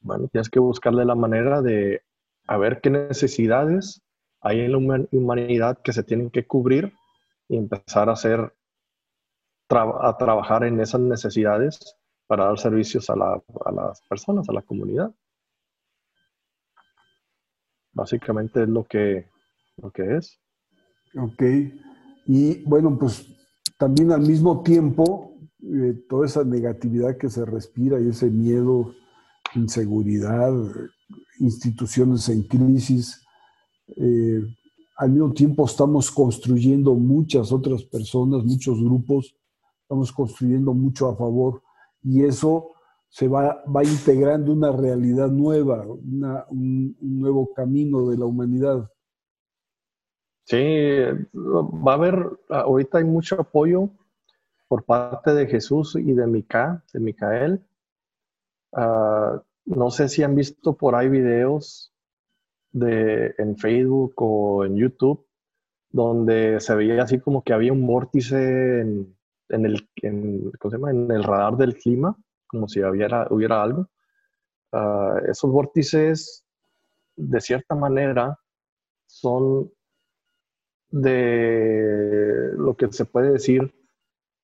bueno, 0.00 0.28
tienes 0.28 0.50
que 0.50 0.60
buscarle 0.60 1.04
la 1.04 1.14
manera 1.14 1.62
de 1.62 2.02
a 2.46 2.58
ver 2.58 2.80
qué 2.82 2.90
necesidades 2.90 4.03
hay 4.44 4.60
en 4.60 4.72
la 4.72 5.06
humanidad 5.10 5.78
que 5.82 5.92
se 5.94 6.02
tienen 6.02 6.30
que 6.30 6.46
cubrir 6.46 6.92
y 7.48 7.56
empezar 7.56 8.10
a 8.10 8.12
hacer, 8.12 8.54
a 9.70 10.16
trabajar 10.18 10.64
en 10.64 10.78
esas 10.80 11.00
necesidades 11.00 11.96
para 12.26 12.44
dar 12.44 12.58
servicios 12.58 13.08
a, 13.08 13.14
a 13.14 13.72
las 13.72 14.02
personas, 14.02 14.48
a 14.48 14.52
la 14.52 14.60
comunidad. 14.62 15.14
Básicamente 17.92 18.62
es 18.62 18.68
lo 18.68 18.84
que, 18.84 19.30
lo 19.78 19.90
que 19.90 20.16
es. 20.16 20.38
Ok. 21.16 21.42
Y 22.26 22.62
bueno, 22.64 22.98
pues 22.98 23.26
también 23.78 24.12
al 24.12 24.22
mismo 24.22 24.62
tiempo, 24.62 25.38
eh, 25.62 25.94
toda 26.06 26.26
esa 26.26 26.44
negatividad 26.44 27.16
que 27.16 27.30
se 27.30 27.46
respira 27.46 27.98
y 27.98 28.10
ese 28.10 28.28
miedo, 28.28 28.94
inseguridad, 29.54 30.52
instituciones 31.38 32.28
en 32.28 32.42
crisis, 32.42 33.23
eh, 33.88 34.42
al 34.96 35.10
mismo 35.10 35.32
tiempo 35.32 35.66
estamos 35.66 36.10
construyendo 36.10 36.94
muchas 36.94 37.52
otras 37.52 37.82
personas, 37.84 38.44
muchos 38.44 38.82
grupos, 38.82 39.34
estamos 39.82 40.12
construyendo 40.12 40.72
mucho 40.72 41.08
a 41.08 41.16
favor 41.16 41.62
y 42.02 42.24
eso 42.24 42.72
se 43.08 43.28
va, 43.28 43.62
va 43.64 43.84
integrando 43.84 44.52
una 44.52 44.72
realidad 44.72 45.28
nueva, 45.28 45.86
un, 45.86 46.96
nuevo 47.00 47.52
camino 47.54 48.08
de 48.08 48.18
la 48.18 48.26
humanidad. 48.26 48.90
Sí, 50.44 50.56
va 51.32 51.92
a 51.92 51.94
haber, 51.94 52.28
ahorita 52.48 52.98
hay 52.98 53.04
mucho 53.04 53.40
apoyo 53.40 53.88
por 54.68 54.84
parte 54.84 55.32
de 55.32 55.46
Jesús 55.46 55.96
y 55.96 56.12
de 56.12 56.26
Mica, 56.26 56.84
de 56.92 57.00
Micael. 57.00 57.64
Ah, 58.72 59.40
no 59.64 59.90
sé 59.90 60.08
si 60.08 60.22
han 60.22 60.34
visto 60.34 60.74
por 60.74 60.94
ahí 60.94 61.08
videos 61.08 61.93
en 62.74 63.56
Facebook 63.56 64.14
o 64.16 64.64
en 64.64 64.76
YouTube 64.76 65.24
donde 65.94 66.58
se 66.58 66.74
veía 66.74 67.04
así 67.04 67.20
como 67.20 67.44
que 67.44 67.52
había 67.52 67.72
un 67.72 67.86
vórtice 67.86 68.80
en, 68.80 69.16
el, 69.48 69.88
en, 70.02 70.50
en 70.60 71.10
el 71.12 71.22
radar 71.22 71.56
del 71.56 71.76
clima, 71.76 72.16
como 72.48 72.66
si 72.66 72.82
hubiera, 72.82 73.28
hubiera 73.30 73.62
algo. 73.62 73.88
Ah, 74.72 75.20
esos 75.28 75.52
vórtices, 75.52 76.44
de 77.14 77.40
cierta 77.40 77.76
manera, 77.76 78.36
son 79.06 79.70
de 80.90 82.50
lo 82.56 82.76
que 82.76 82.90
se 82.90 83.04
puede 83.04 83.30
decir 83.30 83.72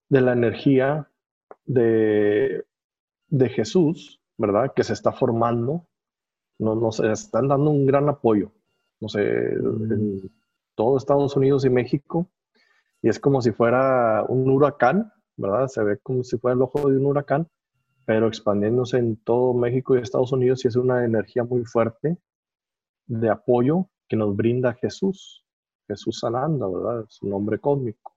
de 0.09 0.20
la 0.20 0.35
energía 0.35 1.11
de, 1.64 2.64
de 3.26 3.49
Jesús, 3.49 4.22
¿verdad? 4.39 4.72
Que 4.72 4.85
se 4.85 4.93
está 4.93 5.11
formando. 5.11 5.89
Nos, 6.61 6.77
nos 6.79 7.01
están 7.01 7.49
dando 7.49 7.71
un 7.71 7.87
gran 7.87 8.09
apoyo, 8.09 8.53
no 9.01 9.09
sé, 9.09 9.23
en 9.23 10.31
todo 10.75 10.97
Estados 10.97 11.37
Unidos 11.37 11.65
y 11.65 11.71
México. 11.71 12.31
Y 13.03 13.09
es 13.09 13.19
como 13.19 13.43
si 13.43 13.51
fuera 13.51 14.25
un 14.29 14.49
huracán, 14.49 15.13
¿verdad? 15.37 15.69
Se 15.69 15.83
ve 15.83 15.99
como 15.99 16.23
si 16.23 16.39
fuera 16.39 16.55
el 16.55 16.63
ojo 16.63 16.89
de 16.89 16.99
un 16.99 17.07
huracán, 17.07 17.49
pero 18.07 18.29
expandiéndose 18.29 18.99
en 18.99 19.17
todo 19.17 19.55
México 19.55 19.97
y 19.97 20.01
Estados 20.01 20.33
Unidos 20.33 20.65
y 20.65 20.69
es 20.69 20.77
una 20.77 21.05
energía 21.05 21.45
muy 21.45 21.65
fuerte 21.65 22.19
de 23.07 23.29
apoyo 23.31 23.89
que 24.09 24.17
nos 24.17 24.37
brinda 24.37 24.75
Jesús. 24.75 25.45
Jesús 25.87 26.21
sanando, 26.21 26.73
¿verdad? 26.73 27.05
Es 27.09 27.21
un 27.23 27.31
nombre 27.31 27.59
cósmico. 27.59 28.15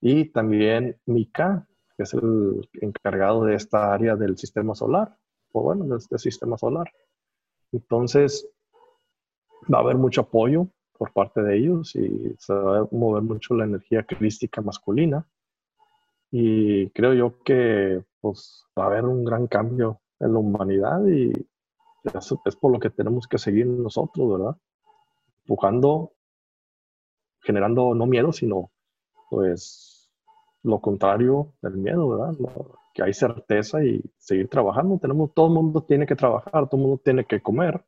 Y 0.00 0.30
también 0.30 0.98
Mika, 1.06 1.66
que 1.96 2.04
es 2.04 2.14
el 2.14 2.68
encargado 2.80 3.44
de 3.44 3.54
esta 3.54 3.92
área 3.92 4.16
del 4.16 4.36
sistema 4.38 4.74
solar, 4.74 5.16
o 5.52 5.62
bueno, 5.62 5.84
de 5.84 5.96
este 5.96 6.18
sistema 6.18 6.56
solar. 6.56 6.90
Entonces, 7.72 8.48
va 9.72 9.78
a 9.78 9.82
haber 9.82 9.96
mucho 9.96 10.22
apoyo 10.22 10.68
por 10.98 11.12
parte 11.12 11.42
de 11.42 11.56
ellos 11.56 11.94
y 11.96 12.34
se 12.38 12.52
va 12.52 12.80
a 12.80 12.88
mover 12.90 13.22
mucho 13.22 13.54
la 13.54 13.64
energía 13.64 14.02
crística 14.04 14.60
masculina. 14.60 15.26
Y 16.30 16.90
creo 16.90 17.14
yo 17.14 17.42
que 17.42 18.04
pues, 18.20 18.64
va 18.78 18.84
a 18.84 18.86
haber 18.86 19.04
un 19.04 19.24
gran 19.24 19.46
cambio 19.46 20.00
en 20.20 20.32
la 20.34 20.38
humanidad 20.38 21.04
y 21.06 21.32
eso 22.04 22.40
es 22.44 22.56
por 22.56 22.72
lo 22.72 22.78
que 22.78 22.90
tenemos 22.90 23.26
que 23.26 23.38
seguir 23.38 23.66
nosotros, 23.66 24.32
¿verdad? 24.32 24.56
Empujando 25.44 26.12
generando 27.42 27.94
no 27.94 28.06
miedo, 28.06 28.32
sino 28.32 28.70
pues 29.30 30.10
lo 30.62 30.80
contrario 30.80 31.54
del 31.62 31.76
miedo, 31.76 32.08
¿verdad? 32.08 32.34
Que 32.94 33.02
hay 33.02 33.12
certeza 33.12 33.82
y 33.84 34.02
seguir 34.18 34.48
trabajando. 34.48 34.98
Tenemos, 34.98 35.32
todo 35.34 35.46
el 35.46 35.54
mundo 35.54 35.82
tiene 35.82 36.06
que 36.06 36.16
trabajar, 36.16 36.68
todo 36.68 36.76
el 36.80 36.82
mundo 36.82 37.00
tiene 37.04 37.24
que 37.24 37.40
comer. 37.40 37.82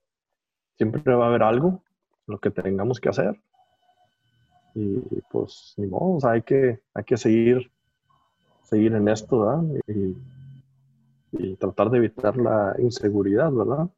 Siempre 0.76 1.14
va 1.14 1.26
a 1.26 1.28
haber 1.28 1.42
algo, 1.42 1.82
lo 2.26 2.38
que 2.38 2.50
tengamos 2.50 3.00
que 3.00 3.08
hacer. 3.08 3.40
Y 4.74 5.00
pues 5.30 5.74
ni 5.76 5.86
modo, 5.86 6.26
hay 6.28 6.42
que, 6.42 6.80
hay 6.94 7.04
que 7.04 7.16
seguir, 7.16 7.70
seguir 8.62 8.94
en 8.94 9.08
esto, 9.08 9.40
¿verdad? 9.40 9.64
Y, 9.86 10.16
tratar 11.56 11.88
de 11.90 11.98
evitar 11.98 12.36
la 12.36 12.74
inseguridad, 12.78 13.50
¿verdad? 13.52 13.88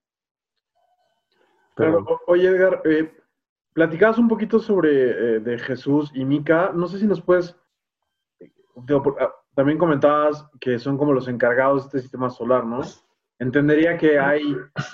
Pero, 1.74 2.04
oye, 2.26 2.46
Edgar, 2.46 2.80
eh, 2.84 3.10
Platicabas 3.74 4.18
un 4.18 4.28
poquito 4.28 4.60
sobre 4.60 4.90
eh, 5.10 5.40
de 5.40 5.58
Jesús 5.58 6.12
y 6.14 6.24
Mica. 6.24 6.70
No 6.72 6.86
sé 6.86 7.00
si 7.00 7.06
nos 7.08 7.20
puedes. 7.20 7.56
También 9.54 9.78
comentabas 9.78 10.46
que 10.60 10.78
son 10.78 10.98
como 10.98 11.12
los 11.12 11.28
encargados 11.28 11.82
de 11.82 11.86
este 11.86 12.00
sistema 12.00 12.30
solar, 12.30 12.64
¿no? 12.64 12.80
Entendería 13.38 13.96
que 13.96 14.18
hay 14.18 14.42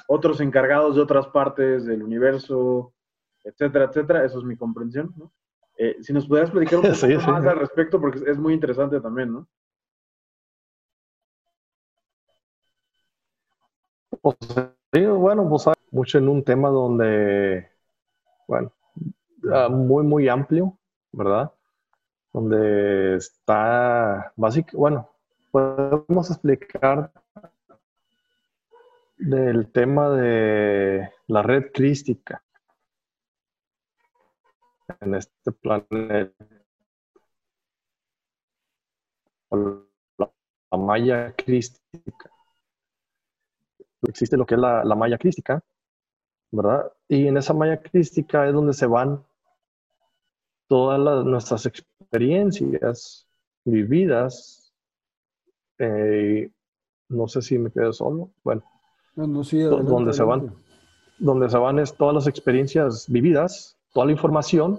otros 0.08 0.40
encargados 0.40 0.96
de 0.96 1.02
otras 1.02 1.26
partes 1.28 1.84
del 1.84 2.02
universo, 2.02 2.92
etcétera, 3.44 3.86
etcétera. 3.86 4.24
Eso 4.24 4.38
es 4.38 4.44
mi 4.44 4.56
comprensión, 4.56 5.12
¿no? 5.16 5.32
Eh, 5.76 5.96
si 6.02 6.12
nos 6.12 6.26
pudieras 6.26 6.50
platicar 6.50 6.78
un 6.78 6.82
poco 7.22 7.30
más 7.32 7.46
al 7.46 7.58
respecto, 7.58 8.00
porque 8.00 8.20
es 8.26 8.38
muy 8.38 8.54
interesante 8.54 9.00
también, 9.00 9.32
¿no? 9.32 9.48
Pues, 14.20 14.36
bueno, 14.92 15.48
pues 15.48 15.66
hay 15.66 15.74
mucho 15.90 16.18
en 16.18 16.28
un 16.28 16.44
tema 16.44 16.68
donde 16.68 17.70
bueno, 18.50 18.72
ah, 19.52 19.68
muy, 19.68 20.02
muy 20.02 20.28
amplio, 20.28 20.76
¿verdad? 21.12 21.52
Donde 22.32 23.16
está, 23.16 24.32
básicamente, 24.36 24.76
bueno, 24.76 25.10
podemos 25.50 26.30
explicar 26.30 27.12
del 29.16 29.70
tema 29.70 30.10
de 30.10 31.10
la 31.26 31.42
red 31.42 31.72
crística 31.72 32.42
en 35.00 35.14
este 35.14 35.52
planeta. 35.52 36.32
La 39.50 40.78
malla 40.78 41.34
crística. 41.34 42.30
Existe 44.02 44.36
lo 44.36 44.46
que 44.46 44.54
es 44.54 44.60
la, 44.60 44.84
la 44.84 44.94
malla 44.94 45.18
crística, 45.18 45.62
¿verdad? 46.52 46.92
Y 47.08 47.26
en 47.26 47.36
esa 47.36 47.52
malla 47.52 47.82
crística 47.82 48.46
es 48.46 48.54
donde 48.54 48.72
se 48.72 48.86
van 48.86 49.24
todas 50.70 51.26
nuestras 51.26 51.66
experiencias 51.66 53.26
vividas. 53.64 54.72
Eh, 55.78 56.48
no 57.08 57.26
sé 57.26 57.42
si 57.42 57.58
me 57.58 57.72
quedo 57.72 57.92
solo. 57.92 58.30
Bueno, 58.44 58.62
donde 59.16 60.12
se 60.12 60.22
van, 60.22 60.54
donde 61.18 61.50
se 61.50 61.58
van 61.58 61.80
es 61.80 61.92
todas 61.96 62.14
las 62.14 62.28
experiencias 62.28 63.10
vividas, 63.10 63.76
toda 63.92 64.06
la 64.06 64.12
información 64.12 64.78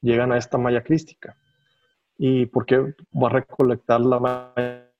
llegan 0.00 0.32
a 0.32 0.38
esta 0.38 0.56
malla 0.56 0.82
crística. 0.82 1.36
¿Y 2.16 2.46
por 2.46 2.64
qué 2.64 2.78
va 3.14 3.28
a 3.28 3.32
recolectar 3.32 4.00
la 4.00 4.18
malla 4.18 4.90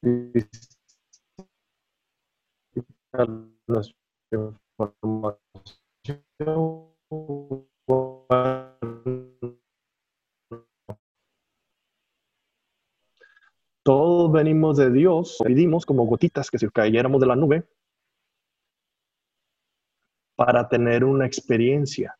crística? 0.00 0.72
Todos 13.82 14.32
venimos 14.32 14.78
de 14.78 14.90
Dios, 14.90 15.36
vivimos 15.44 15.84
como 15.84 16.06
gotitas 16.06 16.50
que 16.50 16.58
si 16.58 16.70
cayéramos 16.70 17.20
de 17.20 17.26
la 17.26 17.36
nube 17.36 17.68
para 20.36 20.66
tener 20.70 21.04
una 21.04 21.26
experiencia. 21.26 22.16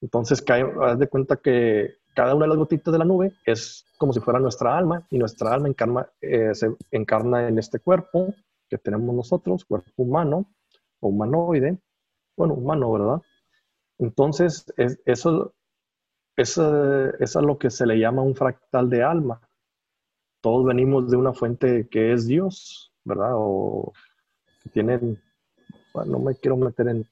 Entonces, 0.00 0.44
haz 0.82 0.98
de 0.98 1.08
cuenta 1.08 1.36
que 1.36 1.96
cada 2.14 2.36
una 2.36 2.44
de 2.44 2.50
las 2.50 2.58
gotitas 2.58 2.92
de 2.92 2.98
la 2.98 3.04
nube 3.04 3.32
es 3.44 3.86
como 3.98 4.12
si 4.12 4.20
fuera 4.20 4.38
nuestra 4.38 4.78
alma 4.78 5.04
y 5.10 5.18
nuestra 5.18 5.52
alma 5.52 5.66
encarna, 5.66 6.08
eh, 6.20 6.54
se 6.54 6.76
encarna 6.92 7.48
en 7.48 7.58
este 7.58 7.80
cuerpo 7.80 8.32
que 8.68 8.78
tenemos 8.78 9.12
nosotros, 9.16 9.64
cuerpo 9.64 9.90
humano 9.96 10.46
o 11.00 11.08
humanoide, 11.08 11.76
bueno, 12.36 12.54
humano, 12.54 12.92
¿verdad? 12.92 13.22
Entonces, 14.00 14.64
eso, 15.04 15.54
eso 16.36 17.14
es 17.18 17.36
a 17.36 17.42
lo 17.42 17.58
que 17.58 17.70
se 17.70 17.86
le 17.86 17.98
llama 17.98 18.22
un 18.22 18.34
fractal 18.34 18.88
de 18.88 19.02
alma. 19.02 19.40
Todos 20.40 20.64
venimos 20.64 21.10
de 21.10 21.16
una 21.18 21.34
fuente 21.34 21.86
que 21.88 22.12
es 22.12 22.26
Dios, 22.26 22.92
¿verdad? 23.04 23.32
O 23.34 23.92
tienen, 24.72 25.20
no 26.06 26.18
me 26.18 26.34
quiero 26.34 26.56
meter 26.56 26.88
en 26.88 27.06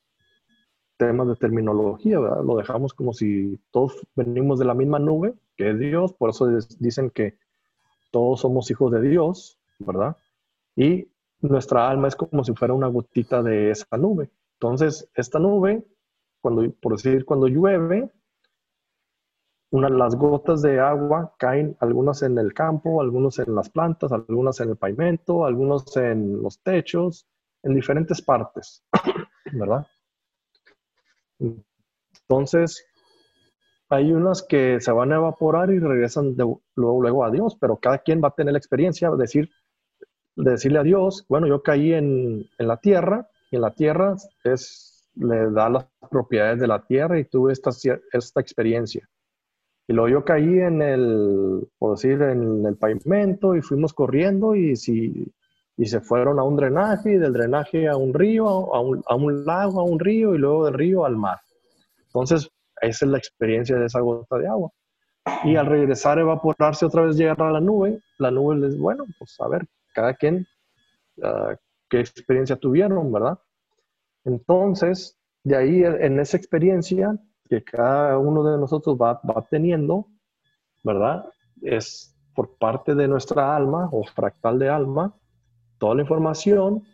temas 0.96 1.28
de 1.28 1.36
terminología, 1.36 2.18
¿verdad? 2.18 2.42
Lo 2.42 2.56
dejamos 2.56 2.94
como 2.94 3.12
si 3.12 3.60
todos 3.70 4.06
venimos 4.16 4.58
de 4.58 4.64
la 4.64 4.74
misma 4.74 4.98
nube, 4.98 5.34
que 5.56 5.70
es 5.70 5.78
Dios, 5.78 6.14
por 6.14 6.30
eso 6.30 6.48
dicen 6.78 7.10
que 7.10 7.38
todos 8.10 8.40
somos 8.40 8.70
hijos 8.70 8.90
de 8.92 9.02
Dios, 9.02 9.60
¿verdad? 9.78 10.16
Y 10.74 11.06
nuestra 11.40 11.88
alma 11.88 12.08
es 12.08 12.16
como 12.16 12.42
si 12.44 12.54
fuera 12.54 12.72
una 12.72 12.88
gotita 12.88 13.42
de 13.42 13.70
esa 13.70 13.96
nube. 13.98 14.30
Entonces, 14.54 15.08
esta 15.14 15.38
nube, 15.38 15.84
cuando, 16.40 16.70
por 16.80 16.92
decir, 16.92 17.24
cuando 17.24 17.48
llueve, 17.48 18.10
una, 19.70 19.88
las 19.88 20.16
gotas 20.16 20.62
de 20.62 20.80
agua 20.80 21.34
caen, 21.38 21.76
algunas 21.80 22.22
en 22.22 22.38
el 22.38 22.54
campo, 22.54 23.00
algunos 23.00 23.38
en 23.38 23.54
las 23.54 23.68
plantas, 23.68 24.12
algunas 24.12 24.60
en 24.60 24.70
el 24.70 24.76
pavimento, 24.76 25.44
algunos 25.44 25.94
en 25.96 26.42
los 26.42 26.62
techos, 26.62 27.26
en 27.62 27.74
diferentes 27.74 28.22
partes, 28.22 28.82
¿verdad? 29.52 29.86
Entonces, 31.38 32.86
hay 33.90 34.12
unas 34.12 34.42
que 34.42 34.80
se 34.80 34.92
van 34.92 35.12
a 35.12 35.16
evaporar 35.16 35.70
y 35.70 35.78
regresan 35.78 36.34
luego, 36.36 36.62
luego 36.74 37.24
a 37.24 37.30
Dios, 37.30 37.56
pero 37.60 37.76
cada 37.76 37.98
quien 37.98 38.22
va 38.22 38.28
a 38.28 38.34
tener 38.34 38.52
la 38.52 38.58
experiencia 38.58 39.10
de, 39.10 39.16
decir, 39.16 39.50
de 40.36 40.50
decirle 40.50 40.78
a 40.78 40.82
Dios, 40.82 41.24
bueno, 41.28 41.46
yo 41.46 41.62
caí 41.62 41.92
en, 41.92 42.48
en, 42.58 42.68
la 42.68 42.78
tierra 42.78 43.28
y 43.50 43.56
en 43.56 43.62
la 43.62 43.74
tierra 43.74 44.16
es, 44.44 44.97
le 45.18 45.50
da 45.50 45.68
las 45.68 45.86
propiedades 46.10 46.60
de 46.60 46.66
la 46.66 46.84
tierra 46.84 47.18
y 47.18 47.24
tuve 47.24 47.52
esta, 47.52 47.70
esta 48.12 48.40
experiencia. 48.40 49.08
Y 49.86 49.92
luego 49.94 50.08
yo 50.08 50.24
caí 50.24 50.60
en 50.60 50.82
el, 50.82 51.68
por 51.78 51.96
decir, 51.96 52.20
en 52.22 52.66
el 52.66 52.76
pavimento 52.76 53.54
y 53.54 53.62
fuimos 53.62 53.92
corriendo 53.94 54.54
y 54.54 54.76
si 54.76 55.32
y 55.78 55.86
se 55.86 56.00
fueron 56.00 56.40
a 56.40 56.42
un 56.42 56.56
drenaje 56.56 57.12
y 57.12 57.18
del 57.18 57.32
drenaje 57.32 57.88
a 57.88 57.96
un 57.96 58.12
río, 58.12 58.48
a 58.74 58.80
un, 58.80 59.00
a 59.06 59.14
un, 59.14 59.44
lago, 59.44 59.80
a 59.80 59.84
un 59.84 60.00
río 60.00 60.34
y 60.34 60.38
luego 60.38 60.64
del 60.64 60.74
río 60.74 61.06
al 61.06 61.16
mar. 61.16 61.38
Entonces, 62.06 62.50
esa 62.80 63.04
es 63.04 63.10
la 63.10 63.18
experiencia 63.18 63.76
de 63.76 63.86
esa 63.86 64.00
gota 64.00 64.38
de 64.38 64.48
agua. 64.48 64.72
Y 65.44 65.54
al 65.54 65.66
regresar, 65.66 66.18
evaporarse 66.18 66.84
otra 66.84 67.02
vez, 67.02 67.16
llegar 67.16 67.40
a 67.42 67.52
la 67.52 67.60
nube, 67.60 68.00
la 68.18 68.32
nube 68.32 68.56
les, 68.56 68.76
bueno, 68.76 69.04
pues 69.18 69.36
a 69.38 69.46
ver, 69.46 69.66
cada 69.94 70.14
quien, 70.14 70.46
uh, 71.18 71.54
qué 71.88 72.00
experiencia 72.00 72.56
tuvieron, 72.56 73.12
¿verdad? 73.12 73.38
Entonces, 74.28 75.18
de 75.42 75.56
ahí, 75.56 75.82
en 75.82 76.20
esa 76.20 76.36
experiencia 76.36 77.18
que 77.48 77.64
cada 77.64 78.18
uno 78.18 78.44
de 78.44 78.58
nosotros 78.58 78.96
va, 79.00 79.20
va 79.24 79.46
teniendo, 79.50 80.06
¿verdad? 80.84 81.24
Es 81.62 82.14
por 82.34 82.56
parte 82.58 82.94
de 82.94 83.08
nuestra 83.08 83.56
alma 83.56 83.88
o 83.90 84.04
fractal 84.04 84.58
de 84.58 84.68
alma, 84.68 85.14
toda 85.78 85.94
la 85.94 86.02
información 86.02 86.84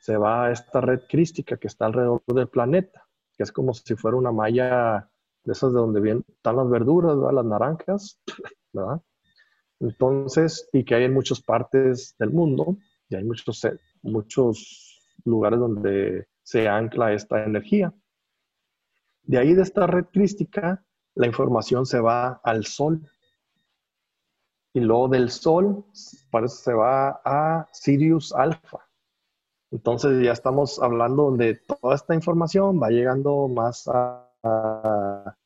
se 0.00 0.16
va 0.16 0.46
a 0.46 0.52
esta 0.52 0.80
red 0.80 1.00
crística 1.06 1.58
que 1.58 1.66
está 1.66 1.84
alrededor 1.84 2.22
del 2.26 2.48
planeta, 2.48 3.06
que 3.36 3.42
es 3.42 3.52
como 3.52 3.74
si 3.74 3.94
fuera 3.94 4.16
una 4.16 4.32
malla 4.32 5.06
de 5.44 5.52
esas 5.52 5.74
de 5.74 5.80
donde 5.80 6.00
vienen, 6.00 6.24
están 6.28 6.56
las 6.56 6.70
verduras, 6.70 7.14
las 7.34 7.44
naranjas, 7.44 8.18
¿verdad? 8.72 9.02
Entonces, 9.80 10.66
y 10.72 10.82
que 10.84 10.94
hay 10.94 11.04
en 11.04 11.12
muchas 11.12 11.42
partes 11.42 12.14
del 12.18 12.30
mundo, 12.30 12.78
y 13.10 13.16
hay 13.16 13.24
muchos, 13.24 13.68
muchos 14.02 15.02
lugares 15.26 15.60
donde 15.60 16.29
se 16.50 16.68
ancla 16.68 17.12
esta 17.12 17.44
energía. 17.44 17.94
De 19.22 19.38
ahí, 19.38 19.54
de 19.54 19.62
esta 19.62 19.86
red 19.86 20.06
crística, 20.12 20.84
la 21.14 21.26
información 21.28 21.86
se 21.86 22.00
va 22.00 22.40
al 22.42 22.64
sol, 22.64 23.02
y 24.72 24.80
luego 24.80 25.08
del 25.08 25.30
Sol 25.30 25.84
parece 26.30 26.56
se 26.56 26.72
va 26.72 27.20
a 27.24 27.68
Sirius 27.72 28.32
Alpha. 28.32 28.88
Entonces 29.70 30.24
ya 30.24 30.32
estamos 30.32 30.80
hablando 30.80 31.30
de 31.32 31.54
toda 31.54 31.94
esta 31.94 32.14
información, 32.14 32.80
va 32.80 32.90
llegando 32.90 33.48
más 33.48 33.88
a, 33.88 35.36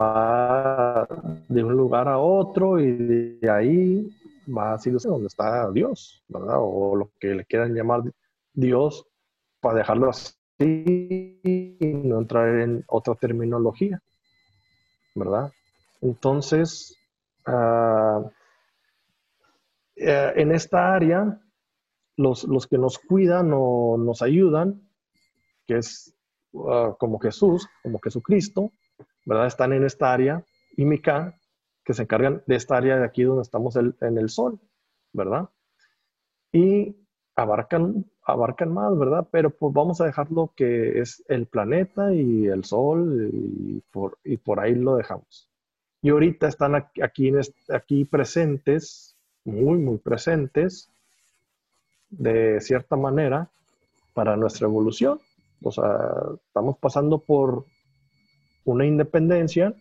va 0.00 1.06
de 1.48 1.64
un 1.64 1.72
lugar 1.72 2.08
a 2.08 2.18
otro 2.18 2.80
y 2.80 2.92
de 2.92 3.50
ahí 3.50 4.08
va 4.46 4.74
a 4.74 4.78
Sirius 4.78 5.04
donde 5.04 5.28
está 5.28 5.70
Dios, 5.70 6.22
¿verdad? 6.28 6.56
O 6.58 6.96
lo 6.96 7.10
que 7.20 7.34
le 7.34 7.44
quieran 7.44 7.74
llamar 7.74 8.02
Dios 8.54 9.06
para 9.60 9.78
dejarlo 9.78 10.10
así 10.10 10.34
y 10.58 11.92
no 12.04 12.18
entrar 12.18 12.60
en 12.60 12.84
otra 12.86 13.14
terminología, 13.14 14.00
¿verdad? 15.14 15.52
Entonces, 16.00 16.96
uh, 17.46 18.30
en 19.96 20.52
esta 20.52 20.94
área, 20.94 21.40
los, 22.16 22.44
los, 22.44 22.66
que 22.66 22.78
nos 22.78 22.98
cuidan 22.98 23.50
o 23.52 23.96
nos 23.98 24.22
ayudan, 24.22 24.88
que 25.66 25.78
es 25.78 26.14
uh, 26.52 26.94
como 26.98 27.18
Jesús, 27.18 27.68
como 27.82 27.98
Jesucristo, 28.00 28.72
¿verdad? 29.24 29.46
Están 29.46 29.72
en 29.72 29.84
esta 29.84 30.12
área, 30.12 30.44
Imica, 30.76 31.34
que 31.84 31.94
se 31.94 32.02
encargan 32.02 32.42
de 32.46 32.56
esta 32.56 32.76
área 32.76 32.96
de 32.98 33.04
aquí 33.04 33.24
donde 33.24 33.42
estamos 33.42 33.76
en 33.76 34.18
el 34.18 34.28
sol, 34.28 34.60
¿verdad? 35.12 35.48
Y 36.52 37.03
abarcan, 37.36 38.04
abarcan 38.24 38.72
más, 38.72 38.96
¿verdad? 38.98 39.26
Pero 39.30 39.50
pues 39.50 39.72
vamos 39.72 40.00
a 40.00 40.06
dejar 40.06 40.30
lo 40.30 40.52
que 40.54 41.00
es 41.00 41.24
el 41.28 41.46
planeta 41.46 42.12
y 42.14 42.46
el 42.46 42.64
sol 42.64 43.30
y 43.32 43.80
por, 43.90 44.18
y 44.24 44.36
por 44.36 44.60
ahí 44.60 44.74
lo 44.74 44.96
dejamos. 44.96 45.48
Y 46.02 46.10
ahorita 46.10 46.48
están 46.48 46.74
aquí, 46.74 47.00
aquí 47.70 48.04
presentes, 48.04 49.16
muy, 49.44 49.78
muy 49.78 49.98
presentes, 49.98 50.90
de 52.10 52.60
cierta 52.60 52.96
manera, 52.96 53.50
para 54.12 54.36
nuestra 54.36 54.66
evolución. 54.66 55.18
O 55.62 55.70
sea, 55.70 55.98
estamos 56.46 56.78
pasando 56.78 57.18
por 57.18 57.64
una 58.64 58.86
independencia 58.86 59.74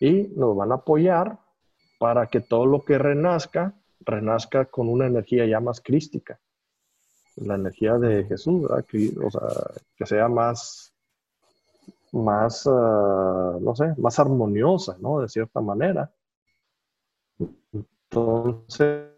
y 0.00 0.28
nos 0.34 0.56
van 0.56 0.72
a 0.72 0.76
apoyar 0.76 1.38
para 1.98 2.26
que 2.26 2.40
todo 2.40 2.66
lo 2.66 2.84
que 2.84 2.98
renazca, 2.98 3.74
renazca 4.00 4.66
con 4.66 4.88
una 4.88 5.06
energía 5.06 5.46
ya 5.46 5.60
más 5.60 5.80
crística. 5.80 6.40
La 7.36 7.56
energía 7.56 7.98
de 7.98 8.24
Jesús, 8.24 8.64
o 8.70 9.30
sea, 9.30 9.48
que 9.96 10.06
sea 10.06 10.28
más 10.28 10.94
más, 12.14 12.66
ah, 12.66 13.58
no 13.60 13.74
sé, 13.74 13.92
más 13.98 14.18
armoniosa, 14.18 14.96
¿no? 15.00 15.20
De 15.20 15.28
cierta 15.28 15.60
manera. 15.60 16.12
Entonces, 18.08 19.10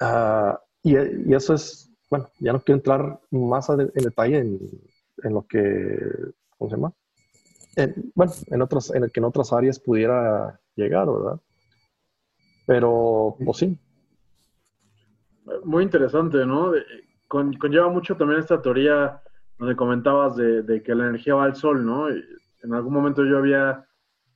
uh, 0.00 0.56
y, 0.82 1.34
eso 1.34 1.54
es, 1.54 1.90
bueno, 2.10 2.30
ya 2.40 2.52
no 2.52 2.60
quiero 2.62 2.78
entrar 2.78 3.20
más 3.30 3.68
en 3.68 3.90
detalle 3.94 4.38
en, 4.38 4.58
en, 5.22 5.34
lo 5.34 5.46
que, 5.46 5.98
¿cómo 6.56 6.70
se 6.70 6.76
llama? 6.76 6.92
bueno, 8.16 8.32
en 8.48 8.62
otras, 8.62 8.90
en 8.90 9.04
el 9.04 9.12
que 9.12 9.20
en 9.20 9.24
otras 9.24 9.52
áreas 9.52 9.78
pudiera 9.78 10.58
llegar, 10.74 11.06
¿verdad? 11.06 11.38
Pero, 12.66 13.36
pues 13.44 13.58
sí. 13.58 13.78
Muy 15.64 15.84
interesante, 15.84 16.44
¿no? 16.46 16.72
Con, 17.26 17.52
conlleva 17.54 17.88
mucho 17.88 18.16
también 18.16 18.40
esta 18.40 18.60
teoría 18.60 19.20
donde 19.58 19.76
comentabas 19.76 20.36
de, 20.36 20.82
que 20.84 20.94
la 20.94 21.08
energía 21.08 21.34
va 21.34 21.44
al 21.44 21.56
sol, 21.56 21.84
¿no? 21.84 22.08
En 22.08 22.74
algún 22.74 22.92
momento 22.92 23.24
yo 23.24 23.38
había 23.38 23.84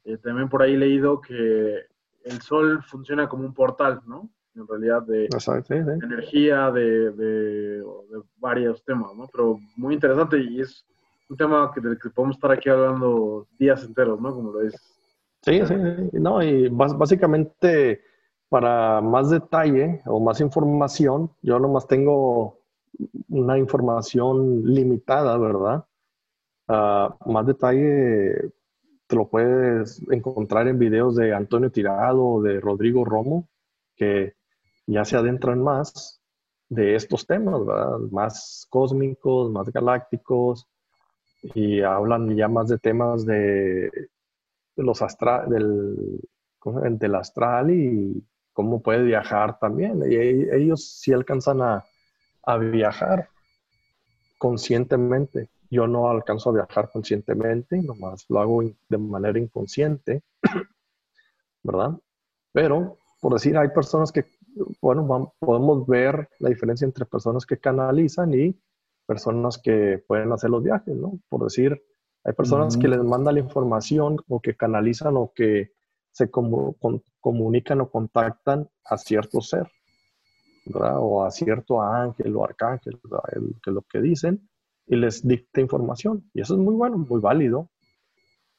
eh, 0.05 0.19
también 0.19 0.49
por 0.49 0.63
ahí 0.63 0.77
leído 0.77 1.21
que 1.21 1.79
el 2.25 2.41
sol 2.41 2.83
funciona 2.83 3.29
como 3.29 3.45
un 3.45 3.55
portal, 3.55 4.01
¿no? 4.07 4.31
En 4.55 4.67
realidad 4.67 5.03
de, 5.03 5.29
energía, 6.03 6.71
de, 6.71 7.83
varios 8.37 8.85
temas, 8.85 9.15
¿no? 9.17 9.27
Pero 9.33 9.59
muy 9.77 9.95
interesante 9.95 10.39
y 10.39 10.61
es 10.61 10.85
un 11.31 11.37
tema 11.37 11.71
que, 11.75 11.81
del 11.81 11.99
que 11.99 12.11
podemos 12.11 12.37
estar 12.37 12.51
aquí 12.51 12.69
hablando 12.69 13.47
días 13.59 13.83
enteros, 13.85 14.21
¿no? 14.21 14.35
Como 14.35 14.53
lo 14.53 14.61
es. 14.61 14.75
Sí, 15.43 15.61
sí, 15.67 15.75
no, 16.13 16.43
y 16.43 16.69
básicamente 16.69 18.03
para 18.53 19.01
más 19.01 19.31
detalle 19.31 20.03
o 20.05 20.21
más 20.21 20.39
información, 20.43 21.31
yo 21.41 21.59
nomás 21.59 21.87
tengo 21.87 22.59
una 23.31 23.57
información 23.57 24.63
limitada, 24.63 25.39
¿verdad? 25.39 25.87
Uh, 26.69 27.33
más 27.33 27.47
detalle 27.47 28.53
te 29.07 29.17
lo 29.17 29.27
puedes 29.31 30.03
encontrar 30.11 30.69
en 30.69 30.79
videos 30.79 31.17
de 31.17 31.33
Antonio 31.33 31.73
Tirado 31.73 32.23
o 32.23 32.43
de 32.43 32.61
Rodrigo 32.61 33.07
Romo, 33.07 33.49
que 33.97 34.35
ya 34.87 35.07
se 35.07 35.17
adentran 35.17 35.63
más 35.63 36.21
de 36.69 36.95
estos 36.95 37.27
temas, 37.27 37.65
¿verdad? 37.65 38.01
Más 38.11 38.67
cósmicos, 38.69 39.51
más 39.51 39.71
galácticos, 39.71 40.69
y 41.55 41.81
hablan 41.81 42.37
ya 42.37 42.49
más 42.49 42.69
de 42.69 42.77
temas 42.77 43.25
de, 43.25 43.91
los 44.77 45.01
astral, 45.01 45.49
del, 45.49 46.21
del 46.99 47.15
astral 47.15 47.71
y 47.71 48.23
cómo 48.53 48.83
puede 48.83 49.03
viajar 49.03 49.59
también. 49.59 50.03
Y 50.11 50.17
ellos 50.17 50.99
sí 51.01 51.13
alcanzan 51.13 51.63
a, 51.63 51.85
a 52.45 52.57
viajar 52.59 53.29
conscientemente. 54.39 55.49
Yo 55.71 55.87
no 55.87 56.11
alcanzo 56.11 56.51
a 56.51 56.55
viajar 56.55 56.91
conscientemente, 56.93 57.81
nomás 57.81 58.27
lo 58.29 58.41
hago 58.41 58.63
de 58.63 58.99
manera 58.99 59.39
inconsciente, 59.39 60.23
¿verdad? 61.63 61.93
Pero, 62.53 62.99
por 63.21 63.33
decir, 63.33 63.57
hay 63.57 63.69
personas 63.69 64.13
que, 64.13 64.27
bueno, 64.81 65.33
podemos 65.39 65.87
ver 65.87 66.29
la 66.41 66.51
diferencia 66.51 66.85
entre 66.85 67.07
personas 67.07 67.47
que 67.47 67.57
canalizan 67.57 68.35
y 68.35 68.55
personas 69.07 69.59
que 69.59 70.03
pueden 70.07 70.33
hacer 70.33 70.51
los 70.51 70.63
viajes, 70.63 70.95
¿no? 70.95 71.19
Por 71.29 71.45
decir, 71.45 71.83
hay 72.25 72.35
personas 72.35 72.77
que 72.77 72.89
les 72.89 73.03
mandan 73.03 73.35
la 73.35 73.41
información 73.41 74.19
o 74.29 74.41
que 74.41 74.55
canalizan 74.55 75.17
o 75.17 75.33
que 75.35 75.73
se 76.13 76.31
comunican 76.31 77.81
o 77.81 77.91
contactan 77.91 78.69
a 78.85 78.99
cierto 78.99 79.41
ser, 79.41 79.67
¿verdad? 80.67 80.97
O 80.99 81.25
a 81.25 81.31
cierto 81.31 81.83
ángel 81.83 82.37
o 82.37 82.45
arcángel, 82.45 83.01
El, 83.33 83.55
que 83.63 83.71
lo 83.71 83.83
que 83.83 84.01
dicen, 84.01 84.49
y 84.87 84.97
les 84.97 85.27
dicta 85.27 85.61
información. 85.61 86.31
Y 86.35 86.43
eso 86.43 86.55
es 86.55 86.61
muy 86.61 86.75
bueno, 86.75 86.99
muy 86.99 87.21
válido. 87.21 87.71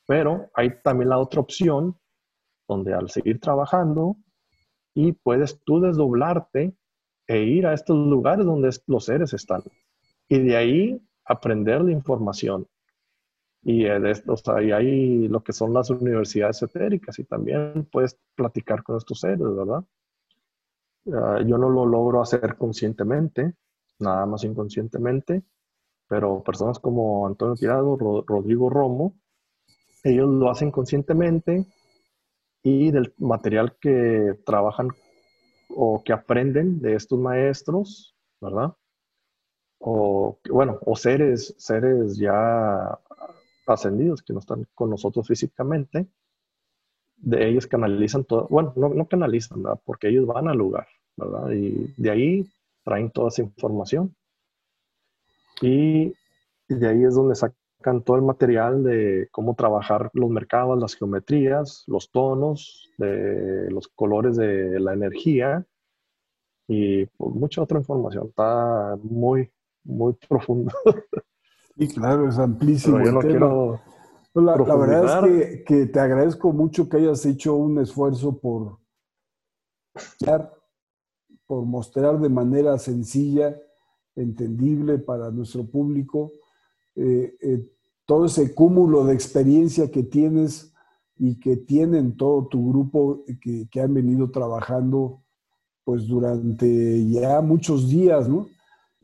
Pero 0.08 0.50
hay 0.56 0.82
también 0.84 1.10
la 1.10 1.20
otra 1.20 1.42
opción, 1.42 1.98
donde 2.68 2.94
al 2.94 3.10
seguir 3.10 3.40
trabajando, 3.40 4.18
y 4.96 5.14
puedes 5.14 5.64
tú 5.64 5.80
desdoblarte 5.80 6.76
e 7.28 7.44
ir 7.44 7.68
a 7.68 7.74
estos 7.74 7.98
lugares 7.98 8.46
donde 8.46 8.70
los 8.88 9.06
seres 9.06 9.34
están 9.34 9.64
y 10.28 10.40
de 10.40 10.58
ahí 10.58 11.02
aprender 11.26 11.82
la 11.82 11.92
información. 11.92 12.68
Y, 13.64 13.84
de 13.86 14.12
esto, 14.12 14.36
hay 14.54 15.28
lo 15.28 15.42
que 15.44 15.54
son 15.54 15.74
las 15.74 15.90
universidades 15.90 16.58
esotéricas 16.58 17.18
y 17.20 17.24
también 17.24 17.88
puedes 17.92 18.18
platicar 18.36 18.84
con 18.84 18.98
estos 18.98 19.22
seres, 19.22 19.40
¿verdad? 19.40 19.84
Ah, 21.14 21.40
yo 21.46 21.58
no 21.58 21.70
lo 21.70 21.86
logro 21.86 22.22
hacer 22.22 22.58
conscientemente, 22.58 23.54
nada 24.00 24.26
más 24.26 24.44
inconscientemente, 24.44 25.44
pero 26.08 26.44
personas 26.44 26.80
como 26.80 27.26
Antonio 27.26 27.56
Tirado, 27.56 27.98
Rodrigo 27.98 28.70
Romo, 28.70 29.16
ellos 30.04 30.30
lo 30.30 30.50
hacen 30.50 30.70
conscientemente 30.72 31.66
y 32.64 32.92
del 32.92 33.14
material 33.18 33.78
que 33.80 34.38
trabajan 34.46 34.90
o 35.70 36.04
que 36.04 36.14
aprenden 36.14 36.82
de 36.82 36.96
estos 36.96 37.18
maestros, 37.18 38.16
¿verdad? 38.42 38.74
o 39.86 40.40
bueno, 40.50 40.80
o 40.86 40.96
seres, 40.96 41.54
seres 41.58 42.18
ya 42.18 42.98
ascendidos 43.66 44.22
que 44.22 44.34
no 44.34 44.40
están 44.40 44.68
con 44.74 44.90
nosotros 44.90 45.28
físicamente, 45.28 46.08
de 47.18 47.48
ellos 47.48 47.68
canalizan 47.68 48.26
todo, 48.26 48.48
bueno, 48.50 48.74
no, 48.76 48.90
no 48.90 49.08
canalizan, 49.08 49.64
¿verdad? 49.64 49.80
porque 49.86 50.10
ellos 50.10 50.26
van 50.28 50.48
al 50.48 50.58
lugar, 50.58 50.88
¿verdad? 51.16 51.52
Y 51.52 51.94
de 51.98 52.12
ahí 52.12 52.48
traen 52.84 53.12
toda 53.12 53.30
esa 53.30 53.42
información. 53.42 54.16
Y 55.62 56.14
de 56.68 56.88
ahí 56.88 57.04
es 57.04 57.16
donde 57.16 57.36
sacan 57.36 58.04
todo 58.04 58.18
el 58.18 58.24
material 58.24 58.84
de 58.84 59.30
cómo 59.32 59.56
trabajar 59.56 60.10
los 60.14 60.30
mercados, 60.30 60.80
las 60.80 60.96
geometrías, 60.96 61.84
los 61.88 62.12
tonos, 62.12 62.90
de 62.98 63.70
los 63.72 63.88
colores 63.88 64.36
de 64.36 64.80
la 64.80 64.94
energía 64.94 65.66
y 66.68 67.06
pues, 67.06 67.36
mucha 67.36 67.62
otra 67.62 67.80
información. 67.80 68.28
Está 68.28 68.98
muy, 69.02 69.50
muy 69.84 70.14
profundo. 70.14 70.72
Y 71.76 71.88
claro, 71.88 72.28
es 72.30 72.38
amplísimo. 72.38 73.04
yo 73.04 73.12
no 73.12 73.20
quiero 73.20 73.80
la, 74.34 74.56
la, 74.56 74.76
verdad 74.76 75.28
es 75.28 75.64
que, 75.64 75.86
te 75.86 76.00
agradezco 76.00 76.52
mucho 76.52 76.90
que 76.90 76.98
hayas 76.98 77.24
hecho 77.26 77.56
un 77.56 77.78
esfuerzo 77.80 78.40
por, 78.40 78.80
por 81.46 81.66
mostrar 81.66 82.20
de 82.20 82.30
manera 82.30 82.80
sencilla, 82.80 83.56
entendible 84.16 84.98
para 84.98 85.30
nuestro 85.30 85.66
público, 85.66 86.32
eh, 86.96 87.36
eh, 87.42 87.70
todo 88.06 88.26
ese 88.26 88.56
cúmulo 88.56 89.06
de 89.06 89.14
experiencia 89.14 89.92
que 89.92 90.02
tienes 90.02 90.74
y 91.16 91.40
que 91.40 91.56
tienen 91.56 92.18
todo 92.18 92.48
tu 92.48 92.72
grupo 92.72 93.24
que, 93.40 93.68
que 93.70 93.82
han 93.82 93.94
venido 93.94 94.32
trabajando 94.32 95.22
pues 95.84 96.08
durante 96.08 97.08
ya 97.08 97.40
muchos 97.42 97.88
días, 97.88 98.28
¿no? 98.28 98.48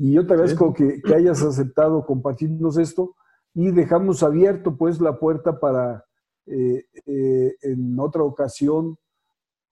Y 0.02 0.14
yo 0.14 0.26
te 0.26 0.34
agradezco 0.34 0.74
que, 0.74 1.02
hayas 1.14 1.44
aceptado 1.44 2.06
compartirnos 2.06 2.78
esto 2.78 3.16
y 3.54 3.70
dejamos 3.72 4.24
abierto 4.24 4.78
pues 4.78 5.02
la 5.02 5.20
puerta 5.20 5.60
para 5.60 6.06
eh, 6.46 6.86
eh, 7.06 7.56
en 7.62 8.00
otra 8.00 8.24
ocasión 8.24 8.98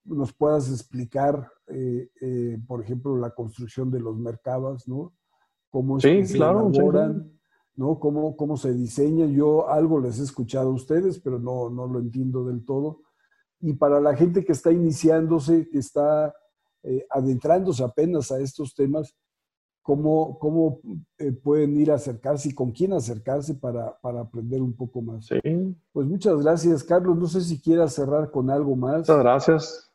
nos 0.03 0.34
puedas 0.34 0.69
explicar, 0.69 1.49
eh, 1.67 2.59
por 2.67 2.84
ejemplo, 2.84 3.15
la 3.15 3.32
construcción 3.32 3.89
de 3.89 4.01
los 4.01 4.17
mercados, 4.17 4.86
¿no? 4.86 5.13
Cómo 5.69 5.97
se 5.97 6.19
elaboran, 6.19 7.32
¿no? 7.75 7.97
Cómo, 7.97 8.36
cómo 8.36 8.57
se 8.57 8.73
diseñan. 8.73 9.34
Yo 9.34 9.69
algo 9.69 10.01
les 10.01 10.19
he 10.19 10.23
escuchado 10.23 10.71
a 10.71 10.73
ustedes, 10.73 11.19
pero 11.21 11.39
no, 11.39 11.69
no 11.69 11.88
lo 11.88 11.99
entiendo 11.99 12.43
del 12.45 12.65
todo. 12.65 13.01
Y 13.61 13.73
para 13.73 14.01
la 14.01 14.13
gente 14.13 14.43
que 14.43 14.51
está 14.51 14.73
iniciándose, 14.73 15.69
que 15.69 15.80
está 15.80 16.36
adentrándose 17.09 17.84
apenas 17.84 18.32
a 18.32 18.39
estos 18.39 18.75
temas, 18.75 19.15
cómo, 19.88 20.38
cómo 20.38 20.81
eh, 21.17 21.31
pueden 21.31 21.79
ir 21.79 21.91
a 21.91 21.95
acercarse 21.95 22.49
y 22.49 22.53
con 22.53 22.73
quién 22.73 22.91
acercarse 22.91 23.55
para, 23.55 23.97
para, 24.01 24.19
aprender 24.19 24.61
un 24.61 24.75
poco 24.75 25.01
más. 25.01 25.27
Sí. 25.27 25.39
Pues 25.93 26.05
muchas 26.05 26.43
gracias, 26.43 26.83
Carlos. 26.83 27.17
No 27.17 27.25
sé 27.25 27.39
si 27.39 27.61
quieras 27.61 27.95
cerrar 27.95 28.29
con 28.29 28.49
algo 28.49 28.75
más. 28.75 28.97
Muchas 28.97 29.19
gracias. 29.19 29.93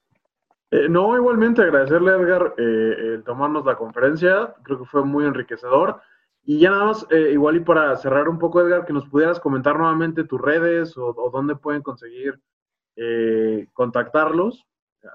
Eh, 0.71 0.89
no, 0.89 1.15
igualmente 1.15 1.61
agradecerle, 1.61 2.13
Edgar, 2.13 2.55
eh, 2.57 2.95
el 3.17 3.23
tomarnos 3.23 3.67
la 3.67 3.77
conferencia. 3.77 4.55
Creo 4.63 4.79
que 4.79 4.87
fue 4.87 5.05
muy 5.05 5.27
enriquecedor. 5.27 6.01
Y 6.43 6.59
ya 6.59 6.71
nada 6.71 6.87
más, 6.87 7.07
igual 7.31 7.57
y 7.57 7.61
para 7.61 7.95
cerrar 7.99 8.31
un 8.31 8.39
poco, 8.39 8.63
Edgar, 8.63 8.87
que 8.87 8.95
nos 8.95 9.07
pudieras 9.11 9.41
comentar 9.41 9.77
nuevamente 9.79 10.25
tus 10.25 10.41
redes 10.41 10.97
o, 10.97 11.09
o 11.09 11.31
dónde 11.31 11.55
pueden 11.55 11.83
conseguir 11.83 12.41
contactarlos, 13.75 14.67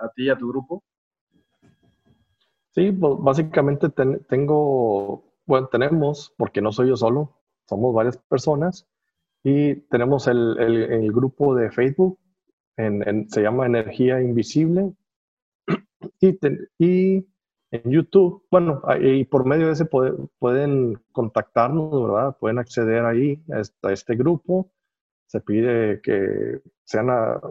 a 0.01 0.09
ti 0.09 0.25
y 0.25 0.29
a 0.29 0.37
tu 0.37 0.47
grupo. 0.47 0.83
Sí, 2.77 2.91
pues, 2.91 3.15
básicamente 3.17 3.89
tengo, 3.89 5.23
bueno, 5.47 5.67
tenemos, 5.67 6.31
porque 6.37 6.61
no 6.61 6.71
soy 6.71 6.89
yo 6.89 6.95
solo, 6.95 7.33
somos 7.67 7.91
varias 7.91 8.17
personas, 8.17 8.87
y 9.43 9.77
tenemos 9.89 10.27
el, 10.27 11.11
grupo 11.11 11.55
de 11.55 11.71
Facebook, 11.71 12.19
se 12.75 13.41
llama 13.41 13.65
Energía 13.65 14.21
Invisible, 14.21 14.93
y, 16.21 16.37
y 16.77 17.27
en 17.71 17.91
YouTube, 17.91 18.45
bueno, 18.51 18.83
y 19.01 19.25
por 19.25 19.47
medio 19.47 19.65
de 19.67 19.73
ese 19.73 19.85
pueden 20.37 21.01
contactarnos, 21.11 22.03
¿verdad? 22.03 22.37
Pueden 22.39 22.59
acceder 22.59 23.05
ahí 23.05 23.43
a 23.51 23.59
este, 23.59 23.91
este 23.91 24.15
grupo. 24.15 24.71
Se 25.25 25.41
pide 25.41 25.99
que 26.01 26.61
sean 26.83 27.09
a 27.09 27.41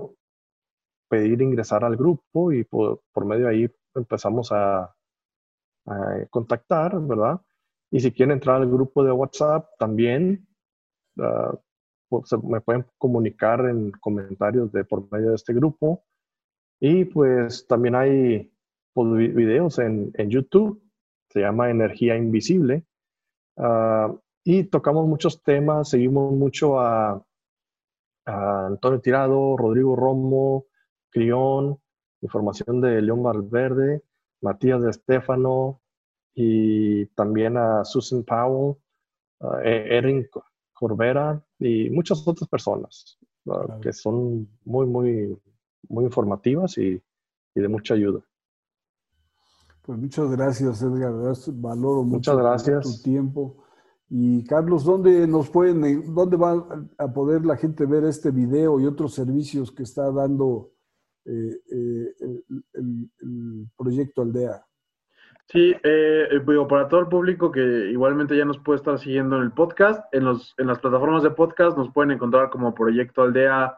pedir 1.08 1.42
ingresar 1.42 1.84
al 1.84 1.96
grupo 1.96 2.52
y 2.52 2.62
por, 2.62 3.02
por 3.12 3.24
medio 3.24 3.46
de 3.46 3.50
ahí 3.50 3.70
empezamos 3.94 4.52
a, 4.52 4.95
contactar, 6.30 7.00
¿verdad? 7.00 7.40
Y 7.90 8.00
si 8.00 8.12
quieren 8.12 8.32
entrar 8.32 8.56
al 8.56 8.70
grupo 8.70 9.04
de 9.04 9.12
WhatsApp 9.12 9.68
también, 9.78 10.46
uh, 11.18 11.56
me 12.42 12.60
pueden 12.60 12.84
comunicar 12.98 13.66
en 13.68 13.90
comentarios 13.92 14.72
de 14.72 14.84
por 14.84 15.10
medio 15.10 15.30
de 15.30 15.36
este 15.36 15.52
grupo. 15.54 16.04
Y 16.80 17.04
pues 17.04 17.66
también 17.66 17.94
hay 17.94 18.52
pues, 18.92 19.34
videos 19.34 19.78
en, 19.78 20.10
en, 20.14 20.30
YouTube, 20.30 20.82
se 21.30 21.40
llama 21.40 21.70
Energía 21.70 22.16
Invisible. 22.16 22.84
Uh, 23.56 24.18
y 24.44 24.64
tocamos 24.64 25.06
muchos 25.06 25.42
temas, 25.42 25.88
seguimos 25.88 26.32
mucho 26.32 26.78
a, 26.78 27.24
a 28.26 28.66
Antonio 28.66 29.00
Tirado, 29.00 29.56
Rodrigo 29.56 29.96
Romo, 29.96 30.66
Crión, 31.10 31.78
información 32.20 32.80
de 32.80 33.00
León 33.02 33.22
Valverde. 33.22 34.02
Matías 34.40 34.82
de 34.82 34.92
Stefano 34.92 35.80
y 36.34 37.06
también 37.06 37.56
a 37.56 37.84
Susan 37.84 38.22
Powell, 38.24 38.76
e-, 39.64 39.96
Erin 39.96 40.26
Corbera 40.72 41.42
y 41.58 41.90
muchas 41.90 42.26
otras 42.26 42.48
personas 42.48 43.18
que 43.80 43.92
son 43.92 44.48
muy, 44.64 44.86
muy, 44.86 45.38
muy 45.88 46.04
informativas 46.04 46.76
y, 46.78 47.00
de 47.54 47.68
mucha 47.68 47.94
ayuda. 47.94 48.20
Pues 49.80 49.98
muchas 49.98 50.30
gracias, 50.30 50.82
Edgar. 50.82 51.14
Valoro 51.54 52.02
mucho 52.02 52.16
muchas 52.16 52.36
gracias. 52.36 52.82
tu 52.82 53.02
tiempo. 53.02 53.64
Y 54.10 54.44
Carlos, 54.44 54.84
¿dónde 54.84 55.26
nos 55.26 55.48
pueden, 55.48 56.14
dónde 56.14 56.36
va 56.36 56.66
a 56.98 57.12
poder 57.12 57.46
la 57.46 57.56
gente 57.56 57.86
ver 57.86 58.04
este 58.04 58.30
video 58.30 58.78
y 58.78 58.86
otros 58.86 59.14
servicios 59.14 59.72
que 59.72 59.84
está 59.84 60.10
dando 60.10 60.72
eh, 61.26 61.60
eh, 61.72 62.14
el, 62.74 63.66
proyecto 63.76 64.22
Aldea? 64.22 64.64
Sí, 65.48 65.74
eh, 65.82 66.28
digo, 66.46 66.68
para 66.68 66.88
todo 66.88 67.00
el 67.00 67.08
público 67.08 67.50
que 67.50 67.90
igualmente 67.90 68.36
ya 68.36 68.44
nos 68.44 68.58
puede 68.58 68.76
estar 68.76 68.98
siguiendo 68.98 69.36
en 69.36 69.42
el 69.42 69.52
podcast, 69.52 70.04
en, 70.12 70.24
los, 70.24 70.54
en 70.58 70.68
las 70.68 70.78
plataformas 70.78 71.24
de 71.24 71.30
podcast 71.30 71.76
nos 71.76 71.92
pueden 71.92 72.12
encontrar 72.12 72.50
como 72.50 72.74
Proyecto 72.74 73.22
Aldea, 73.22 73.76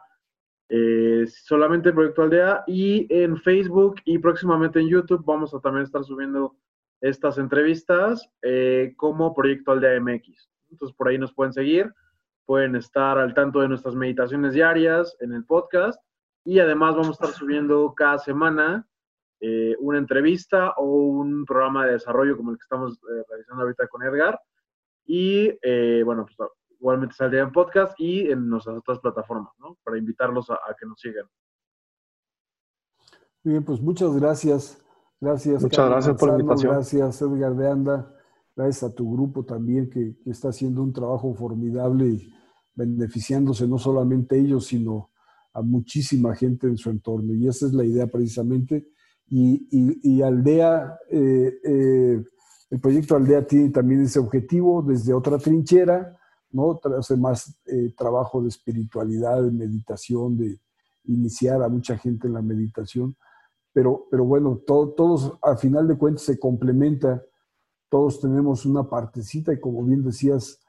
solamente 1.27 1.91
Proyecto 1.91 2.23
Aldea, 2.23 2.63
y 2.67 3.07
en 3.09 3.37
Facebook 3.37 3.95
y 4.05 4.19
próximamente 4.19 4.79
en 4.79 4.89
YouTube 4.89 5.25
vamos 5.25 5.53
a 5.53 5.59
también 5.59 5.83
estar 5.83 6.03
subiendo 6.03 6.55
estas 7.01 7.37
entrevistas 7.39 8.29
como 8.95 9.33
Proyecto 9.33 9.71
Aldea 9.71 9.99
MX. 9.99 10.49
Entonces 10.71 10.95
por 10.95 11.07
ahí 11.07 11.17
nos 11.17 11.33
pueden 11.33 11.53
seguir, 11.53 11.91
pueden 12.45 12.75
estar 12.75 13.17
al 13.17 13.33
tanto 13.33 13.59
de 13.59 13.69
nuestras 13.69 13.95
meditaciones 13.95 14.53
diarias 14.53 15.15
en 15.19 15.33
el 15.33 15.45
podcast 15.45 15.99
y 16.43 16.59
además 16.59 16.95
vamos 16.95 17.09
a 17.09 17.11
estar 17.11 17.29
subiendo 17.29 17.93
cada 17.95 18.17
semana 18.17 18.87
eh, 19.41 19.75
una 19.79 19.97
entrevista 19.97 20.73
o 20.77 20.83
un 20.83 21.45
programa 21.45 21.85
de 21.85 21.93
desarrollo 21.93 22.35
como 22.35 22.51
el 22.51 22.57
que 22.57 22.63
estamos 22.63 22.95
eh, 22.95 23.23
realizando 23.29 23.63
ahorita 23.63 23.87
con 23.87 24.03
Edgar. 24.03 24.39
Y 25.05 25.57
eh, 25.61 26.01
bueno, 26.03 26.25
pues 26.25 26.49
igualmente 26.77 27.15
saldría 27.15 27.43
en 27.43 27.51
podcast 27.51 27.93
y 27.97 28.29
en 28.29 28.49
nuestras 28.49 28.77
otras 28.77 28.99
plataformas, 28.99 29.53
¿no? 29.59 29.77
Para 29.83 29.97
invitarlos 29.97 30.49
a, 30.49 30.57
que 30.77 30.85
nos 30.85 30.99
sigan. 30.99 31.25
Muy 33.43 33.53
bien, 33.53 33.63
pues 33.63 33.81
muchas 33.81 34.13
gracias. 34.15 34.83
Gracias. 35.21 35.61
Muchas 35.61 35.89
gracias 35.89 36.17
por 36.17 36.29
la 36.29 36.35
invitación. 36.35 36.73
Gracias, 36.73 37.21
Edgar 37.21 37.55
de 37.55 37.69
Anda. 37.69 38.15
Gracias 38.55 38.91
a 38.91 38.93
tu 38.93 39.13
grupo 39.13 39.45
también 39.45 39.89
que, 39.89 40.17
que, 40.21 40.31
está 40.31 40.49
haciendo 40.49 40.83
un 40.83 40.91
trabajo 40.91 41.33
formidable 41.33 42.05
y 42.07 42.33
beneficiándose 42.75 43.67
no 43.67 43.77
solamente 43.77 44.37
ellos, 44.37 44.65
sino 44.65 45.08
a 45.53 45.61
muchísima 45.61 46.35
gente 46.35 46.67
en 46.67 46.77
su 46.77 46.89
entorno. 46.89 47.33
Y 47.33 47.47
esa 47.47 47.65
es 47.65 47.73
la 47.73 47.83
idea 47.83 48.07
precisamente 48.07 48.87
y, 49.31 50.21
Aldea, 50.21 50.97
eh, 51.09 51.59
eh, 51.63 52.23
el 52.69 52.79
proyecto 52.79 53.15
Aldea 53.15 53.45
tiene 53.45 53.69
también 53.69 54.01
ese 54.01 54.19
objetivo 54.19 54.81
desde 54.81 55.13
otra 55.13 55.37
trinchera, 55.37 56.17
¿no? 56.51 56.79
Hace 56.97 57.15
más 57.15 57.55
eh, 57.65 57.93
trabajo 57.95 58.41
de 58.41 58.49
espiritualidad, 58.49 59.43
de 59.43 59.51
meditación, 59.51 60.37
de 60.37 60.59
iniciar 61.05 61.61
a 61.61 61.69
mucha 61.69 61.97
gente 61.97 62.27
en 62.27 62.33
la 62.33 62.41
meditación. 62.41 63.15
Pero, 63.71 64.07
pero 64.09 64.25
bueno, 64.25 64.61
todos 64.65 65.37
a 65.43 65.55
final 65.55 65.87
de 65.87 65.97
cuentas 65.97 66.23
se 66.23 66.39
complementa, 66.39 67.23
todos 67.87 68.19
tenemos 68.19 68.65
una 68.65 68.89
partecita 68.89 69.53
y 69.53 69.59
como 69.59 69.83
bien 69.83 70.03
decías, 70.03 70.59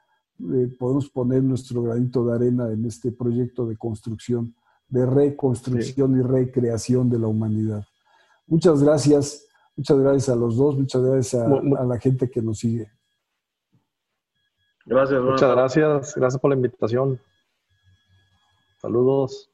podemos 0.79 1.09
poner 1.09 1.43
nuestro 1.43 1.83
granito 1.83 2.25
de 2.25 2.33
arena 2.33 2.71
en 2.71 2.85
este 2.85 3.11
proyecto 3.11 3.65
de 3.65 3.77
construcción, 3.77 4.55
de 4.91 5.05
reconstrucción 5.05 6.19
y 6.19 6.21
recreación 6.21 7.09
de 7.09 7.17
la 7.17 7.27
humanidad. 7.27 7.83
Muchas 8.45 8.83
gracias, 8.83 9.47
muchas 9.75 9.97
gracias 9.97 10.29
a 10.29 10.35
los 10.35 10.57
dos, 10.57 10.77
muchas 10.77 11.01
gracias 11.01 11.41
a, 11.41 11.85
la 11.85 11.97
gente 11.97 12.29
que 12.29 12.41
nos 12.41 12.59
sigue. 12.59 12.91
Gracias. 14.85 15.21
Muchas 15.21 15.51
gracias, 15.51 16.15
gracias 16.15 16.41
por 16.41 16.49
la 16.49 16.55
invitación. 16.55 17.19
Saludos. 18.81 19.50